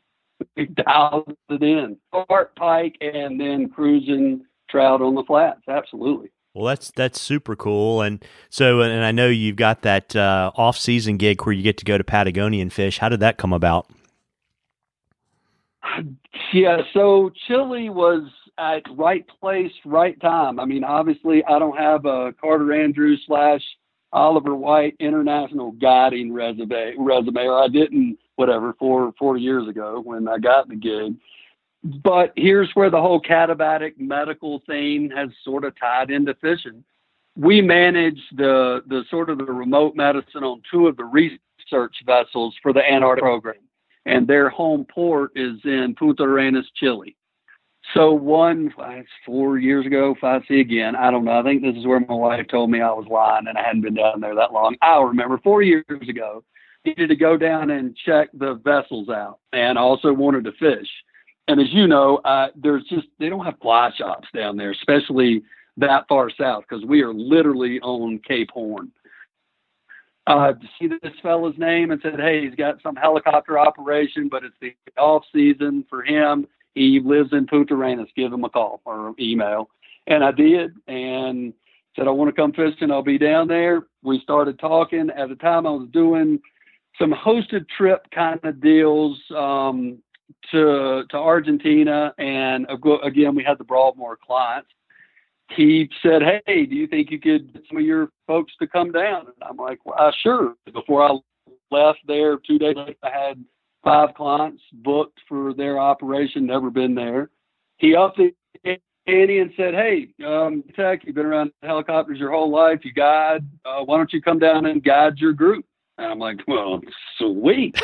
we 0.57 0.66
dialed 0.66 1.35
it 1.49 1.62
in. 1.62 1.97
Carp, 2.12 2.55
pike, 2.57 2.97
and 3.01 3.41
then 3.41 3.68
cruising 3.68 4.45
trout 4.68 5.03
on 5.03 5.14
the 5.14 5.25
flats. 5.25 5.62
Absolutely. 5.68 6.31
Well, 6.55 6.66
that's 6.66 6.90
that's 6.90 7.20
super 7.20 7.55
cool, 7.55 8.03
and 8.03 8.24
so 8.48 8.80
and 8.80 9.05
I 9.05 9.12
know 9.12 9.28
you've 9.28 9.57
got 9.57 9.82
that 9.82 10.16
uh, 10.16 10.51
off 10.57 10.76
season 10.76 11.16
gig 11.16 11.44
where 11.44 11.53
you 11.53 11.62
get 11.62 11.76
to 11.78 11.84
go 11.84 11.96
to 11.96 12.03
Patagonia 12.03 12.61
and 12.61 12.72
fish. 12.72 12.98
How 12.98 13.09
did 13.09 13.20
that 13.20 13.38
come 13.38 13.53
about? 13.53 13.86
Yeah, 16.53 16.78
so 16.92 17.30
Chile 17.46 17.90
was 17.90 18.24
at 18.59 18.82
right 18.96 19.24
place, 19.40 19.70
right 19.84 20.20
time. 20.20 20.59
I 20.59 20.64
mean, 20.64 20.82
obviously, 20.82 21.44
I 21.44 21.61
don't 21.61 21.76
have 21.76 22.07
a 22.07 22.32
Carter 22.40 22.72
Andrews 22.72 23.22
slash 23.26 23.61
Oliver 24.12 24.57
White 24.57 24.96
international 24.98 25.70
guiding 25.72 26.32
resume, 26.32 26.94
resume, 26.98 27.46
or 27.46 27.62
I 27.62 27.68
didn't, 27.68 28.18
whatever, 28.34 28.74
four 28.80 29.12
four 29.16 29.36
years 29.36 29.68
ago 29.68 30.01
when 30.05 30.26
I 30.26 30.38
got 30.38 30.68
the 30.68 30.74
gig. 30.74 31.14
But 31.83 32.33
here's 32.37 32.70
where 32.74 32.91
the 32.91 33.01
whole 33.01 33.20
katabatic 33.20 33.99
medical 33.99 34.61
thing 34.66 35.11
has 35.16 35.31
sort 35.43 35.64
of 35.64 35.78
tied 35.78 36.11
into 36.11 36.35
fishing. 36.35 36.85
We 37.37 37.62
manage 37.62 38.20
the 38.37 38.83
the 38.87 39.05
sort 39.11 39.31
of 39.31 39.39
the 39.39 39.45
remote 39.45 39.97
medicine 39.97 40.45
on 40.45 40.62
two 40.70 40.87
of 40.89 40.97
the 40.97 41.05
research 41.05 41.97
vessels 42.05 42.55
for 42.62 42.72
the 42.72 42.81
Antarctic 42.81 43.22
program, 43.22 43.62
and 44.05 44.26
their 44.26 44.51
home 44.51 44.85
port 44.93 45.33
is 45.37 45.59
in 45.64 45.95
Punta 45.99 46.24
Arenas, 46.24 46.70
Chile. 46.74 47.16
So 47.95 48.12
one 48.12 48.72
four 49.24 49.59
years 49.59 49.87
ago, 49.87 50.14
five 50.20 50.43
see 50.47 50.61
again. 50.61 50.95
I 50.95 51.11
don't 51.11 51.24
know. 51.24 51.39
I 51.41 51.43
think 51.43 51.62
this 51.62 51.76
is 51.76 51.87
where 51.87 52.01
my 52.01 52.14
wife 52.14 52.47
told 52.49 52.70
me 52.70 52.81
I 52.81 52.91
was 52.91 53.07
lying 53.11 53.47
and 53.49 53.57
I 53.57 53.62
hadn't 53.62 53.81
been 53.83 53.95
down 53.95 54.20
there 54.20 54.35
that 54.35 54.53
long. 54.53 54.76
I 54.83 55.01
remember 55.01 55.39
four 55.39 55.62
years 55.62 55.85
ago, 55.89 56.45
needed 56.85 57.09
to 57.09 57.16
go 57.16 57.37
down 57.37 57.70
and 57.70 57.97
check 57.97 58.28
the 58.35 58.55
vessels 58.55 59.09
out, 59.09 59.39
and 59.53 59.78
also 59.78 60.12
wanted 60.12 60.45
to 60.45 60.53
fish. 60.53 60.89
And 61.51 61.61
as 61.61 61.72
you 61.72 61.88
know, 61.88 62.18
uh, 62.18 62.51
there's 62.55 62.84
just 62.84 63.09
they 63.18 63.28
don't 63.28 63.44
have 63.44 63.59
fly 63.61 63.90
shops 63.98 64.28
down 64.32 64.57
there, 64.57 64.70
especially 64.70 65.42
that 65.78 66.07
far 66.09 66.30
south, 66.30 66.62
because 66.68 66.84
we 66.84 67.03
are 67.03 67.12
literally 67.12 67.80
on 67.80 68.20
Cape 68.20 68.53
Horn. 68.53 68.92
Uh, 70.28 70.53
to 70.53 70.68
see 70.78 70.86
this 70.86 71.12
fellow's 71.20 71.59
name 71.59 71.90
and 71.90 72.01
said, 72.03 72.20
hey, 72.20 72.44
he's 72.46 72.55
got 72.55 72.80
some 72.84 72.94
helicopter 72.94 73.59
operation, 73.59 74.28
but 74.28 74.44
it's 74.44 74.55
the 74.61 74.72
off 74.96 75.24
season 75.34 75.84
for 75.90 76.05
him 76.05 76.46
he 76.76 77.01
lives 77.05 77.32
in 77.32 77.48
Punta 77.48 77.74
Arenas. 77.74 78.07
Give 78.14 78.32
him 78.32 78.44
a 78.44 78.48
call 78.48 78.80
or 78.84 79.12
email. 79.18 79.70
And 80.07 80.22
I 80.22 80.30
did 80.30 80.76
and 80.86 81.53
said, 81.96 82.07
I 82.07 82.11
want 82.12 82.28
to 82.28 82.40
come 82.40 82.53
fishing. 82.53 82.92
I'll 82.92 83.03
be 83.03 83.18
down 83.18 83.48
there. 83.48 83.88
We 84.05 84.20
started 84.20 84.61
talking. 84.61 85.11
At 85.11 85.30
the 85.30 85.34
time, 85.34 85.66
I 85.66 85.70
was 85.70 85.88
doing 85.92 86.38
some 86.96 87.12
hosted 87.12 87.66
trip 87.76 88.07
kind 88.14 88.38
of 88.44 88.61
deals 88.61 89.18
um, 89.36 89.98
to 90.53 91.05
to 91.11 91.16
Argentina. 91.16 92.14
And 92.18 92.66
again, 92.70 93.35
we 93.35 93.45
had 93.45 93.59
the 93.59 93.64
Broadmoor 93.64 94.18
clients. 94.24 94.68
He 95.57 95.89
said, 96.03 96.22
Hey, 96.47 96.66
do 96.66 96.74
you 96.74 96.87
think 96.87 97.11
you 97.11 97.18
could 97.18 97.53
get 97.53 97.62
some 97.68 97.78
of 97.78 97.85
your 97.85 98.11
folks 98.26 98.53
to 98.61 98.66
come 98.66 98.93
down? 98.93 99.26
And 99.26 99.35
I'm 99.43 99.57
like, 99.57 99.85
well, 99.85 100.12
sure. 100.22 100.55
Before 100.72 101.03
I 101.03 101.18
left 101.70 101.99
there, 102.07 102.39
two 102.39 102.59
days 102.59 102.76
later, 102.76 102.95
I 103.03 103.11
had 103.11 103.45
five 103.83 104.14
clients 104.14 104.62
booked 104.72 105.18
for 105.28 105.55
their 105.55 105.78
operation, 105.78 106.47
never 106.47 106.70
been 106.70 106.95
there. 106.95 107.31
He 107.78 107.97
upped 107.97 108.18
the 108.18 108.35
ante 109.07 109.41
and 109.41 109.53
said, 109.57 109.74
Hey, 109.74 110.09
um, 110.24 110.62
Tech, 110.76 111.05
you've 111.05 111.14
been 111.14 111.26
around 111.26 111.53
helicopters 111.62 112.18
your 112.18 112.31
whole 112.31 112.51
life. 112.51 112.81
You 112.85 112.93
guide. 112.93 113.45
Uh, 113.64 113.83
why 113.85 113.97
don't 113.97 114.12
you 114.12 114.22
come 114.22 114.39
down 114.39 114.66
and 114.66 114.83
guide 114.83 115.18
your 115.18 115.33
group? 115.33 115.64
And 116.01 116.12
I'm 116.12 116.18
like, 116.18 116.40
well, 116.48 116.80
sweet. 117.18 117.78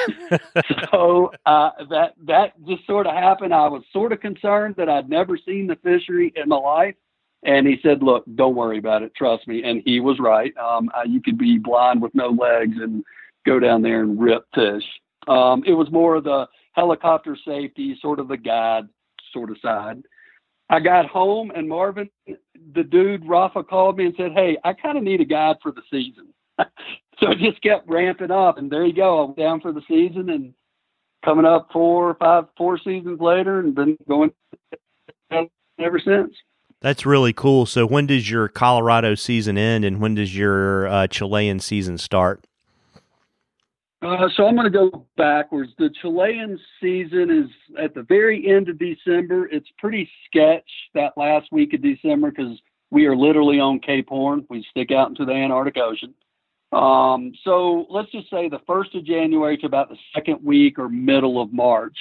so 0.91 1.33
uh, 1.45 1.71
that 1.91 2.15
that 2.25 2.53
just 2.67 2.87
sort 2.87 3.07
of 3.07 3.15
happened. 3.15 3.53
I 3.53 3.69
was 3.69 3.83
sort 3.93 4.13
of 4.13 4.21
concerned 4.21 4.77
that 4.79 4.89
I'd 4.89 5.11
never 5.11 5.37
seen 5.37 5.67
the 5.67 5.77
fishery 5.77 6.33
in 6.35 6.49
my 6.49 6.57
life. 6.57 6.95
And 7.43 7.67
he 7.67 7.79
said, 7.83 8.03
look, 8.03 8.25
don't 8.35 8.57
worry 8.57 8.79
about 8.79 9.03
it. 9.03 9.15
Trust 9.15 9.47
me. 9.47 9.63
And 9.63 9.83
he 9.85 10.01
was 10.01 10.19
right. 10.19 10.53
Um, 10.57 10.91
you 11.07 11.21
could 11.21 11.37
be 11.37 11.59
blind 11.59 12.01
with 12.01 12.15
no 12.15 12.29
legs 12.29 12.77
and 12.81 13.05
go 13.45 13.61
down 13.61 13.83
there 13.83 14.01
and 14.01 14.19
rip 14.19 14.47
fish. 14.55 14.83
Um, 15.29 15.63
it 15.67 15.75
was 15.75 15.91
more 15.93 16.17
of 16.17 16.25
the 16.25 16.47
helicopter 16.73 17.37
safety, 17.47 17.99
sort 18.01 18.19
of 18.19 18.29
the 18.29 18.37
guide 18.37 18.89
sort 19.33 19.51
of 19.51 19.59
side. 19.61 20.03
I 20.71 20.81
got 20.81 21.07
home 21.07 21.53
and 21.55 21.69
Marvin, 21.69 22.11
the 22.27 22.83
dude 22.83 23.29
Rafa 23.29 23.63
called 23.63 23.99
me 23.99 24.07
and 24.07 24.15
said, 24.17 24.33
Hey, 24.33 24.57
I 24.65 24.73
kind 24.73 24.99
of 24.99 25.05
need 25.05 25.21
a 25.21 25.25
guide 25.25 25.57
for 25.63 25.71
the 25.71 25.83
season. 25.91 26.33
so 27.21 27.31
it 27.31 27.39
just 27.39 27.63
kept 27.63 27.89
ramping 27.89 28.31
up 28.31 28.59
and 28.59 28.71
there 28.71 28.85
you 28.85 28.93
go. 28.93 29.25
I'm 29.25 29.35
down 29.35 29.61
for 29.61 29.73
the 29.73 29.83
season 29.89 30.31
and 30.31 30.55
coming 31.25 31.45
up 31.45 31.69
four 31.73 32.11
or 32.11 32.15
five, 32.15 32.45
four 32.57 32.79
seasons 32.79 33.21
later 33.21 33.61
and 33.61 33.75
been 33.75 33.97
going 34.09 34.33
ever 35.79 35.99
since. 35.99 36.35
That's 36.81 37.07
really 37.07 37.33
cool. 37.33 37.67
So 37.67 37.87
when 37.87 38.07
does 38.07 38.31
your 38.31 38.49
Colorado 38.49 39.15
season 39.15 39.57
end 39.57 39.85
and 39.85 40.01
when 40.01 40.15
does 40.15 40.37
your 40.37 40.87
uh, 40.89 41.07
Chilean 41.07 41.59
season 41.59 41.99
start? 41.99 42.47
Uh, 44.03 44.29
so 44.37 44.47
I'm 44.47 44.55
going 44.55 44.71
to 44.71 44.79
go 44.79 45.07
backwards. 45.17 45.73
The 45.79 45.91
Chilean 46.01 46.61
season 46.81 47.31
is 47.31 47.51
at 47.83 47.95
the 47.95 48.03
very 48.03 48.47
end 48.49 48.69
of 48.69 48.79
December. 48.79 49.49
It's 49.49 49.69
pretty 49.79 50.09
sketch 50.27 50.69
that 50.95 51.15
last 51.17 51.49
week 51.51 51.73
of 51.73 51.83
December 51.83 52.31
because 52.31 52.61
we 52.91 53.07
are 53.07 53.17
literally 53.17 53.59
on 53.59 53.81
Cape 53.81 54.09
Horn. 54.09 54.47
We 54.51 54.65
stick 54.71 54.93
out 54.93 55.09
into 55.09 55.25
the 55.25 55.33
Antarctic 55.33 55.79
Ocean. 55.79 56.15
Um, 56.73 57.33
so 57.45 57.87
let's 57.91 58.11
just 58.11 58.29
say 58.31 58.49
the 58.49 58.61
first 58.67 58.95
of 58.95 59.05
January 59.05 59.57
to 59.59 59.67
about 59.67 59.89
the 59.89 59.97
second 60.15 60.41
week 60.43 60.79
or 60.79 60.89
middle 60.89 61.41
of 61.41 61.53
March 61.53 61.97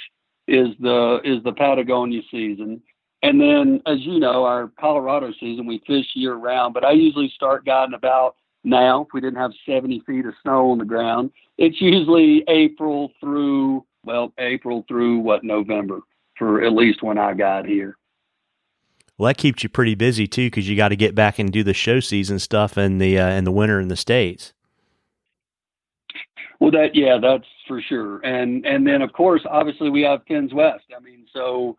is 0.48 0.68
the 0.80 1.20
is 1.24 1.42
the 1.44 1.52
Patagonia 1.52 2.22
season. 2.30 2.82
And 3.22 3.40
then, 3.40 3.80
as 3.86 4.00
you 4.00 4.20
know, 4.20 4.44
our 4.44 4.70
Colorado 4.78 5.32
season 5.40 5.66
we 5.66 5.82
fish 5.86 6.06
year 6.14 6.34
round. 6.34 6.74
But 6.74 6.84
I 6.84 6.92
usually 6.92 7.32
start 7.34 7.64
guiding 7.64 7.94
about 7.94 8.36
now 8.62 9.02
if 9.02 9.08
we 9.14 9.20
didn't 9.20 9.38
have 9.38 9.52
70 9.66 10.02
feet 10.06 10.26
of 10.26 10.34
snow 10.42 10.70
on 10.70 10.78
the 10.78 10.84
ground. 10.84 11.30
It's 11.56 11.80
usually 11.80 12.44
April 12.48 13.10
through, 13.20 13.84
well, 14.04 14.32
April 14.38 14.84
through 14.86 15.18
what, 15.18 15.44
November 15.44 16.00
for 16.36 16.62
at 16.62 16.72
least 16.72 17.02
when 17.02 17.18
I 17.18 17.32
got 17.32 17.66
here. 17.66 17.96
Well, 19.16 19.28
that 19.28 19.38
keeps 19.38 19.62
you 19.62 19.70
pretty 19.70 19.94
busy 19.94 20.26
too, 20.26 20.48
because 20.48 20.68
you 20.68 20.76
got 20.76 20.88
to 20.88 20.96
get 20.96 21.14
back 21.14 21.38
and 21.38 21.50
do 21.50 21.62
the 21.62 21.72
show 21.72 22.00
season 22.00 22.38
stuff 22.38 22.76
in 22.76 22.98
the 22.98 23.18
uh, 23.18 23.30
in 23.30 23.44
the 23.44 23.52
winter 23.52 23.80
in 23.80 23.88
the 23.88 23.96
states. 23.96 24.52
Well, 26.60 26.70
that 26.70 26.94
yeah, 26.94 27.18
that's 27.20 27.46
for 27.66 27.80
sure, 27.80 28.18
and 28.24 28.64
and 28.66 28.86
then 28.86 29.02
of 29.02 29.12
course, 29.12 29.42
obviously, 29.48 29.90
we 29.90 30.02
have 30.02 30.22
Finns 30.26 30.54
West. 30.54 30.84
I 30.96 31.00
mean, 31.00 31.26
so 31.32 31.76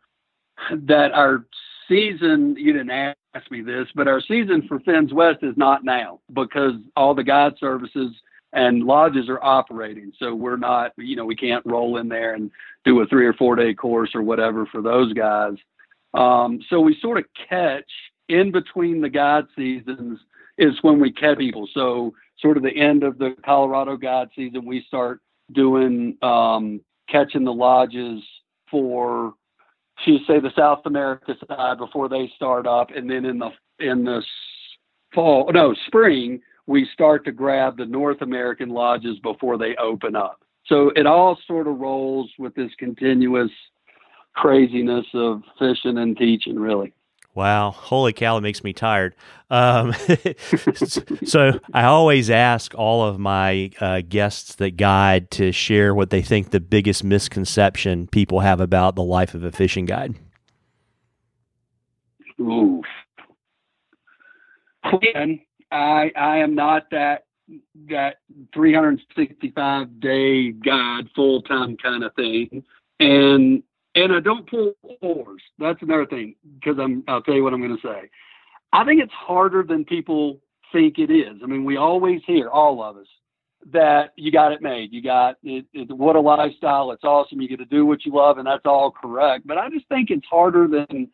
that 0.71 1.11
our 1.13 1.45
season, 1.87 2.55
you 2.57 2.73
didn't 2.73 3.15
ask 3.35 3.49
me 3.51 3.61
this, 3.61 3.87
but 3.95 4.07
our 4.07 4.21
season 4.21 4.65
for 4.67 4.79
Finns 4.81 5.13
West 5.13 5.39
is 5.41 5.55
not 5.57 5.83
now 5.83 6.19
because 6.33 6.73
all 6.95 7.13
the 7.13 7.23
guide 7.23 7.53
services 7.59 8.13
and 8.53 8.83
lodges 8.83 9.29
are 9.29 9.43
operating. 9.43 10.11
So 10.19 10.33
we're 10.33 10.57
not, 10.57 10.91
you 10.97 11.15
know, 11.15 11.25
we 11.25 11.35
can't 11.35 11.65
roll 11.65 11.97
in 11.97 12.09
there 12.09 12.33
and 12.33 12.49
do 12.85 13.01
a 13.01 13.05
three 13.05 13.25
or 13.25 13.33
four 13.33 13.55
day 13.55 13.73
course 13.73 14.11
or 14.15 14.21
whatever 14.21 14.65
for 14.65 14.81
those 14.81 15.13
guys. 15.13 15.53
Um, 16.13 16.59
so 16.69 16.79
we 16.79 16.97
sort 17.01 17.17
of 17.17 17.25
catch 17.49 17.89
in 18.29 18.51
between 18.51 19.01
the 19.01 19.09
guide 19.09 19.45
seasons 19.55 20.19
is 20.57 20.73
when 20.81 20.99
we 20.99 21.11
catch 21.11 21.37
people. 21.37 21.67
So 21.73 22.13
sort 22.39 22.57
of 22.57 22.63
the 22.63 22.75
end 22.75 23.03
of 23.03 23.17
the 23.17 23.35
Colorado 23.43 23.97
guide 23.97 24.29
season, 24.35 24.65
we 24.65 24.83
start 24.87 25.21
doing 25.53 26.17
um, 26.21 26.81
catching 27.09 27.43
the 27.43 27.53
lodges 27.53 28.21
for 28.69 29.33
to 30.05 30.17
say 30.27 30.39
the 30.39 30.51
South 30.55 30.81
America 30.85 31.35
side 31.47 31.77
before 31.77 32.07
they 32.07 32.31
start 32.35 32.67
up, 32.67 32.89
and 32.95 33.09
then 33.09 33.25
in 33.25 33.39
the 33.39 33.49
in 33.79 34.03
the 34.03 34.21
fall, 35.13 35.49
no 35.53 35.73
spring, 35.87 36.39
we 36.67 36.87
start 36.93 37.25
to 37.25 37.31
grab 37.31 37.77
the 37.77 37.85
North 37.85 38.21
American 38.21 38.69
lodges 38.69 39.17
before 39.19 39.57
they 39.57 39.75
open 39.77 40.15
up. 40.15 40.41
So 40.67 40.91
it 40.95 41.05
all 41.05 41.37
sort 41.47 41.67
of 41.67 41.79
rolls 41.79 42.29
with 42.37 42.53
this 42.55 42.71
continuous 42.77 43.51
craziness 44.35 45.05
of 45.13 45.41
fishing 45.57 45.97
and 45.97 46.15
teaching, 46.17 46.59
really. 46.59 46.93
Wow, 47.37 47.69
holy 47.69 48.13
cow, 48.13 48.37
it 48.37 48.41
makes 48.41 48.63
me 48.63 48.73
tired. 48.73 49.13
Um, 49.51 49.93
so 51.23 51.59
I 51.71 51.83
always 51.83 52.31
ask 52.31 52.73
all 52.73 53.05
of 53.05 53.19
my 53.19 53.69
uh, 53.79 54.01
guests 54.09 54.55
that 54.55 54.71
guide 54.71 55.29
to 55.31 55.51
share 55.51 55.93
what 55.93 56.09
they 56.09 56.23
think 56.23 56.49
the 56.49 56.59
biggest 56.59 57.03
misconception 57.03 58.07
people 58.07 58.39
have 58.39 58.59
about 58.59 58.95
the 58.95 59.03
life 59.03 59.35
of 59.35 59.43
a 59.43 59.51
fishing 59.51 59.85
guide. 59.85 60.15
Oof. 62.41 62.83
Again, 64.91 65.39
I 65.71 66.11
I 66.15 66.37
am 66.37 66.55
not 66.55 66.89
that 66.89 67.25
that 67.87 68.15
365 68.51 69.99
day 69.99 70.53
guide 70.53 71.07
full 71.15 71.43
time 71.43 71.77
kind 71.77 72.03
of 72.03 72.15
thing, 72.15 72.63
and 72.99 73.61
and 74.03 74.13
I 74.13 74.19
don't 74.19 74.49
pull 74.49 74.73
oars. 75.01 75.41
That's 75.57 75.81
another 75.81 76.05
thing 76.05 76.35
because 76.59 76.77
I'm. 76.79 77.03
I'll 77.07 77.21
tell 77.21 77.33
you 77.33 77.43
what 77.43 77.53
I'm 77.53 77.61
going 77.61 77.77
to 77.77 77.87
say. 77.87 78.09
I 78.73 78.85
think 78.85 79.01
it's 79.01 79.13
harder 79.13 79.63
than 79.63 79.85
people 79.85 80.39
think 80.71 80.99
it 80.99 81.09
is. 81.09 81.39
I 81.43 81.47
mean, 81.47 81.63
we 81.63 81.77
always 81.77 82.21
hear, 82.25 82.49
all 82.49 82.83
of 82.83 82.97
us, 82.97 83.07
that 83.71 84.13
you 84.15 84.31
got 84.31 84.51
it 84.51 84.61
made. 84.61 84.93
You 84.93 85.01
got 85.01 85.37
it, 85.43 85.65
it, 85.73 85.91
what 85.91 86.15
a 86.15 86.19
lifestyle. 86.19 86.91
It's 86.91 87.03
awesome. 87.03 87.41
You 87.41 87.47
get 87.47 87.59
to 87.59 87.65
do 87.65 87.85
what 87.85 88.05
you 88.05 88.13
love, 88.13 88.37
and 88.37 88.45
that's 88.45 88.65
all 88.65 88.91
correct. 88.91 89.47
But 89.47 89.57
I 89.57 89.69
just 89.69 89.87
think 89.87 90.11
it's 90.11 90.25
harder 90.29 90.67
than 90.67 91.09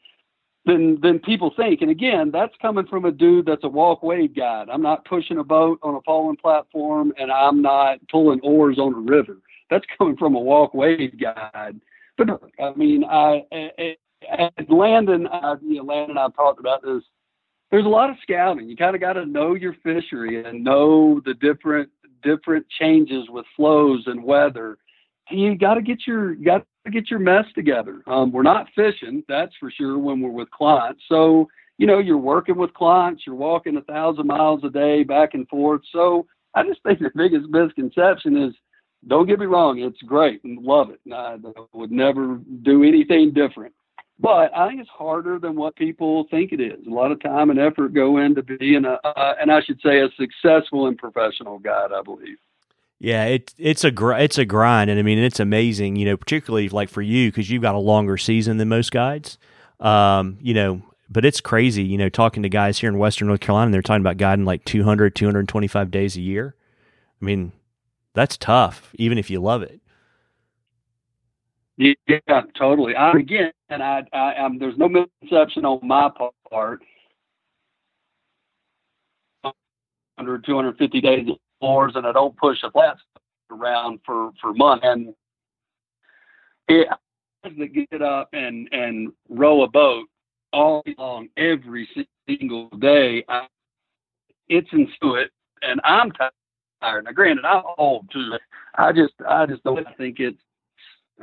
than 0.65 0.99
than 1.01 1.19
people 1.19 1.53
think. 1.55 1.81
And 1.81 1.89
again, 1.89 2.31
that's 2.31 2.53
coming 2.61 2.85
from 2.87 3.05
a 3.05 3.11
dude 3.11 3.45
that's 3.45 3.63
a 3.63 3.69
walk 3.69 4.03
wade 4.03 4.35
guide. 4.35 4.67
I'm 4.69 4.81
not 4.81 5.05
pushing 5.05 5.37
a 5.37 5.43
boat 5.43 5.79
on 5.83 5.95
a 5.95 6.01
poling 6.01 6.37
platform, 6.37 7.13
and 7.17 7.31
I'm 7.31 7.61
not 7.61 7.99
pulling 8.11 8.41
oars 8.41 8.77
on 8.77 8.93
a 8.93 8.99
river. 8.99 9.37
That's 9.69 9.85
coming 9.97 10.17
from 10.17 10.35
a 10.35 10.39
walk 10.39 10.73
wade 10.73 11.19
guide 11.19 11.79
but 12.17 12.29
I 12.59 12.73
mean, 12.75 13.03
I, 13.03 13.43
I, 13.51 13.95
I 14.31 14.49
Landon, 14.69 15.27
I, 15.27 15.55
you 15.61 15.77
know, 15.77 15.83
Landon, 15.83 16.17
I've 16.17 16.35
talked 16.35 16.59
about 16.59 16.81
this. 16.81 17.03
There's 17.71 17.85
a 17.85 17.89
lot 17.89 18.09
of 18.09 18.17
scouting. 18.21 18.69
You 18.69 18.75
kind 18.75 18.95
of 18.95 19.01
got 19.01 19.13
to 19.13 19.25
know 19.25 19.55
your 19.55 19.75
fishery 19.83 20.43
and 20.43 20.63
know 20.63 21.21
the 21.25 21.33
different 21.35 21.89
different 22.21 22.65
changes 22.79 23.25
with 23.29 23.45
flows 23.55 24.03
and 24.05 24.23
weather. 24.23 24.77
And 25.29 25.39
You 25.39 25.57
got 25.57 25.75
to 25.75 25.81
get 25.81 26.05
your 26.05 26.35
got 26.35 26.65
to 26.85 26.91
get 26.91 27.09
your 27.09 27.19
mess 27.19 27.45
together. 27.55 28.01
Um, 28.07 28.31
we're 28.31 28.43
not 28.43 28.67
fishing, 28.75 29.23
that's 29.27 29.53
for 29.59 29.71
sure, 29.71 29.97
when 29.97 30.21
we're 30.21 30.31
with 30.31 30.51
clients. 30.51 31.03
So 31.09 31.47
you 31.77 31.87
know, 31.87 31.99
you're 31.99 32.17
working 32.17 32.57
with 32.57 32.73
clients. 32.73 33.23
You're 33.25 33.35
walking 33.35 33.77
a 33.77 33.81
thousand 33.81 34.27
miles 34.27 34.63
a 34.63 34.69
day 34.69 35.03
back 35.03 35.33
and 35.33 35.47
forth. 35.47 35.81
So 35.91 36.27
I 36.53 36.63
just 36.63 36.83
think 36.83 36.99
the 36.99 37.09
biggest 37.15 37.49
misconception 37.49 38.37
is 38.37 38.53
don't 39.07 39.27
get 39.27 39.39
me 39.39 39.45
wrong, 39.45 39.79
it's 39.79 40.01
great 40.01 40.43
and 40.43 40.59
love 40.63 40.89
it. 40.89 40.99
I 41.13 41.37
would 41.73 41.91
never 41.91 42.39
do 42.63 42.83
anything 42.83 43.33
different. 43.33 43.73
But 44.19 44.55
I 44.55 44.69
think 44.69 44.79
it's 44.79 44.89
harder 44.89 45.39
than 45.39 45.55
what 45.55 45.75
people 45.75 46.27
think 46.29 46.51
it 46.53 46.61
is. 46.61 46.85
A 46.85 46.89
lot 46.89 47.11
of 47.11 47.21
time 47.21 47.49
and 47.49 47.59
effort 47.59 47.93
go 47.93 48.17
into 48.19 48.43
being 48.43 48.85
a, 48.85 48.99
uh, 49.03 49.35
and 49.41 49.51
I 49.51 49.61
should 49.61 49.81
say, 49.81 49.99
a 49.99 50.09
successful 50.17 50.87
and 50.87 50.97
professional 50.97 51.59
guide. 51.59 51.91
I 51.91 52.01
believe. 52.01 52.37
Yeah, 52.99 53.25
it's 53.25 53.53
it's 53.57 53.83
a 53.83 53.91
gr- 53.91 54.13
it's 54.13 54.37
a 54.37 54.45
grind, 54.45 54.89
and 54.89 54.99
I 54.99 55.03
mean 55.03 55.17
it's 55.17 55.39
amazing. 55.39 55.97
You 55.97 56.05
know, 56.05 56.15
particularly 56.15 56.69
like 56.69 56.89
for 56.89 57.01
you 57.01 57.31
because 57.31 57.49
you've 57.49 57.63
got 57.63 57.75
a 57.75 57.79
longer 57.79 58.17
season 58.17 58.57
than 58.57 58.69
most 58.69 58.91
guides. 58.91 59.37
Um, 59.79 60.37
you 60.41 60.53
know, 60.53 60.81
but 61.09 61.25
it's 61.25 61.41
crazy. 61.41 61.83
You 61.83 61.97
know, 61.97 62.07
talking 62.07 62.43
to 62.43 62.49
guys 62.49 62.79
here 62.79 62.89
in 62.89 62.97
Western 62.97 63.27
North 63.27 63.41
Carolina, 63.41 63.71
they're 63.71 63.81
talking 63.81 64.01
about 64.01 64.17
guiding 64.17 64.45
like 64.45 64.63
200, 64.63 65.15
225 65.15 65.91
days 65.91 66.15
a 66.15 66.21
year. 66.21 66.55
I 67.21 67.25
mean, 67.25 67.51
that's 68.13 68.37
tough, 68.37 68.91
even 68.95 69.17
if 69.17 69.29
you 69.29 69.39
love 69.41 69.63
it. 69.63 69.79
Yeah, 71.77 72.41
totally. 72.55 72.95
I, 72.95 73.11
again, 73.13 73.51
and 73.69 73.81
I, 73.81 74.03
I, 74.13 74.33
am 74.35 74.59
there's 74.59 74.77
no 74.77 74.87
misconception 74.87 75.65
on 75.65 75.85
my 75.85 76.09
part. 76.49 76.81
100, 79.41 80.45
250 80.45 81.01
days 81.01 81.27
of 81.29 81.37
floors, 81.59 81.93
and 81.95 82.05
I 82.05 82.11
don't 82.11 82.37
push 82.37 82.59
a 82.63 82.69
flat 82.69 82.97
around 83.49 83.99
for 84.05 84.31
for 84.39 84.53
months. 84.53 84.85
And 84.85 85.15
it, 86.67 86.87
to 87.43 87.67
get 87.67 88.01
up 88.03 88.29
and 88.33 88.69
and 88.71 89.11
row 89.29 89.63
a 89.63 89.67
boat 89.67 90.07
all 90.51 90.83
long 90.99 91.29
every 91.35 91.89
single 92.27 92.69
day. 92.79 93.25
I, 93.27 93.47
it's 94.47 94.69
into 94.71 95.15
it, 95.15 95.31
and 95.63 95.81
I'm 95.83 96.11
tired 96.11 96.31
tired. 96.83 97.05
Now, 97.05 97.11
granted, 97.11 97.45
I'm 97.45 97.63
old 97.77 98.09
too. 98.11 98.33
I 98.75 98.91
just, 98.91 99.13
I 99.27 99.45
just 99.45 99.63
don't 99.63 99.87
think 99.97 100.19
it's. 100.19 100.37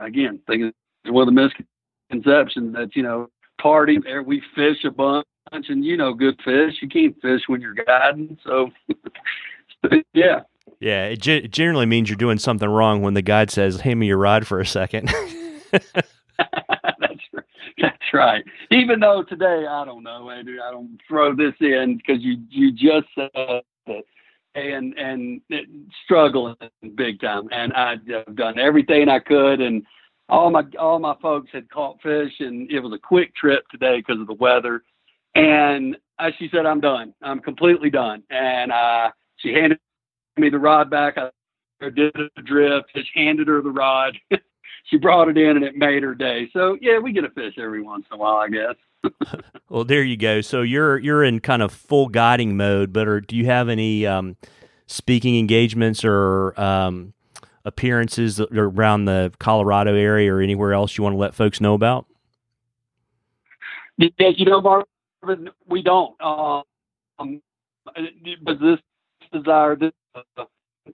Again, 0.01 0.41
think 0.47 0.63
it's 0.63 0.77
one 1.13 1.29
of 1.29 1.35
the 1.35 1.51
misconceptions 2.11 2.75
that 2.75 2.95
you 2.95 3.03
know, 3.03 3.29
party 3.61 3.99
there 4.03 4.23
we 4.23 4.43
fish 4.55 4.85
a 4.85 4.91
bunch, 4.91 5.27
and 5.53 5.85
you 5.85 5.97
know, 5.97 6.15
good 6.15 6.41
fish. 6.45 6.75
You 6.81 6.89
can't 6.89 7.21
fish 7.21 7.43
when 7.49 7.61
you're 7.61 7.75
guiding, 7.75 8.39
so 8.45 8.71
yeah. 10.15 10.41
Yeah, 10.79 11.07
it, 11.07 11.21
ge- 11.21 11.51
generally 11.51 11.87
means 11.87 12.09
you're 12.09 12.17
doing 12.17 12.39
something 12.39 12.69
wrong 12.69 13.03
when 13.03 13.15
the 13.15 13.23
guide 13.23 13.51
says, 13.51 13.81
"Hand 13.81 14.01
me 14.01 14.07
your 14.07 14.17
rod 14.17 14.47
for 14.47 14.61
a 14.61 14.67
second. 14.67 15.13
that's 15.73 17.21
that's 17.79 18.15
right. 18.15 18.45
Even 18.71 19.01
though 19.01 19.23
today 19.23 19.67
I 19.69 19.85
don't 19.85 20.03
know, 20.03 20.31
Andrew, 20.31 20.59
I 20.65 20.71
don't 20.71 20.99
throw 21.07 21.35
this 21.35 21.55
in 21.61 21.99
because 21.99 22.23
you 22.23 22.39
you 22.49 22.73
just 22.73 23.09
said 23.15 23.63
and 24.55 24.95
and 24.99 25.41
struggling 26.05 26.57
big 26.95 27.21
time, 27.21 27.49
and 27.53 27.73
I've 27.73 28.05
done 28.35 28.59
everything 28.59 29.09
I 29.09 29.19
could, 29.19 29.61
and 29.61 29.85
all 30.29 30.51
my 30.51 30.65
all 30.79 30.99
my 30.99 31.15
folks 31.23 31.51
had 31.53 31.71
caught 31.71 32.01
fish, 32.03 32.33
and 32.41 32.71
it 32.71 32.81
was 32.81 32.93
a 32.93 32.99
quick 32.99 33.35
trip 33.35 33.65
today 33.69 33.99
because 33.99 34.21
of 34.21 34.27
the 34.27 34.35
weather, 34.35 34.83
and 35.35 35.97
I, 36.19 36.31
she 36.39 36.49
said 36.53 36.67
I'm 36.67 36.81
done, 36.81 37.15
I'm 37.23 37.41
completely 37.41 37.91
done, 37.91 38.23
and 38.31 38.73
uh, 38.73 39.11
she 39.37 39.53
handed 39.53 39.79
me 40.37 40.51
the 40.51 40.59
rod 40.59 40.91
back. 40.91 41.17
I 41.17 41.31
did 41.91 42.15
a 42.37 42.43
drift, 42.43 42.91
just 42.95 43.09
handed 43.15 43.49
her 43.49 43.63
the 43.63 43.71
rod. 43.71 44.17
she 44.85 44.97
brought 44.97 45.29
it 45.29 45.39
in 45.39 45.57
and 45.57 45.65
it 45.65 45.77
made 45.77 46.03
her 46.03 46.15
day. 46.15 46.49
So 46.53 46.77
yeah, 46.81 46.99
we 46.99 47.13
get 47.13 47.25
a 47.25 47.31
fish 47.31 47.55
every 47.59 47.83
once 47.83 48.05
in 48.11 48.17
a 48.17 48.19
while, 48.19 48.37
I 48.37 48.49
guess. 48.49 48.75
Well, 49.69 49.85
there 49.85 50.03
you 50.03 50.17
go. 50.17 50.41
So 50.41 50.63
you're 50.63 50.99
you're 50.99 51.25
in 51.25 51.41
kind 51.41 51.63
of 51.63 51.73
full 51.73 52.09
guiding 52.09 52.57
mode, 52.57 52.93
but 52.93 53.09
are, 53.09 53.21
do 53.21 53.37
you 53.37 53.47
have 53.47 53.69
any 53.69 54.07
um, 54.07 54.37
speaking 54.87 55.39
engagements 55.39 56.05
or 56.05 56.59
um, 56.61 57.13
appearances 57.65 58.41
around 58.41 59.05
the 59.05 59.33
Colorado 59.39 59.95
area 59.95 60.33
or 60.33 60.41
anywhere 60.41 60.73
else 60.73 60.97
you 60.99 61.05
want 61.05 61.15
to 61.15 61.19
let 61.19 61.35
folks 61.35 61.61
know 61.61 61.75
about? 61.75 62.07
You 63.97 64.45
know, 64.47 64.61
Marvin, 65.23 65.51
we 65.67 65.83
don't. 65.83 66.21
Um, 66.23 67.43
but 68.43 68.59
this 68.61 68.79
desire, 69.33 69.77
this 69.77 69.93
uh, 70.15 70.45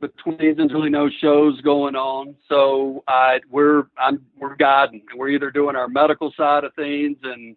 between 0.01 0.57
there's 0.57 0.73
really 0.73 0.91
no 0.91 1.09
shows 1.09 1.61
going 1.61 1.95
on. 1.95 2.35
So 2.49 3.05
I 3.09 3.41
we're 3.51 3.85
I'm 3.97 4.25
we're 4.39 4.57
guiding. 4.57 5.03
We're 5.15 5.31
either 5.31 5.51
doing 5.51 5.77
our 5.77 5.89
medical 5.89 6.33
side 6.37 6.65
of 6.65 6.75
things 6.75 7.17
and 7.23 7.57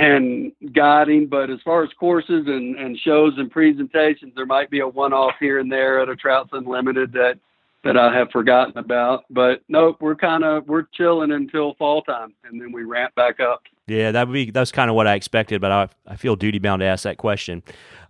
and 0.00 0.52
guiding, 0.72 1.26
but 1.26 1.50
as 1.50 1.58
far 1.62 1.84
as 1.84 1.90
courses 1.98 2.46
and, 2.46 2.76
and 2.78 2.98
shows 2.98 3.34
and 3.36 3.50
presentations, 3.50 4.32
there 4.34 4.46
might 4.46 4.70
be 4.70 4.80
a 4.80 4.88
one 4.88 5.12
off 5.12 5.34
here 5.38 5.58
and 5.58 5.70
there 5.70 6.00
at 6.00 6.08
a 6.08 6.16
Trouts 6.16 6.50
Unlimited 6.52 7.12
that 7.12 7.38
that 7.82 7.96
I 7.96 8.14
have 8.14 8.30
forgotten 8.30 8.76
about. 8.76 9.24
But 9.30 9.62
nope, 9.68 9.98
we're 10.00 10.14
kind 10.14 10.44
of 10.44 10.66
we're 10.66 10.86
chilling 10.94 11.32
until 11.32 11.74
fall 11.74 12.02
time, 12.02 12.32
and 12.44 12.60
then 12.60 12.72
we 12.72 12.84
ramp 12.84 13.14
back 13.14 13.40
up. 13.40 13.62
Yeah, 13.86 14.12
that 14.12 14.26
would 14.26 14.32
be 14.32 14.50
that's 14.50 14.72
kind 14.72 14.88
of 14.88 14.96
what 14.96 15.06
I 15.06 15.14
expected, 15.14 15.60
but 15.60 15.70
I 15.70 15.88
I 16.06 16.16
feel 16.16 16.34
duty 16.34 16.58
bound 16.58 16.80
to 16.80 16.86
ask 16.86 17.04
that 17.04 17.18
question. 17.18 17.62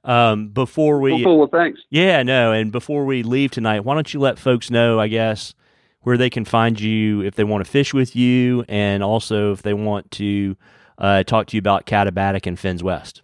Um, 0.02 0.48
before 0.48 1.00
we, 1.00 1.12
well, 1.12 1.22
cool. 1.24 1.38
well, 1.40 1.48
thanks. 1.48 1.80
Yeah, 1.90 2.22
no, 2.22 2.52
and 2.52 2.70
before 2.70 3.04
we 3.04 3.22
leave 3.22 3.50
tonight, 3.50 3.80
why 3.80 3.94
don't 3.94 4.14
you 4.14 4.20
let 4.20 4.38
folks 4.38 4.70
know, 4.70 4.98
I 4.98 5.08
guess, 5.08 5.54
where 6.02 6.16
they 6.16 6.30
can 6.30 6.44
find 6.44 6.80
you 6.80 7.20
if 7.22 7.34
they 7.34 7.44
want 7.44 7.64
to 7.64 7.70
fish 7.70 7.92
with 7.92 8.14
you, 8.14 8.64
and 8.68 9.02
also 9.02 9.52
if 9.52 9.62
they 9.62 9.74
want 9.74 10.10
to 10.12 10.56
uh, 11.00 11.22
talk 11.24 11.46
to 11.46 11.56
you 11.56 11.58
about 11.58 11.86
Katabatic 11.86 12.46
and 12.46 12.58
Finns 12.58 12.82
West. 12.82 13.22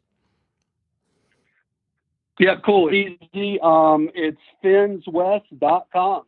Yeah, 2.39 2.57
cool. 2.65 2.93
Easy. 2.93 3.59
Um, 3.63 4.11
it's 4.15 4.41
finnswest.com. 4.63 6.23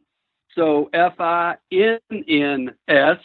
So 0.54 0.90
F 0.92 1.20
I 1.20 1.56
N 1.70 1.98
N 2.10 2.74
S 2.88 3.18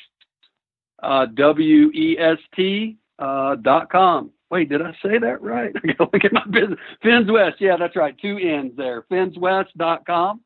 uh, 1.02 1.26
W 1.28 1.92
E 1.92 2.18
S 2.20 2.38
T 2.56 2.98
uh, 3.20 3.56
dot 3.56 3.90
com. 3.90 4.32
Wait, 4.52 4.70
did 4.70 4.82
I 4.82 4.92
say 5.02 5.18
that 5.18 5.42
right? 5.42 5.74
I 5.84 5.88
gotta 5.94 6.10
look 6.14 6.26
at 6.26 6.34
my 6.34 6.46
business. 6.46 6.80
Finns 7.02 7.32
West, 7.32 7.58
yeah, 7.60 7.78
that's 7.78 7.96
right. 7.96 8.16
Two 8.20 8.38
N's 8.38 8.76
there. 8.76 9.04
Finnswest.com. 9.04 10.42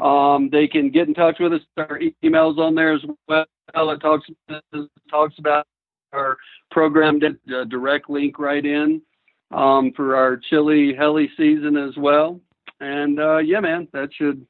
Um, 0.00 0.50
they 0.50 0.66
can 0.66 0.90
get 0.90 1.06
in 1.06 1.14
touch 1.14 1.36
with 1.38 1.52
us. 1.52 1.60
Our 1.76 2.00
emails 2.24 2.58
on 2.58 2.74
there 2.74 2.94
as 2.94 3.02
well. 3.28 3.46
It 3.74 4.00
talks 4.00 4.28
talks 5.10 5.38
about 5.38 5.66
our 6.14 6.36
program. 6.70 7.20
Uh, 7.24 7.64
direct 7.64 8.08
link 8.08 8.38
right 8.38 8.64
in 8.64 9.02
um, 9.50 9.92
for 9.94 10.16
our 10.16 10.36
Chile 10.36 10.94
heli 10.96 11.30
season 11.36 11.76
as 11.76 11.96
well. 11.96 12.40
And 12.80 13.20
uh, 13.20 13.38
yeah, 13.38 13.60
man, 13.60 13.88
that 13.92 14.10
should 14.12 14.46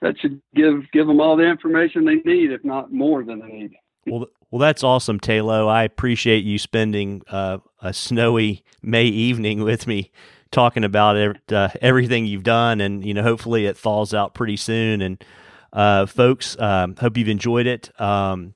that 0.00 0.18
should 0.20 0.40
give 0.54 0.90
give 0.92 1.06
them 1.06 1.20
all 1.20 1.36
the 1.36 1.44
information 1.44 2.04
they 2.04 2.16
need, 2.16 2.52
if 2.52 2.64
not 2.64 2.92
more 2.92 3.24
than 3.24 3.40
they 3.40 3.48
need. 3.48 3.76
Well, 4.06 4.26
well, 4.50 4.60
that's 4.60 4.84
awesome, 4.84 5.18
Tayloe. 5.18 5.68
I 5.68 5.82
appreciate 5.82 6.44
you 6.44 6.58
spending 6.58 7.22
uh, 7.28 7.58
a 7.80 7.92
snowy 7.92 8.62
May 8.82 9.06
evening 9.06 9.64
with 9.64 9.86
me, 9.86 10.12
talking 10.52 10.84
about 10.84 11.38
uh, 11.50 11.68
everything 11.80 12.26
you've 12.26 12.44
done, 12.44 12.80
and 12.80 13.04
you 13.04 13.14
know, 13.14 13.22
hopefully 13.22 13.66
it 13.66 13.76
thaws 13.76 14.14
out 14.14 14.34
pretty 14.34 14.56
soon. 14.56 15.00
And 15.00 15.24
uh, 15.72 16.06
folks, 16.06 16.56
um, 16.60 16.94
hope 16.96 17.16
you've 17.16 17.28
enjoyed 17.28 17.66
it. 17.66 17.90
Um, 18.00 18.54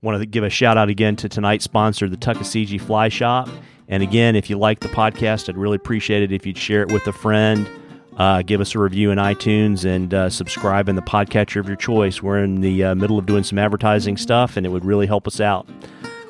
Want 0.00 0.20
to 0.20 0.26
give 0.26 0.44
a 0.44 0.50
shout 0.50 0.78
out 0.78 0.88
again 0.88 1.16
to 1.16 1.28
tonight's 1.28 1.64
sponsor, 1.64 2.08
the 2.08 2.16
Tuckasegee 2.16 2.80
Fly 2.80 3.08
Shop. 3.08 3.48
And 3.88 4.00
again, 4.00 4.36
if 4.36 4.48
you 4.48 4.56
like 4.56 4.78
the 4.78 4.88
podcast, 4.88 5.48
I'd 5.48 5.56
really 5.56 5.74
appreciate 5.74 6.22
it 6.22 6.30
if 6.30 6.46
you'd 6.46 6.56
share 6.56 6.82
it 6.82 6.92
with 6.92 7.04
a 7.08 7.12
friend. 7.12 7.68
Uh, 8.16 8.42
give 8.42 8.60
us 8.60 8.76
a 8.76 8.78
review 8.78 9.10
in 9.10 9.18
iTunes 9.18 9.84
and 9.84 10.14
uh, 10.14 10.30
subscribe 10.30 10.88
in 10.88 10.94
the 10.94 11.02
podcatcher 11.02 11.58
of 11.58 11.66
your 11.66 11.76
choice. 11.76 12.22
We're 12.22 12.42
in 12.44 12.60
the 12.60 12.84
uh, 12.84 12.94
middle 12.94 13.18
of 13.18 13.26
doing 13.26 13.42
some 13.42 13.58
advertising 13.58 14.16
stuff, 14.16 14.56
and 14.56 14.64
it 14.64 14.68
would 14.68 14.84
really 14.84 15.06
help 15.06 15.26
us 15.26 15.40
out. 15.40 15.68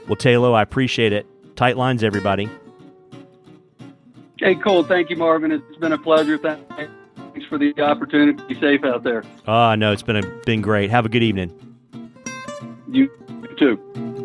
Well, 0.07 0.17
Tayloe, 0.17 0.55
I 0.55 0.63
appreciate 0.63 1.13
it. 1.13 1.27
Tight 1.57 1.77
lines, 1.77 2.03
everybody. 2.03 2.49
Hey, 4.39 4.55
cool. 4.55 4.83
Thank 4.83 5.11
you, 5.11 5.17
Marvin. 5.17 5.53
It's 5.53 5.77
been 5.77 5.93
a 5.93 5.99
pleasure. 5.99 6.39
Thanks 6.39 7.47
for 7.51 7.59
the 7.59 7.75
opportunity. 7.83 8.43
Be 8.47 8.59
safe 8.61 8.83
out 8.85 9.03
there. 9.03 9.25
Ah, 9.47 9.75
no, 9.75 9.93
it's 9.93 10.03
been 10.03 10.17
a, 10.17 10.23
been 10.47 10.63
great. 10.63 10.91
Have 10.91 11.05
a 11.05 11.11
good 11.11 11.23
evening. 11.23 11.53
You 12.91 13.11
too. 13.59 14.18